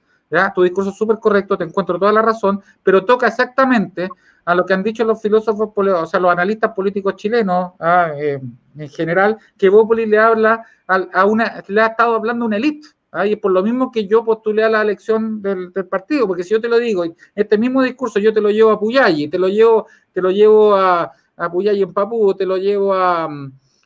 [0.53, 4.09] Tu discurso es súper correcto, te encuentro toda la razón, pero toca exactamente
[4.45, 7.73] a lo que han dicho los filósofos, o sea, los analistas políticos chilenos
[8.15, 8.39] eh,
[8.77, 12.87] en general, que Bópoli le habla a, una, le ha estado hablando a una élite.
[13.25, 16.51] Y es por lo mismo que yo postulé a la elección del, partido, porque si
[16.51, 19.47] yo te lo digo, este mismo discurso yo te lo llevo a Puyalli, te lo
[19.47, 21.03] llevo, te lo llevo a,
[21.37, 23.27] a en Papú, te lo llevo a,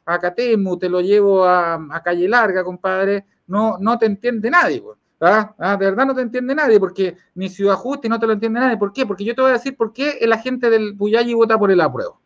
[0.05, 4.81] a Catemu, te lo llevo a, Calle Larga, compadre, no, no te entiende nadie.
[5.21, 5.77] ¿Ah?
[5.77, 8.77] De verdad no te entiende nadie, porque ni Ciudad Justa no te lo entiende nadie.
[8.77, 9.05] ¿Por qué?
[9.05, 11.79] Porque yo te voy a decir por qué el agente del Puyalli vota por el
[11.79, 12.19] apruebo.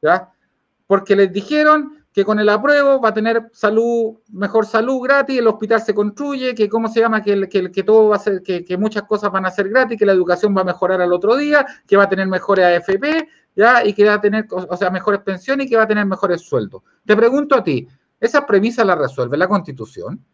[0.00, 0.32] ¿ya?
[0.86, 5.48] Porque les dijeron que con el apruebo va a tener salud, mejor salud gratis, el
[5.48, 8.64] hospital se construye, que cómo se llama, que, que, que todo va a ser, que,
[8.64, 11.36] que, muchas cosas van a ser gratis, que la educación va a mejorar al otro
[11.36, 14.90] día, que va a tener mejores AFP, ya, y que va a tener, o sea,
[14.90, 16.82] mejores pensiones y que va a tener mejores sueldos.
[17.04, 17.86] Te pregunto a ti,
[18.18, 20.24] ¿esa premisa la resuelve la Constitución?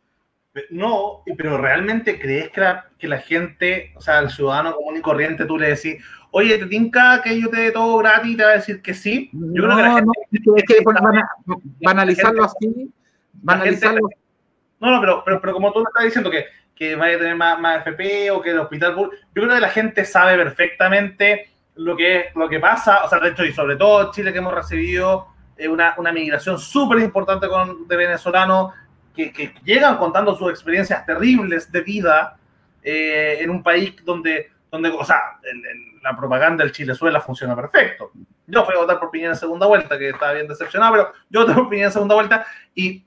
[0.70, 5.01] No, pero realmente crees que la, que la gente, o sea, el ciudadano común y
[5.01, 8.45] corriente, tú le decís, oye, ¿te tinca que yo te dé todo gratis y te
[8.45, 9.31] va a decir que sí?
[9.33, 10.11] Yo no, creo que la gente...
[10.45, 11.29] No, es que van a
[11.81, 12.93] banalizarlo así,
[13.33, 14.01] banalizarlo...
[14.81, 17.37] no, no, pero, pero, pero, como tú me estás diciendo que, que vaya a tener
[17.37, 18.95] más, más FP o que el hospital...
[18.95, 23.31] Yo creo que la gente sabe perfectamente lo que, lo que pasa, o sea, de
[23.31, 27.47] hecho, y sobre todo Chile que hemos recibido eh, una, una migración súper importante
[27.89, 28.74] de venezolanos
[29.14, 32.36] que, que, llegan contando sus experiencias terribles de vida
[32.82, 35.39] eh, en un país donde, donde o sea,
[36.02, 38.10] la propaganda del Chilezuela funciona perfecto.
[38.47, 41.40] Yo fui a votar por Piñera en segunda vuelta, que estaba bien decepcionado, pero yo
[41.43, 43.05] voté por Piñera en segunda vuelta y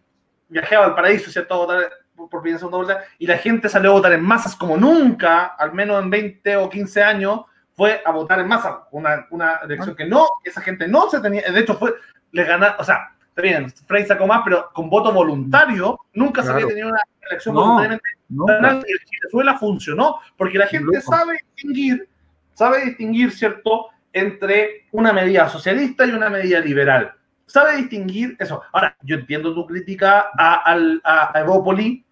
[0.48, 1.54] viajé al paraíso, ¿cierto?
[1.56, 4.56] A votar por Piñera en segunda vuelta y la gente salió a votar en masas
[4.56, 7.42] como nunca, al menos en 20 o 15 años,
[7.74, 8.88] fue a votar en masa.
[8.92, 11.94] Una, una elección que no, esa gente no se tenía, de hecho fue,
[12.32, 16.52] le ganaron, o sea, está bien, Frey sacó más, pero con voto voluntario, nunca se
[16.52, 18.08] había tenido una elección voluntariamente.
[18.30, 22.08] Venezuela funcionó, porque la gente sabe distinguir,
[22.54, 27.14] sabe distinguir, ¿cierto?, entre una medida socialista y una medida liberal.
[27.46, 28.62] Sabe distinguir eso.
[28.72, 32.06] Ahora, yo entiendo tu crítica a, a, a Evópoli,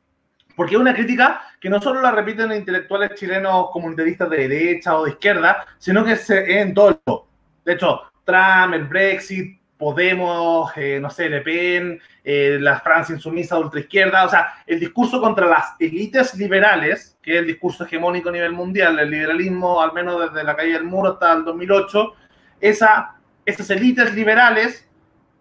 [0.57, 5.05] porque es una crítica que no solo la repiten intelectuales chilenos comunitaristas de derecha o
[5.05, 7.27] de izquierda, sino que se, en todo.
[7.63, 13.57] De hecho, Trump, el Brexit, Podemos, eh, no sé, Le Pen, eh, la Francia insumisa
[13.57, 18.33] ultraizquierda, o sea, el discurso contra las élites liberales, que es el discurso hegemónico a
[18.33, 22.13] nivel mundial, el liberalismo, al menos desde la caída del muro hasta el 2008,
[22.61, 24.87] esa, esas élites liberales,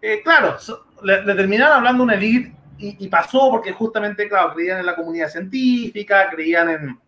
[0.01, 0.57] eh, claro,
[1.03, 6.29] le, terminaron hablando una élite y, pasó porque justamente, claro, creían en la comunidad científica,
[6.29, 6.99] creían en,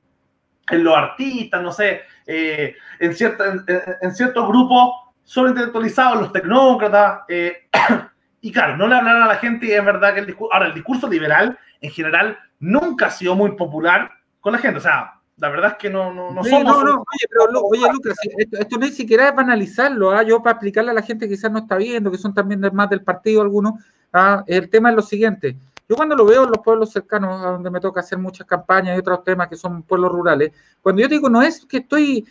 [0.69, 3.65] en los artistas, no sé, en, cierta, en,
[4.02, 7.68] en ciertos grupos son intelectualizados, los tecnócratas, eh,
[8.41, 10.68] y claro, no le hablan a la gente y es verdad que el discurso, ahora
[10.68, 15.19] el discurso liberal en general nunca ha sido muy popular con la gente, o sea,
[15.38, 16.64] la verdad es que no, no, no somos...
[16.64, 20.23] No, no, oye, pero oye, Lucas, esto, no es siquiera banalizarlo, ¿ah?
[20.23, 22.89] yo para explicarle a la gente que quizás no está viendo, que son también más
[22.89, 23.73] del partido algunos,
[24.14, 24.43] ¿ah?
[24.47, 25.57] el tema es lo siguiente,
[25.89, 28.95] yo cuando lo veo en los pueblos cercanos, a donde me toca hacer muchas campañas
[28.95, 32.26] y otros temas que son pueblos rurales, cuando yo digo no es que estoy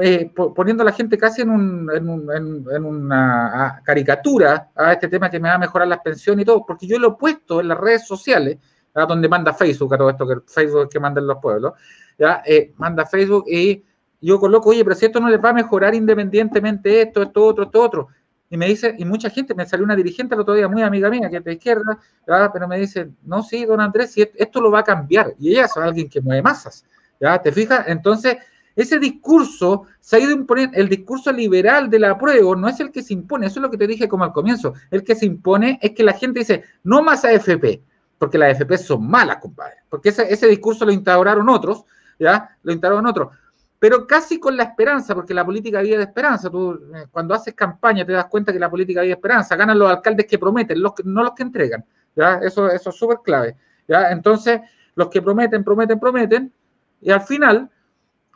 [0.00, 5.38] eh, poniendo a la gente casi en, un, en, una caricatura a este tema que
[5.38, 7.78] me va a mejorar las pensiones y todo, porque yo lo he puesto en las
[7.78, 8.58] redes sociales,
[8.94, 11.74] a donde manda Facebook, a todo esto que Facebook es que mandan los pueblos,
[12.18, 12.42] ¿ya?
[12.46, 13.84] Eh, manda Facebook y
[14.20, 17.64] yo coloco, oye, pero si esto no les va a mejorar independientemente esto, esto, otro,
[17.64, 18.08] esto, otro.
[18.50, 21.10] Y me dice, y mucha gente, me salió una dirigente el otro día, muy amiga
[21.10, 21.98] mía, que es de izquierda,
[22.52, 25.34] pero me dice, no, sí, don Andrés, si esto lo va a cambiar.
[25.38, 26.84] Y ella es alguien que mueve masas,
[27.20, 27.40] ¿ya?
[27.40, 27.84] ¿Te fijas?
[27.88, 28.36] Entonces,
[28.76, 32.90] ese discurso se ha ido imponiendo, el discurso liberal de la apruebo no es el
[32.90, 35.26] que se impone, eso es lo que te dije como al comienzo, el que se
[35.26, 37.82] impone es que la gente dice, no más AFP,
[38.18, 41.84] porque las AFP son malas, compadre, porque ese, ese discurso lo instauraron otros,
[42.18, 42.56] ¿ya?
[42.62, 43.28] Lo instauraron otros,
[43.78, 47.54] pero casi con la esperanza, porque la política vive de esperanza, tú eh, cuando haces
[47.54, 50.82] campaña te das cuenta que la política vive de esperanza, ganan los alcaldes que prometen,
[50.82, 51.84] los no los que entregan,
[52.16, 52.38] ¿ya?
[52.38, 53.56] Eso, eso es súper clave,
[53.86, 54.10] ¿ya?
[54.10, 54.60] Entonces,
[54.94, 56.52] los que prometen, prometen, prometen,
[57.00, 57.70] y al final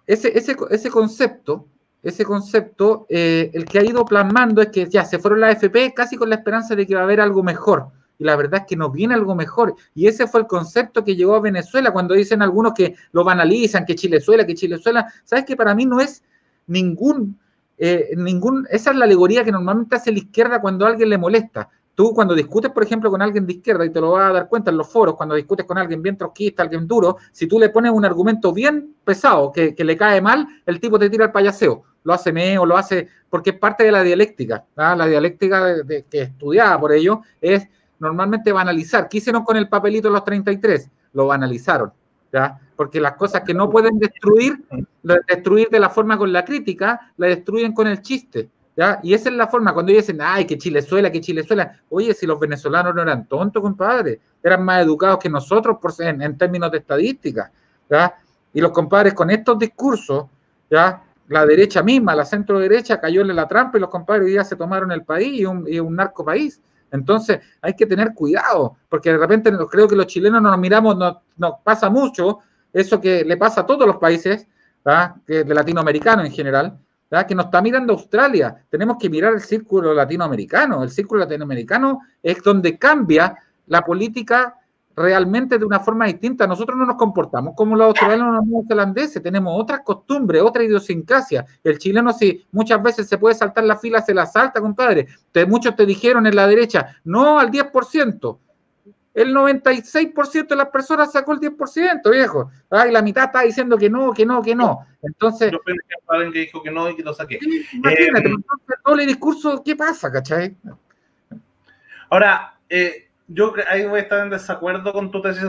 [0.08, 1.68] ese, ese, ese concepto,
[2.02, 5.92] ese concepto, eh, el que ha ido plasmando es que ya se fueron las FP
[5.94, 7.88] casi con la esperanza de que va a haber algo mejor.
[8.18, 9.74] Y la verdad es que no viene algo mejor.
[9.94, 13.84] Y ese fue el concepto que llegó a Venezuela cuando dicen algunos que lo banalizan,
[13.84, 15.12] que Chilezuela, que Chilezuela.
[15.24, 16.24] Sabes que para mí no es
[16.66, 17.38] ningún,
[17.76, 21.18] eh, ningún, esa es la alegoría que normalmente hace la izquierda cuando a alguien le
[21.18, 21.68] molesta.
[21.98, 24.48] Tú cuando discutes, por ejemplo, con alguien de izquierda, y te lo vas a dar
[24.48, 27.70] cuenta en los foros, cuando discutes con alguien bien trotskista, alguien duro, si tú le
[27.70, 31.82] pones un argumento bien pesado que, le cae mal, el tipo te tira el payaseo.
[32.04, 34.64] Lo hace meo, lo hace, porque es parte de la dialéctica.
[34.76, 37.66] La dialéctica de, que estudiada por ello es
[37.98, 39.08] normalmente banalizar.
[39.08, 40.88] ¿Qué hicieron con el papelito de los 33?
[41.14, 41.92] Lo banalizaron.
[42.32, 42.60] ¿ya?
[42.76, 44.64] Porque las cosas que no pueden destruir,
[45.02, 48.50] destruir de la forma con la crítica, la destruyen con el chiste.
[49.02, 52.26] Y esa es la forma, cuando ellos dicen, ay, que Chilezuela, que Chilezuela, oye, si
[52.26, 56.70] los venezolanos no eran tontos, compadre, eran más educados que nosotros por, en, en términos
[56.70, 57.50] de estadística,
[57.90, 58.14] ¿ya?
[58.52, 60.26] Y los compadres con estos discursos,
[60.70, 61.02] ¿ya?
[61.26, 64.54] La derecha misma, la centro derecha, cayó en la trampa y los compadres ya se
[64.54, 66.60] tomaron el país y un, un narco país.
[66.92, 71.16] Entonces hay que tener cuidado, porque de repente creo que los chilenos nos miramos, nos,
[71.36, 72.38] nos pasa mucho
[72.72, 74.46] eso que le pasa a todos los países,
[75.26, 76.78] de latinoamericanos en general,
[77.26, 78.54] que nos está mirando Australia.
[78.68, 80.82] Tenemos que mirar el círculo latinoamericano.
[80.82, 83.36] El círculo latinoamericano es donde cambia
[83.66, 84.54] la política
[84.94, 86.46] realmente de una forma distinta.
[86.46, 91.46] Nosotros no nos comportamos como los australianos o los neozelandeses, tenemos otras costumbres, otra idiosincrasia.
[91.62, 95.06] El chileno, si muchas veces se puede saltar la fila, se la salta, compadre.
[95.46, 98.38] muchos te dijeron en la derecha, no al 10%
[99.18, 102.50] el 96% de las personas sacó el 10%, viejo.
[102.70, 104.86] Ay, la mitad está diciendo que no, que no, que no.
[105.02, 105.50] Entonces.
[105.50, 107.38] Yo pensé que alguien que dijo que no y que lo saqué.
[107.72, 110.56] Imagínate, eh, entonces todo el discurso, ¿qué pasa, cachai?
[112.10, 115.42] Ahora, eh, yo ahí voy a estar en desacuerdo con tu tesis.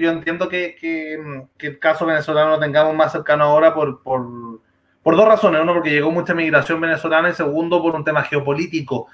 [0.00, 4.60] Yo entiendo que, que, que el caso venezolano lo tengamos más cercano ahora por, por,
[5.00, 5.62] por dos razones.
[5.62, 9.06] Uno, porque llegó mucha migración venezolana y segundo, por un tema geopolítico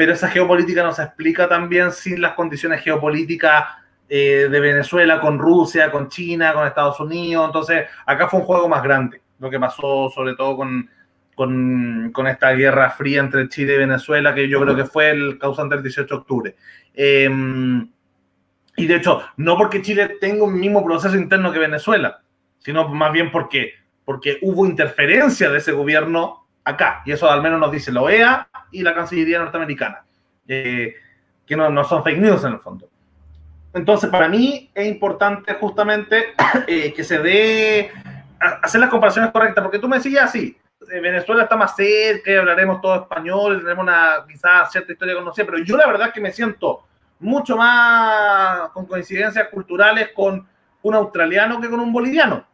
[0.00, 3.66] pero esa geopolítica no se explica también sin las condiciones geopolíticas
[4.08, 7.44] eh, de Venezuela con Rusia, con China, con Estados Unidos.
[7.44, 10.88] Entonces, acá fue un juego más grande, lo que pasó sobre todo con,
[11.34, 15.74] con, esta guerra fría entre Chile y Venezuela, que yo creo que fue el causante
[15.74, 16.56] del 18 de octubre.
[16.94, 17.86] Em,
[18.76, 22.22] y de hecho, no porque Chile tenga un mismo proceso interno que Venezuela,
[22.60, 23.74] sino más bien porque,
[24.06, 27.02] porque hubo interferencia de ese gobierno acá.
[27.04, 30.04] Y eso al menos nos dice la OEA y la Cancillería norteamericana.
[30.48, 30.94] Eh,
[31.46, 32.88] que no, no son fake news en el fondo.
[33.72, 36.34] Entonces, para mí es importante justamente
[36.66, 37.92] eh, que se dé,
[38.62, 40.56] hacer las comparaciones correctas, porque tú me decías así,
[40.90, 45.58] eh, Venezuela está más cerca, hablaremos todo español, tenemos una quizás cierta historia conocida, pero
[45.58, 46.84] yo la verdad que me siento
[47.20, 50.46] mucho más con coincidencias culturales con
[50.82, 52.44] un australiano que con un boliviano.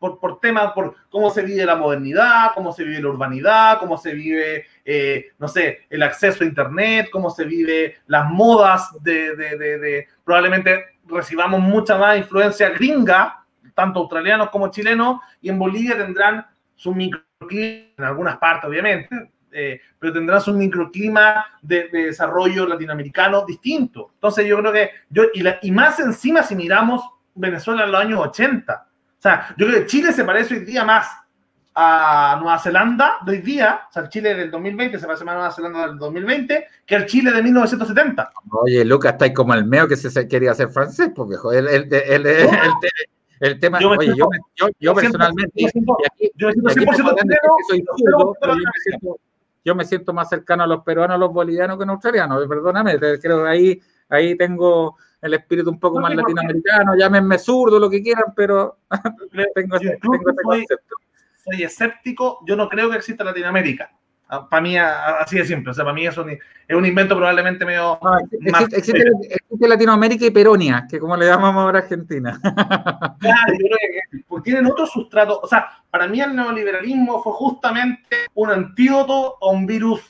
[0.00, 3.96] Por, por, temas, por cómo se vive la modernidad, cómo se vive la urbanidad, cómo
[3.96, 9.36] se vive, eh, no sé, el acceso a Internet, cómo se vive las modas de,
[9.36, 13.44] de, de, de, probablemente recibamos mucha más influencia gringa,
[13.74, 19.80] tanto australianos como chilenos, y en Bolivia tendrán su microclima, en algunas partes obviamente, eh,
[19.98, 24.12] pero tendrán su microclima de, de, desarrollo latinoamericano distinto.
[24.14, 27.02] Entonces yo creo que, yo, y, la, y más encima si miramos
[27.34, 28.86] Venezuela en los años 80,
[29.20, 31.06] o sea, yo creo que Chile se parece hoy día más
[31.74, 35.32] a Nueva Zelanda de hoy día, o sea, el Chile del 2020 se parece más
[35.32, 38.32] a Nueva Zelanda del 2020 que el Chile de 1970.
[38.50, 41.52] Oye, Lucas, está ahí como el meo que se quería hacer francés, pues viejo.
[41.52, 42.26] El, el, el,
[43.40, 44.14] el, tema, yo oye,
[44.78, 45.70] yo, personalmente,
[49.62, 52.48] yo me siento más cercano a los peruanos, a los bolivianos que a los australianos,
[52.48, 57.90] perdóname, creo que ahí, ahí tengo el espíritu un poco más latinoamericano, llámenme zurdo, lo
[57.90, 58.78] que quieran, pero
[59.54, 60.96] tengo, ese, tengo ese concepto.
[61.44, 63.90] Soy escéptico, yo no creo que exista Latinoamérica.
[64.48, 65.72] Para mí, así de simple.
[65.72, 67.98] O sea, para mí es un, es un invento probablemente medio.
[68.00, 72.38] No, existe, existe, existe, Latinoamérica y Peronia, que como le llamamos ahora Argentina.
[73.20, 73.78] Claro, yo creo
[74.10, 75.40] que pues tienen otro sustrato.
[75.42, 80.00] O sea, para mí el neoliberalismo fue justamente un antídoto a un virus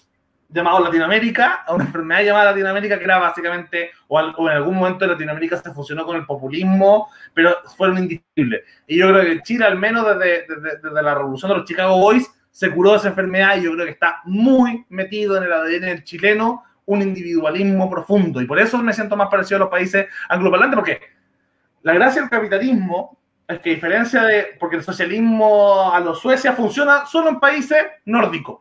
[0.52, 4.76] llamado Latinoamérica, a una enfermedad llamada Latinoamérica que era básicamente, o, al, o, en algún
[4.76, 8.62] momento en Latinoamérica se fusionó con el populismo, pero fueron indiscutibles.
[8.86, 11.98] Y yo creo que Chile, al menos desde, desde, desde, la revolución de los Chicago
[11.98, 15.52] Boys, se curó de esa enfermedad y yo creo que está muy metido en el
[15.52, 18.40] ADN del chileno un individualismo profundo.
[18.40, 21.00] Y por eso me siento más parecido a los países angloparlantes, porque
[21.82, 23.16] la gracia del capitalismo
[23.46, 27.84] es que a diferencia de, porque el socialismo a los Suecia funciona solo en países
[28.04, 28.60] nórdicos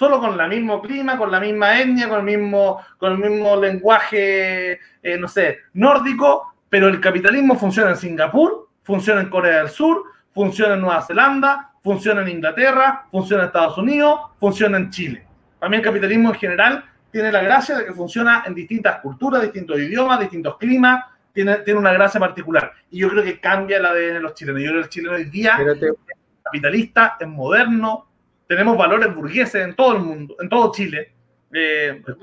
[0.00, 3.54] solo con el mismo clima, con la misma etnia, con el mismo, con el mismo
[3.54, 9.68] lenguaje, eh, no sé, nórdico, pero el capitalismo funciona en Singapur, funciona en Corea del
[9.68, 15.26] Sur, funciona en Nueva Zelanda, funciona en Inglaterra, funciona en Estados Unidos, funciona en Chile.
[15.58, 19.78] También el capitalismo en general tiene la gracia de que funciona en distintas culturas, distintos
[19.78, 21.04] idiomas, distintos climas,
[21.34, 22.72] tiene, tiene una gracia particular.
[22.90, 24.62] Y yo creo que cambia el ADN de los chilenos.
[24.62, 25.88] Yo creo que el chileno hoy día te...
[25.88, 25.94] es
[26.42, 28.06] capitalista, es moderno,
[28.50, 31.14] tenemos valores burgueses en todo el mundo, en todo Chile.
[31.52, 32.18] Eh, pero,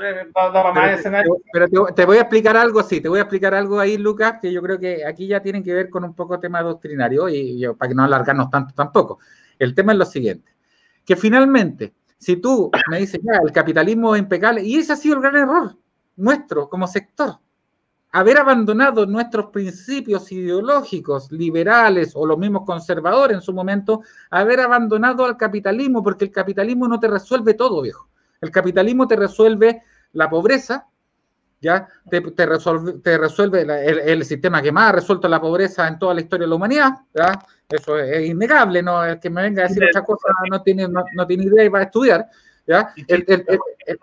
[1.53, 4.35] pero te, te, voy a explicar algo, sí, te voy a explicar algo ahí, Lucas,
[4.41, 7.57] que yo creo que aquí ya tienen que ver con un poco tema doctrinario y
[7.57, 9.19] yo, para que no alargarnos tanto tampoco.
[9.57, 10.51] El tema es lo siguiente,
[11.05, 15.15] que finalmente, si tú me dices, ya, el capitalismo es impecable, y ese ha sido
[15.15, 15.77] el gran error
[16.17, 17.35] nuestro como sector,
[18.17, 25.23] haber abandonado nuestros principios ideológicos liberales o los mismos conservadores en su momento, haber abandonado
[25.23, 28.09] al capitalismo, porque el capitalismo no te resuelve todo, viejo.
[28.41, 29.83] El capitalismo te resuelve
[30.13, 30.87] la pobreza,
[31.61, 31.87] ¿ya?
[32.09, 35.87] Te, te resuelve, te resuelve la, el, el, sistema que más ha resuelto la pobreza
[35.87, 37.39] en toda la historia de la humanidad, ¿ya?
[37.69, 39.05] Eso es, es innegable, ¿no?
[39.05, 41.69] El que me venga a decir otra cosa no tiene, no, no tiene idea y
[41.69, 42.25] va a estudiar,
[42.65, 42.93] ¿ya?
[42.95, 43.45] El, el,
[43.85, 43.99] el,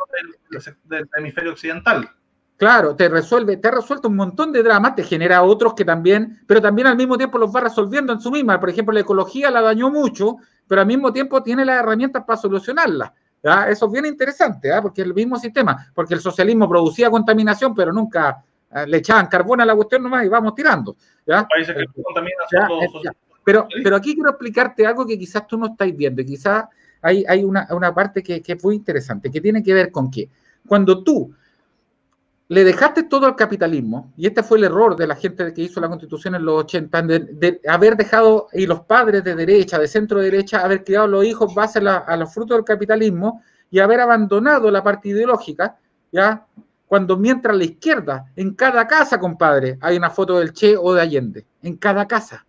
[0.85, 2.09] del hemisferio occidental.
[2.57, 6.41] Claro, te resuelve, te ha resuelto un montón de dramas, te genera otros que también,
[6.47, 8.61] pero también al mismo tiempo los va resolviendo en su misma.
[8.61, 10.37] Por ejemplo, la ecología la dañó mucho,
[10.69, 13.13] pero al mismo tiempo tiene las herramientas para solucionarla.
[13.43, 13.69] ¿ya?
[13.69, 14.81] Eso es bien interesante, ¿ya?
[14.81, 19.27] porque es el mismo sistema, porque el socialismo producía contaminación, pero nunca eh, le echaban
[19.27, 20.97] carbón a la cuestión nomás y vamos tirando.
[21.27, 23.15] Países que contaminan.
[23.45, 26.65] Pero, pero aquí quiero explicarte algo que quizás tú no estáis viendo, y quizás
[27.03, 30.11] hay, hay una, una parte que, que es muy interesante, que tiene que ver con
[30.11, 30.31] que
[30.67, 31.35] cuando tú
[32.49, 35.81] le dejaste todo al capitalismo, y este fue el error de la gente que hizo
[35.81, 40.21] la constitución en los 80, de, haber dejado, y los padres de derecha, de centro
[40.21, 44.01] derecha, haber criado a los hijos base a, la, los frutos del capitalismo y haber
[44.01, 45.79] abandonado la parte ideológica,
[46.13, 46.47] ¿ya?
[46.87, 51.01] Cuando mientras la izquierda, en cada casa, compadre, hay una foto del Che o de
[51.01, 52.47] Allende, en cada casa.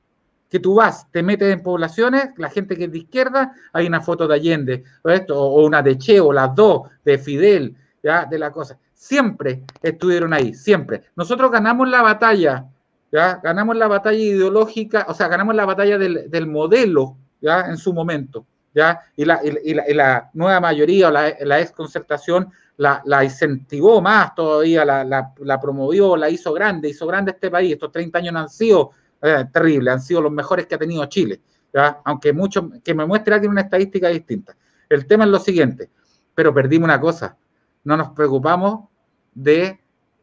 [0.50, 4.02] Que tú vas, te metes en poblaciones, la gente que es de izquierda, hay una
[4.02, 8.26] foto de Allende, o, esto, o una de Che, o las dos, de Fidel, ¿ya?
[8.26, 11.04] De la cosa siempre estuvieron ahí, siempre.
[11.16, 12.66] Nosotros ganamos la batalla,
[13.12, 13.40] ¿ya?
[13.44, 17.70] Ganamos la batalla ideológica, o sea, ganamos la batalla del, del modelo, ¿ya?
[17.70, 19.00] En su momento, ¿ya?
[19.16, 24.84] Y la, y la, nueva mayoría o la, la exconcertación la, la, incentivó más todavía,
[24.84, 27.74] la, la, promovió, la hizo grande, hizo grande este país.
[27.74, 28.90] Estos 30 años no han sido
[29.22, 31.42] eh, terribles, han sido los mejores que ha tenido Chile,
[31.72, 32.02] ¿ya?
[32.06, 34.56] Aunque mucho, que me muestre alguien una estadística distinta.
[34.90, 35.92] El tema es lo siguiente,
[36.34, 37.38] pero perdimos una cosa,
[37.84, 38.95] no nos preocupamos
[39.36, 39.80] de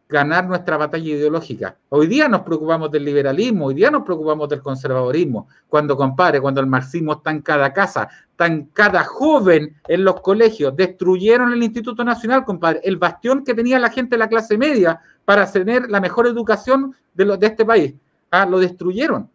[0.09, 1.77] ganar nuestra batalla ideológica.
[1.89, 5.49] Hoy día nos preocupamos del liberalismo, hoy día nos preocupamos del conservadorismo.
[5.69, 10.21] Cuando, compare, cuando el marxismo está en cada casa, está en cada joven en los
[10.21, 14.59] colegios, destruyeron el Instituto Nacional, compadre, el bastión que tenía la gente de la clase
[14.59, 17.95] media para tener la mejor educación de, de este país.
[18.31, 18.45] ¿ah?
[18.45, 19.31] Lo destruyeron.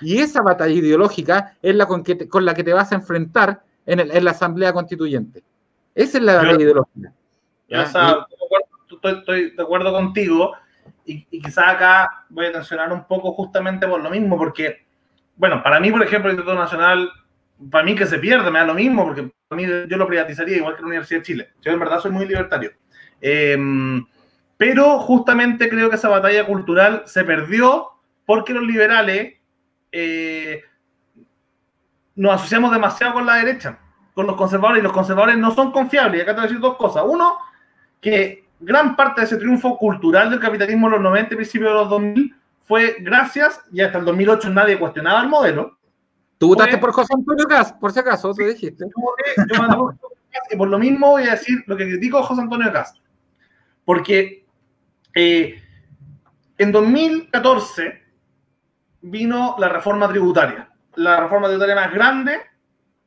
[0.00, 3.62] Y esa batalla ideológica es la con, que con la que te vas a enfrentar
[3.86, 5.42] en, en, la Asamblea Constituyente.
[5.94, 7.12] Esa es la batalla ideológica.
[9.08, 10.54] Estoy, de acuerdo contigo
[11.04, 14.86] y, y quizás acá voy a tensionar un poco justamente por lo mismo, porque,
[15.36, 17.10] bueno, para mí, por ejemplo, el Instituto Nacional,
[17.70, 20.56] para mí que se pierde, me da lo mismo, porque para mí yo lo privatizaría
[20.56, 21.52] igual que la Universidad de Chile.
[21.62, 22.72] Yo en verdad soy muy libertario.
[23.20, 23.56] Eh,
[24.56, 27.90] pero justamente creo que esa batalla cultural se perdió
[28.24, 29.34] porque los liberales
[29.92, 30.62] eh,
[32.14, 33.78] nos asociamos demasiado con la derecha,
[34.14, 36.18] con los conservadores, y los conservadores no son confiables.
[36.18, 37.04] Y acá te voy a decir dos cosas.
[37.06, 37.38] Uno,
[38.00, 41.74] que gran parte de ese triunfo cultural del capitalismo en los 90 y principios de
[41.74, 45.78] los 2000 fue gracias, y hasta el 2008 nadie cuestionaba el modelo.
[46.38, 48.84] Tú votaste por José Antonio Caz, por si acaso, te dijiste.
[48.84, 52.94] Yo, yo por lo mismo voy a decir lo que critico a José Antonio Caz.
[53.84, 54.44] Porque
[55.14, 55.62] eh,
[56.58, 58.02] en 2014
[59.02, 62.40] vino la reforma tributaria, la reforma tributaria más grande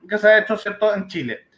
[0.08, 0.96] que se ha hecho ¿cierto?
[0.96, 1.49] en Chile.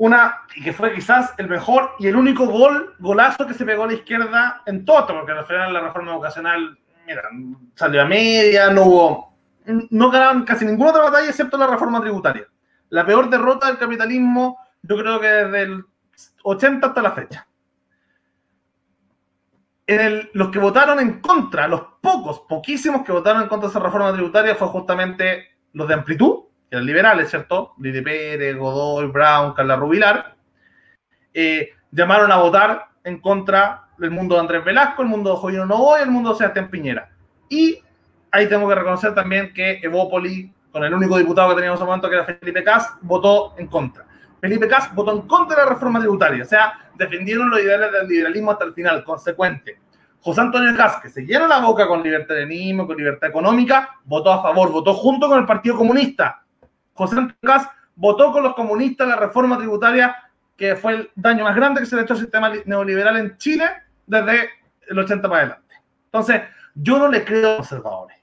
[0.00, 3.88] Una que fue quizás el mejor y el único gol, golazo que se pegó a
[3.88, 7.22] la izquierda en todo, porque al final la reforma educacional, mira,
[7.74, 9.36] salió a media, no hubo,
[9.90, 12.46] no ganaron casi ninguna otra batalla excepto la reforma tributaria.
[12.88, 15.84] La peor derrota del capitalismo, yo creo que desde el
[16.44, 17.46] 80 hasta la fecha
[20.32, 24.12] los que votaron en contra, los pocos, poquísimos que votaron en contra de esa reforma
[24.12, 27.74] tributaria fue justamente los de Amplitud, eran liberales, ¿cierto?
[27.78, 30.36] Lili Pérez, Godoy, Brown, Carla Rubilar.
[31.34, 35.66] Eh, llamaron a votar en contra del mundo de Andrés Velasco, el mundo de Jovino
[35.66, 37.10] Novoa y el mundo de Sebastián Piñera.
[37.48, 37.82] Y
[38.30, 41.86] ahí tengo que reconocer también que Evópoli, con el único diputado que teníamos en ese
[41.86, 44.06] momento, que era Felipe Cas, votó en contra.
[44.40, 48.08] Felipe Cas votó en contra de la reforma tributaria, o sea, defendieron los ideales del
[48.08, 49.78] liberalismo hasta el final, consecuente.
[50.20, 54.42] José Antonio Cas, que se llena la boca con libertarianismo, con libertad económica, votó a
[54.42, 56.42] favor, votó junto con el Partido Comunista.
[57.00, 57.66] José Antonio Cas
[57.96, 60.14] votó con los comunistas la reforma tributaria,
[60.54, 63.38] que fue el daño más grande que se le ha hecho al sistema neoliberal en
[63.38, 63.64] Chile
[64.06, 64.50] desde
[64.86, 65.74] el 80 para adelante.
[66.04, 66.42] Entonces,
[66.74, 68.20] yo no le creo a los conservadores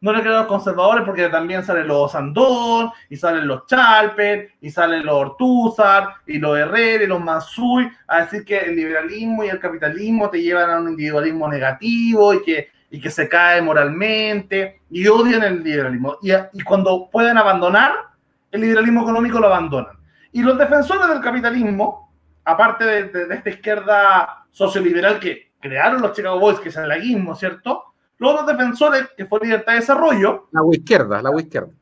[0.00, 4.50] no le creo a los conservadores porque también salen los Sandón, y salen los Chalper,
[4.60, 9.44] y salen los Ortúzar, y los Herrera, y los Mansui, a decir que el liberalismo
[9.44, 13.62] y el capitalismo te llevan a un individualismo negativo y que, y que se cae
[13.62, 16.18] moralmente, y odian el liberalismo.
[16.22, 18.15] Y, y cuando pueden abandonar
[18.50, 19.96] el liberalismo económico, lo abandonan.
[20.32, 22.12] Y los defensores del capitalismo,
[22.44, 27.34] aparte de, de esta izquierda socioliberal que crearon los Chicago Boys, que es el laguismo,
[27.34, 27.94] ¿cierto?
[28.18, 30.48] Los otros defensores, que fue Libertad de Desarrollo.
[30.52, 31.72] La izquierda, la izquierda.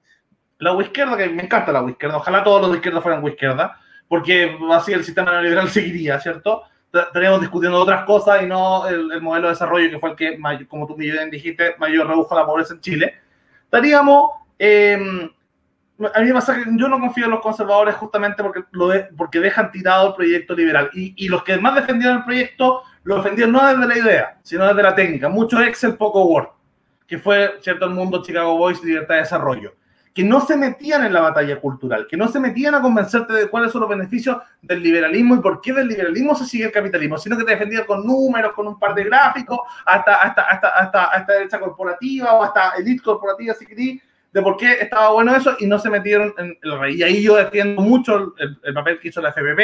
[0.58, 2.16] La izquierda, que me encanta la izquierda.
[2.16, 3.78] Ojalá todos los de izquierda fueran izquierda,
[4.08, 6.62] porque así el sistema neoliberal seguiría, ¿cierto?
[6.92, 10.86] Estaríamos discutiendo otras cosas y no el, modelo de desarrollo que fue el que, como
[10.86, 13.14] tú bien dijiste, mayor redujo la pobreza en Chile.
[13.64, 14.30] Estaríamos.
[14.58, 15.28] Eh,
[16.14, 19.40] a mí me pasa que yo no confío en los conservadores justamente porque, lo porque
[19.40, 20.90] dejan tirado el proyecto liberal.
[20.92, 24.66] Y, y los que más defendieron el proyecto lo defendieron no desde la idea, sino
[24.66, 25.28] desde la técnica.
[25.28, 26.48] Mucho Excel, poco Word,
[27.06, 29.74] que fue, ¿cierto?, el mundo Chicago Boys libertad de desarrollo.
[30.14, 33.48] Que no se metían en la batalla cultural, que no se metían a convencerte de
[33.48, 37.18] cuáles son los beneficios del liberalismo y por qué del liberalismo se sigue el capitalismo,
[37.18, 41.04] sino que te defendían con números, con un par de gráficos, hasta, hasta, hasta, hasta,
[41.04, 44.02] hasta derecha corporativa o hasta elite corporativa, si queréis,
[44.34, 46.96] de por qué estaba bueno eso y no se metieron en el rey.
[46.96, 49.60] Y ahí yo defiendo mucho el, papel que hizo la FPP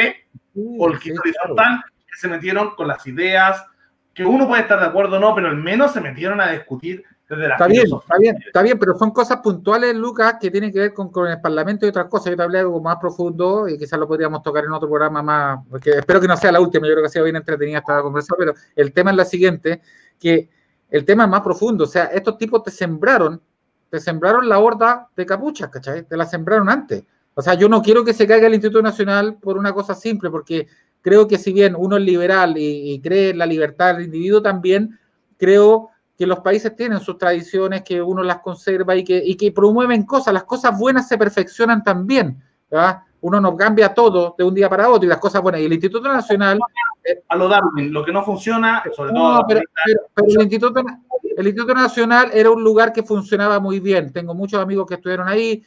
[0.79, 3.65] o el que hizo horizontal, que se metieron con las ideas,
[4.13, 7.03] que uno puede estar de acuerdo o no, pero al menos se metieron a discutir
[7.27, 10.71] desde la Está bien, está bien, está bien, pero son cosas puntuales, Lucas, que tienen
[10.71, 12.31] que ver con, con el Parlamento y otras cosas.
[12.31, 15.59] Yo te hablé algo más profundo y quizás lo podríamos tocar en otro programa más,
[15.69, 18.01] porque espero que no sea la última, yo creo que ha sido bien entretenida esta
[18.01, 19.81] conversación, pero el tema es la siguiente,
[20.17, 20.49] que
[20.89, 23.41] el tema es más profundo, o sea, estos tipos te sembraron,
[23.91, 26.03] te sembraron la horda de capuchas, ¿cachai?
[26.03, 27.03] Te la sembraron antes.
[27.33, 30.29] O sea, yo no quiero que se caiga el Instituto Nacional por una cosa simple,
[30.29, 30.67] porque
[31.01, 34.97] creo que si bien uno es liberal y, cree en la libertad del individuo, también
[35.37, 39.51] creo que los países tienen sus tradiciones, que uno las conserva y que, y que
[39.51, 40.33] promueven cosas.
[40.33, 42.41] Las cosas buenas se perfeccionan también.
[43.21, 45.61] Uno no cambia todo de un día para otro y las cosas buenas.
[45.61, 46.59] Y el Instituto Nacional...
[47.29, 49.45] A lo Darwin, lo que no funciona, sobre todo...
[49.47, 49.61] Pero,
[50.27, 50.83] el, Instituto,
[51.37, 54.11] el Instituto Nacional era un lugar que funcionaba muy bien.
[54.11, 55.63] Tengo muchos amigos que estuvieron ahí,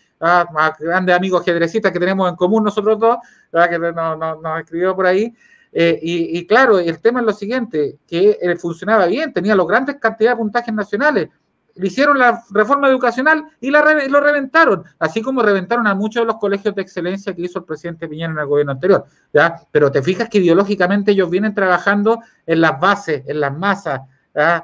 [0.78, 3.18] grandes amigos ajedrecistas que tenemos en común nosotros dos,
[3.52, 5.35] que nos, escribió por ahí.
[5.76, 9.97] Eh, y, claro, el tema es lo siguiente, que eh, funcionaba bien, tenía los grandes
[9.97, 11.31] cantidades de puntajes nacionales,
[11.77, 16.37] hicieron la reforma educacional y, la, lo reventaron, así como reventaron a muchos de los
[16.37, 19.05] colegios de excelencia que hizo el presidente Piñera en el gobierno anterior.
[19.33, 19.61] ¿ya?
[19.71, 24.01] Pero te fijas que ideológicamente ellos vienen trabajando en las bases, en las masas,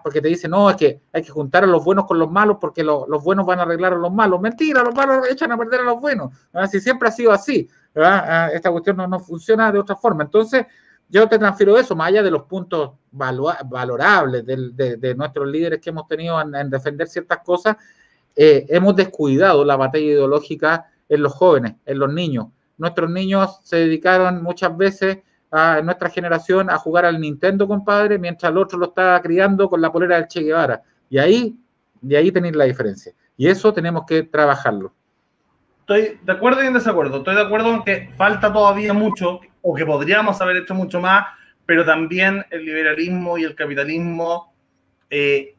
[0.03, 2.59] porque te dicen, no, es que hay que juntar a los buenos con los malos
[2.61, 4.41] porque los buenos van a arreglar a los malos.
[4.41, 6.32] Mentira, los malos echan a perder a los buenos.
[6.70, 7.69] Si siempre ha sido así,
[8.53, 10.24] esta cuestión no, no funciona de otra forma.
[10.24, 10.66] Entonces,
[11.11, 16.07] yo te transfiero eso, más allá de los puntos valorables de, nuestros líderes que hemos
[16.07, 17.77] tenido en, defender ciertas cosas,
[18.37, 22.47] eh, hemos descuidado la batalla ideológica en los jóvenes, en los niños.
[22.78, 25.19] Nuestros niños se dedicaron muchas veces
[25.51, 29.81] a nuestra generación a jugar al Nintendo, compadre, mientras el otro lo estaba criando con
[29.81, 30.82] la polera del Che Guevara.
[31.09, 31.57] Y ahí,
[32.01, 33.12] de ahí tenéis la diferencia.
[33.37, 34.93] Y eso tenemos que trabajarlo.
[35.81, 37.19] Estoy de acuerdo y en desacuerdo.
[37.19, 41.27] Estoy de acuerdo en que falta todavía mucho, o que podríamos haber hecho mucho más,
[41.66, 44.53] pero también el liberalismo y el capitalismo
[45.09, 45.55] eh,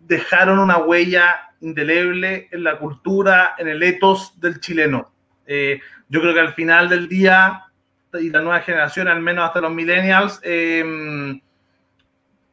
[0.00, 5.12] dejaron una huella indeleble en la cultura, en el ethos del chileno.
[5.46, 7.64] Eh, yo creo que al final del día,
[8.20, 11.40] y la nueva generación, al menos hasta los millennials, em,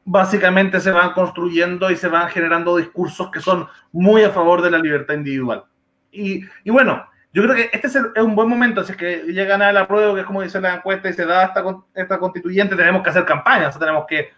[0.05, 4.71] básicamente se van construyendo y se van generando discursos que son muy a favor de
[4.71, 5.63] la libertad individual.
[6.11, 9.61] Y, y bueno, yo creo que este es, un buen momento, si es que llegan
[9.61, 11.63] a la prueba, que es como dice la encuesta, y se da esta,
[11.95, 14.29] esta constituyente, tenemos que hacer campaña, o sea, tenemos que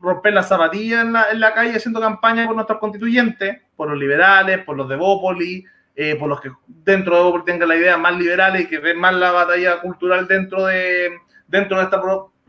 [0.00, 3.98] romper la zapatilla en la, en la calle haciendo campaña por nuestros constituyentes, por los
[3.98, 5.64] liberales, por los de Bópoli,
[5.94, 8.98] eh, por los que dentro de Bópoli tengan la idea más liberales y que ven
[8.98, 12.00] más la batalla cultural dentro de, dentro de esta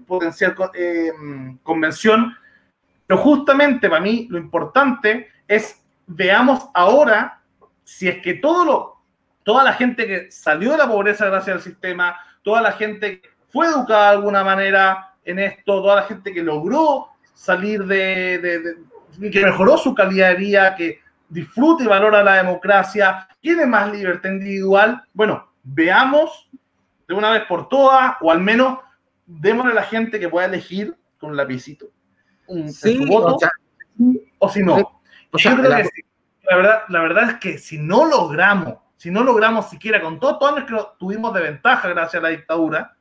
[0.05, 1.11] potencial eh,
[1.63, 2.35] convención.
[3.05, 7.41] Pero justamente para mí lo importante es veamos ahora
[7.83, 8.98] si es que todo lo
[9.49, 13.29] toda la gente que salió de la pobreza gracias al sistema, toda la gente que
[13.47, 18.75] fue educada de alguna manera en esto, toda la gente que logró salir de,
[19.19, 20.99] que mejoró su calidad de vida, que
[21.29, 25.01] disfruta y valora la democracia, tiene más libertad individual.
[25.15, 26.47] Bueno, veamos
[27.07, 28.77] de una vez por todas, o al menos
[29.25, 31.87] démosle a la gente que pueda elegir con un lapicito
[32.45, 33.35] un, su voto,
[34.37, 35.01] o, si no.
[35.33, 40.39] la, verdad, la verdad es que si no logramos si no logramos siquiera con todos
[40.41, 42.97] los años que tuvimos de ventaja gracias a la dictadura,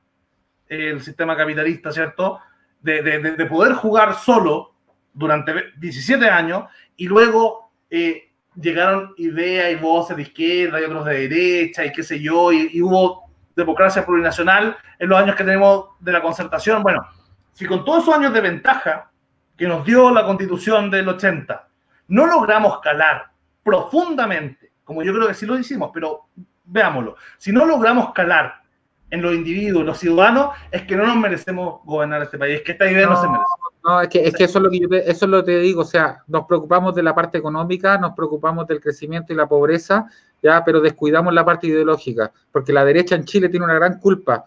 [0.68, 2.38] el sistema capitalista, ¿cierto?
[2.80, 4.76] De, poder jugar solo
[5.12, 6.66] durante 17 años
[6.96, 12.04] y luego eh, llegaron ideas y voces de izquierda y otros de derecha y qué
[12.04, 13.24] sé yo, y, hubo
[13.56, 16.80] democracia plurinacional en los años que tenemos de la concertación.
[16.84, 17.04] Bueno,
[17.52, 19.10] si con todos esos años de ventaja
[19.56, 21.68] que nos dio la constitución del 80,
[22.06, 23.32] no logramos calar
[23.64, 26.28] profundamente como yo creo que sí lo hicimos, pero
[26.64, 27.16] veámoslo.
[27.36, 28.62] Si no logramos calar
[29.10, 32.62] en los individuos, en los ciudadanos, es que no nos merecemos gobernar este país, es
[32.62, 33.44] que esta idea no, se merece.
[33.84, 35.52] No, es que, es que eso, es lo que yo te, eso es lo que
[35.52, 39.36] te digo, o sea, nos preocupamos de la parte económica, nos preocupamos del crecimiento y
[39.36, 40.06] la pobreza,
[40.42, 44.46] ya, pero descuidamos la parte ideológica, porque la derecha en Chile tiene una gran culpa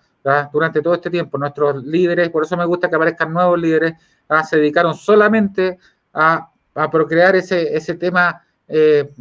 [0.51, 1.37] durante todo este tiempo.
[1.37, 3.93] Nuestros líderes, por eso me gusta que aparezcan nuevos líderes,
[4.49, 5.77] se dedicaron solamente
[6.15, 9.13] a, a procrear ese, ese tema eh,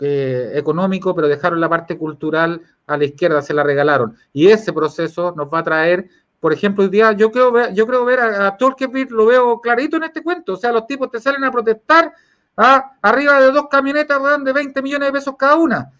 [0.00, 4.16] económico, pero dejaron la parte cultural a la izquierda, se la regalaron.
[4.32, 6.08] Y ese proceso nos va a traer,
[6.40, 8.58] por ejemplo, hoy día yo creo ver, yo creo ver a, a
[9.10, 12.12] lo veo clarito en este cuento, o sea, los tipos te salen a protestar
[12.56, 12.92] ¿ah?
[13.00, 15.90] arriba de dos camionetas de 20 millones de pesos cada una,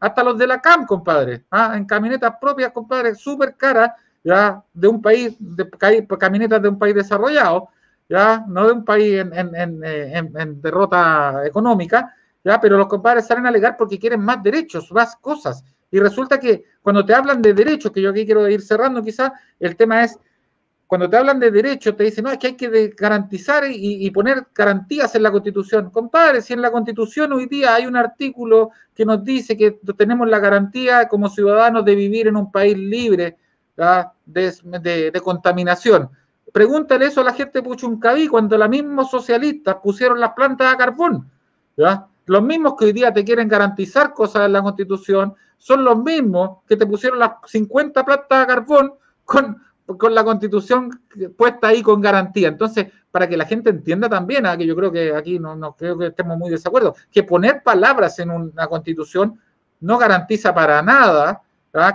[0.00, 1.74] hasta los de la CAM, compadre, ¿ah?
[1.76, 3.90] en camionetas propias, compadre, súper caras,
[4.72, 5.68] de un país, de,
[6.08, 7.68] camionetas de un país desarrollado,
[8.08, 12.14] no de un país en, en, en derrota económica,
[12.44, 12.60] ¿ya?
[12.60, 15.64] Pero los compadres salen a alegar porque quieren más derechos, más cosas.
[15.90, 19.32] Y resulta que cuando te hablan de derechos, que yo aquí quiero ir cerrando quizás,
[19.58, 20.18] el tema es,
[20.86, 24.46] cuando te hablan de derechos, te dicen, no, es que hay que garantizar y, poner
[24.54, 25.90] garantías en la Constitución.
[25.90, 30.28] Compadre, si en la Constitución hoy día hay un artículo que nos dice que tenemos
[30.28, 33.36] la garantía como ciudadanos de vivir en un país libre
[34.26, 36.10] de, de, contaminación.
[36.52, 40.76] Pregúntale eso a la gente de Puchuncaví cuando los mismos socialistas pusieron las plantas a
[40.76, 41.28] carbón.
[41.76, 42.06] ¿ya?
[42.26, 46.58] Los mismos que hoy día te quieren garantizar cosas en la Constitución son los mismos
[46.66, 48.94] que te pusieron las 50 plantas de carbón
[49.24, 50.90] con, con la Constitución
[51.36, 52.48] puesta ahí con garantía.
[52.48, 54.56] Entonces, para que la gente entienda también, ¿ah?
[54.56, 57.62] que yo creo que aquí no, no creo que estemos muy de desacuerdo, que poner
[57.62, 59.40] palabras en una Constitución
[59.80, 61.42] no garantiza para nada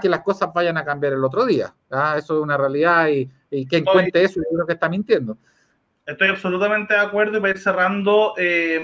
[0.01, 1.73] que las cosas vayan a cambiar el otro día.
[2.17, 5.37] Eso es una realidad y, y quien cuente eso, yo creo que está mintiendo.
[6.05, 8.33] Estoy absolutamente de acuerdo y para ir cerrando.
[8.37, 8.81] Eh,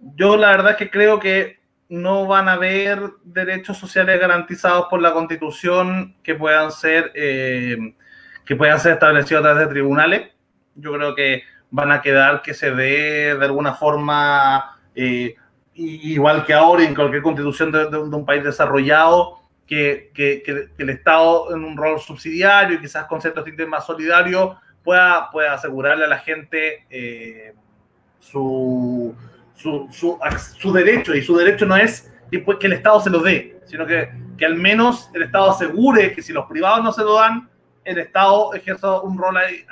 [0.00, 1.58] yo la verdad es que creo que
[1.88, 7.94] no van a haber derechos sociales garantizados por la constitución que puedan ser, eh,
[8.44, 10.32] que puedan ser establecidos a través de tribunales.
[10.74, 15.34] Yo creo que van a quedar que se dé de alguna forma, eh,
[15.74, 21.62] igual que ahora en cualquier constitución de, un país desarrollado, que, que, el Estado en
[21.62, 26.18] un rol subsidiario y quizás con ciertos tintes más solidarios pueda, pueda asegurarle a la
[26.18, 27.52] gente eh,
[28.18, 29.14] su,
[29.58, 30.18] su, su,
[30.56, 31.14] su, derecho.
[31.14, 34.54] Y su derecho no es que el Estado se lo dé, sino que, que al
[34.54, 37.48] menos el Estado asegure que si los privados no se lo dan,
[37.84, 39.64] el Estado ejerza un rol ahí,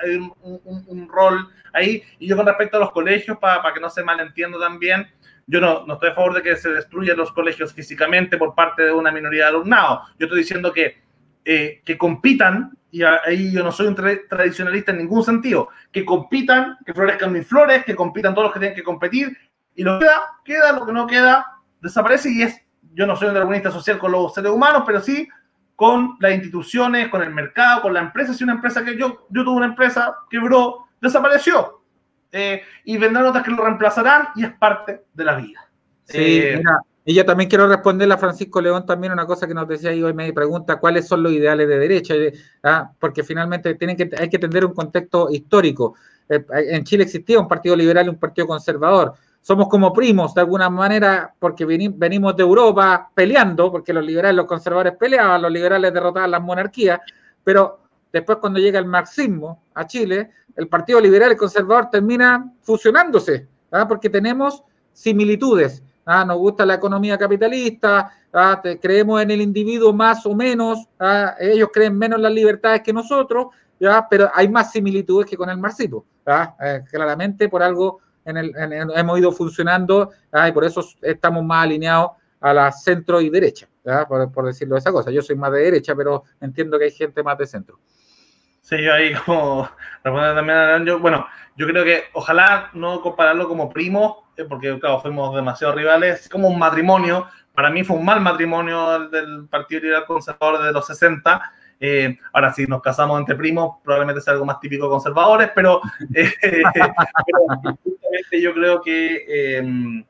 [0.42, 2.02] un, un, rol ahí.
[2.18, 5.06] Y yo con respecto a los colegios, para, para que no se malentienda también,
[5.46, 8.82] yo no, no, estoy a favor de que se destruyan los colegios físicamente por parte
[8.82, 10.02] de una minoría de alumnado.
[10.18, 10.96] Yo estoy diciendo que,
[11.44, 16.78] eh, que compitan, y ahí yo no soy un tradicionalista en ningún sentido, que compitan,
[16.84, 19.36] que florezcan mis flores, que compitan todos los que tienen que competir,
[19.76, 21.46] y lo que queda, queda, lo que no queda,
[21.80, 22.60] desaparece y es,
[22.94, 25.28] yo no soy un darwinista social con los seres humanos, pero sí
[25.76, 28.32] con las instituciones, con el mercado, con la empresa.
[28.32, 31.82] Si una empresa que yo, yo tuve una empresa, quebró, desapareció.
[32.32, 35.68] Eh, y vendrán otras que lo reemplazarán y es parte de la vida.
[36.04, 39.54] Sí, eh, mira, y yo también quiero responderle a Francisco León también una cosa que
[39.54, 42.14] nos decía ahí hoy, me pregunta cuáles son los ideales de derecha,
[42.64, 45.94] ah, porque finalmente tienen que, hay que entender un contexto histórico.
[46.28, 49.14] Eh, en Chile existía un partido liberal y un partido conservador
[49.46, 54.46] somos como primos de alguna manera porque venimos de Europa peleando, porque los liberales los
[54.46, 56.98] conservadores peleaban, los liberales derrotaban las monarquías,
[57.44, 57.78] pero
[58.12, 63.86] después cuando llega el marxismo a Chile, el Partido Liberal y Conservador termina fusionándose, ¿ah?
[63.86, 65.80] porque tenemos similitudes.
[66.06, 66.24] ¿ah?
[66.24, 68.60] Nos gusta la economía capitalista, ¿ah?
[68.82, 70.88] creemos en el individuo más o menos,
[71.38, 73.46] ellos creen menos en las libertades que nosotros,
[74.10, 76.04] pero hay más similitudes que con el marxismo.
[76.26, 80.10] Eh, claramente por algo hemos ido funcionando
[80.46, 83.68] y por eso estamos más alineados a la centro y derecha,
[84.08, 85.10] por, por, decirlo esa cosa.
[85.10, 87.78] Yo soy más de derecha, pero entiendo que hay gente más de centro.
[88.60, 89.68] Sí, yo ahí como
[90.02, 91.26] también a yo, bueno,
[91.56, 96.48] yo creo que ojalá no compararlo como primo, eh, porque claro, fuimos demasiado rivales, como
[96.48, 97.28] un matrimonio.
[97.54, 102.52] Para mí fue un mal matrimonio del Partido Liberal Conservador de los 60, eh, ahora,
[102.52, 105.80] si nos casamos entre primos, probablemente sea algo más típico de conservadores, pero,
[106.14, 106.32] eh,
[108.40, 110.04] yo creo que em,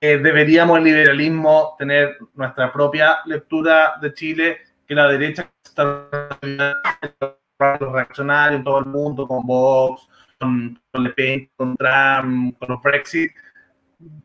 [0.00, 6.08] eh, deberíamos el liberalismo tener nuestra propia lectura de Chile, que la derecha está
[7.58, 10.06] reaccionar en todo el mundo, con Vox,
[10.38, 13.32] con, con Le Pen, con Trump, con los Brexit,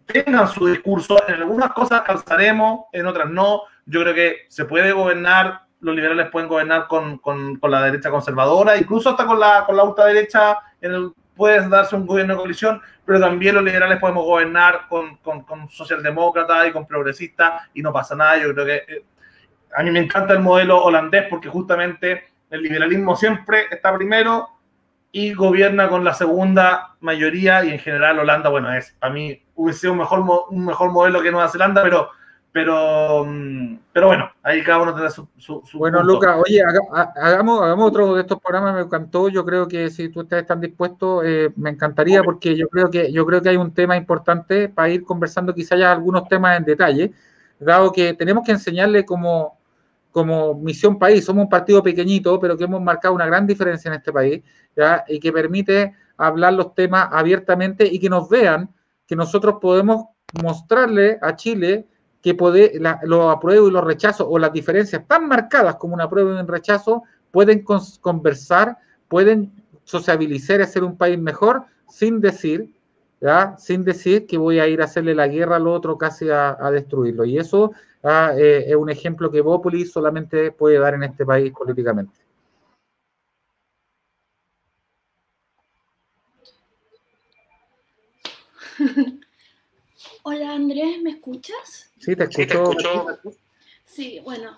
[0.05, 1.17] tengan su discurso.
[1.27, 3.63] En algunas cosas alcanzaremos, en otras no.
[3.85, 8.09] Yo creo que se puede gobernar los liberales pueden gobernar con, con, con, la derecha
[8.09, 12.39] conservadora, incluso hasta con la, con la ultraderecha en el, puede darse un gobierno de
[12.39, 17.81] coalición, pero también los liberales podemos gobernar con, con, con socialdemócratas y con progresistas y
[17.81, 18.37] no pasa nada.
[18.37, 19.05] Yo creo que eh,
[19.75, 24.49] a mí me encanta el modelo holandés porque justamente el liberalismo siempre está primero
[25.11, 29.81] y gobierna con la segunda mayoría y en general Holanda, bueno, es a mí hubiese
[29.81, 32.09] sido un mejor, un mejor modelo que Nueva Zelanda, pero
[32.53, 36.61] pero, mm, pero bueno, ahí cada uno tendrá su, su, Bueno, Lucas, oye,
[37.15, 39.27] hagamos, hagamos otro de estos programas, me encantó.
[39.27, 43.11] Yo creo que si tú ustedes están dispuestos, eh, me encantaría, porque yo creo que
[43.11, 46.63] yo creo que hay un tema importante para ir conversando, quizá ya algunos temas en
[46.63, 47.11] detalle,
[47.59, 49.57] dado que tenemos que enseñarle como,
[50.11, 53.95] como misión país, somos un partido pequeñito, pero que hemos marcado una gran diferencia en
[53.95, 54.43] este país,
[54.75, 55.03] ¿ya?
[55.07, 58.69] y que permite hablar los temas abiertamente y que nos vean
[59.07, 60.05] que nosotros podemos
[60.39, 61.87] mostrarle a Chile
[62.23, 62.35] que
[62.79, 66.39] la, los apruebos y los rechazos o las diferencias tan marcadas como un apruebo y
[66.39, 67.63] un rechazo pueden
[67.99, 68.77] conversar,
[69.09, 69.51] pueden
[69.83, 72.73] sociabilizar y hacer un país mejor sin decir,
[73.57, 77.25] sin decir que voy a ir a hacerle la guerra al otro casi a, destruirlo.
[77.25, 77.71] Y eso
[78.03, 82.13] eh, es un ejemplo que Bópoli solamente puede dar en este país políticamente.
[90.25, 91.91] Hola Andrés, ¿me escuchas?
[91.99, 93.05] Sí, te escucho.
[93.83, 94.57] Sí, bueno,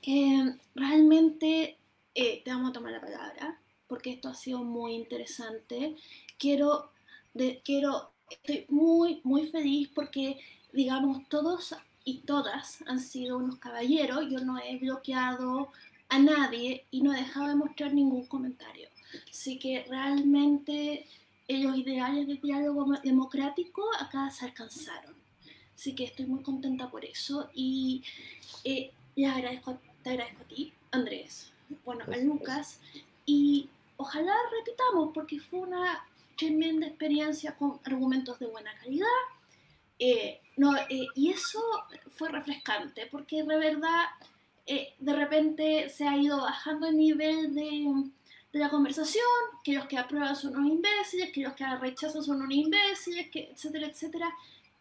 [0.00, 1.76] eh, realmente
[2.14, 5.94] eh, te vamos a tomar la palabra porque esto ha sido muy interesante.
[6.38, 6.90] Quiero,
[7.34, 10.40] de, quiero, estoy muy, muy feliz porque,
[10.72, 14.24] digamos, todos y todas han sido unos caballeros.
[14.30, 15.68] Yo no he bloqueado
[16.08, 18.88] a nadie y no he dejado de mostrar ningún comentario.
[19.30, 21.06] Así que realmente
[21.48, 25.14] los ideales de diálogo democrático acá se alcanzaron.
[25.74, 28.02] Así que estoy muy contenta por eso y
[28.64, 28.90] eh,
[29.26, 31.52] agradezco, te agradezco a ti, Andrés,
[31.84, 32.80] bueno, a Lucas
[33.24, 36.04] y ojalá repitamos porque fue una
[36.36, 39.06] tremenda experiencia con argumentos de buena calidad.
[39.98, 41.60] Eh, no, eh, y eso
[42.10, 44.06] fue refrescante porque de verdad
[44.66, 47.92] eh, de repente se ha ido bajando el nivel de
[48.52, 49.24] de la conversación,
[49.62, 53.50] que los que aprueban son unos imbéciles, que los que rechazan son unos imbéciles, que,
[53.52, 54.30] etcétera, etcétera.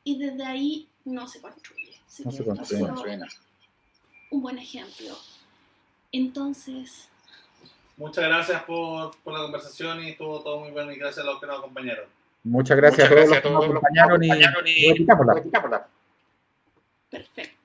[0.03, 1.99] Y desde ahí no se construye.
[2.23, 3.19] no se construye.
[4.31, 5.17] Un buen ejemplo.
[6.11, 7.09] Entonces...
[7.97, 11.39] Muchas gracias por, por la conversación y todo, todo muy bueno y gracias a los
[11.39, 12.05] que nos acompañaron.
[12.43, 15.05] Muchas gracias, a todos los que nos acompañaron y, y,
[17.09, 17.56] Perfecto.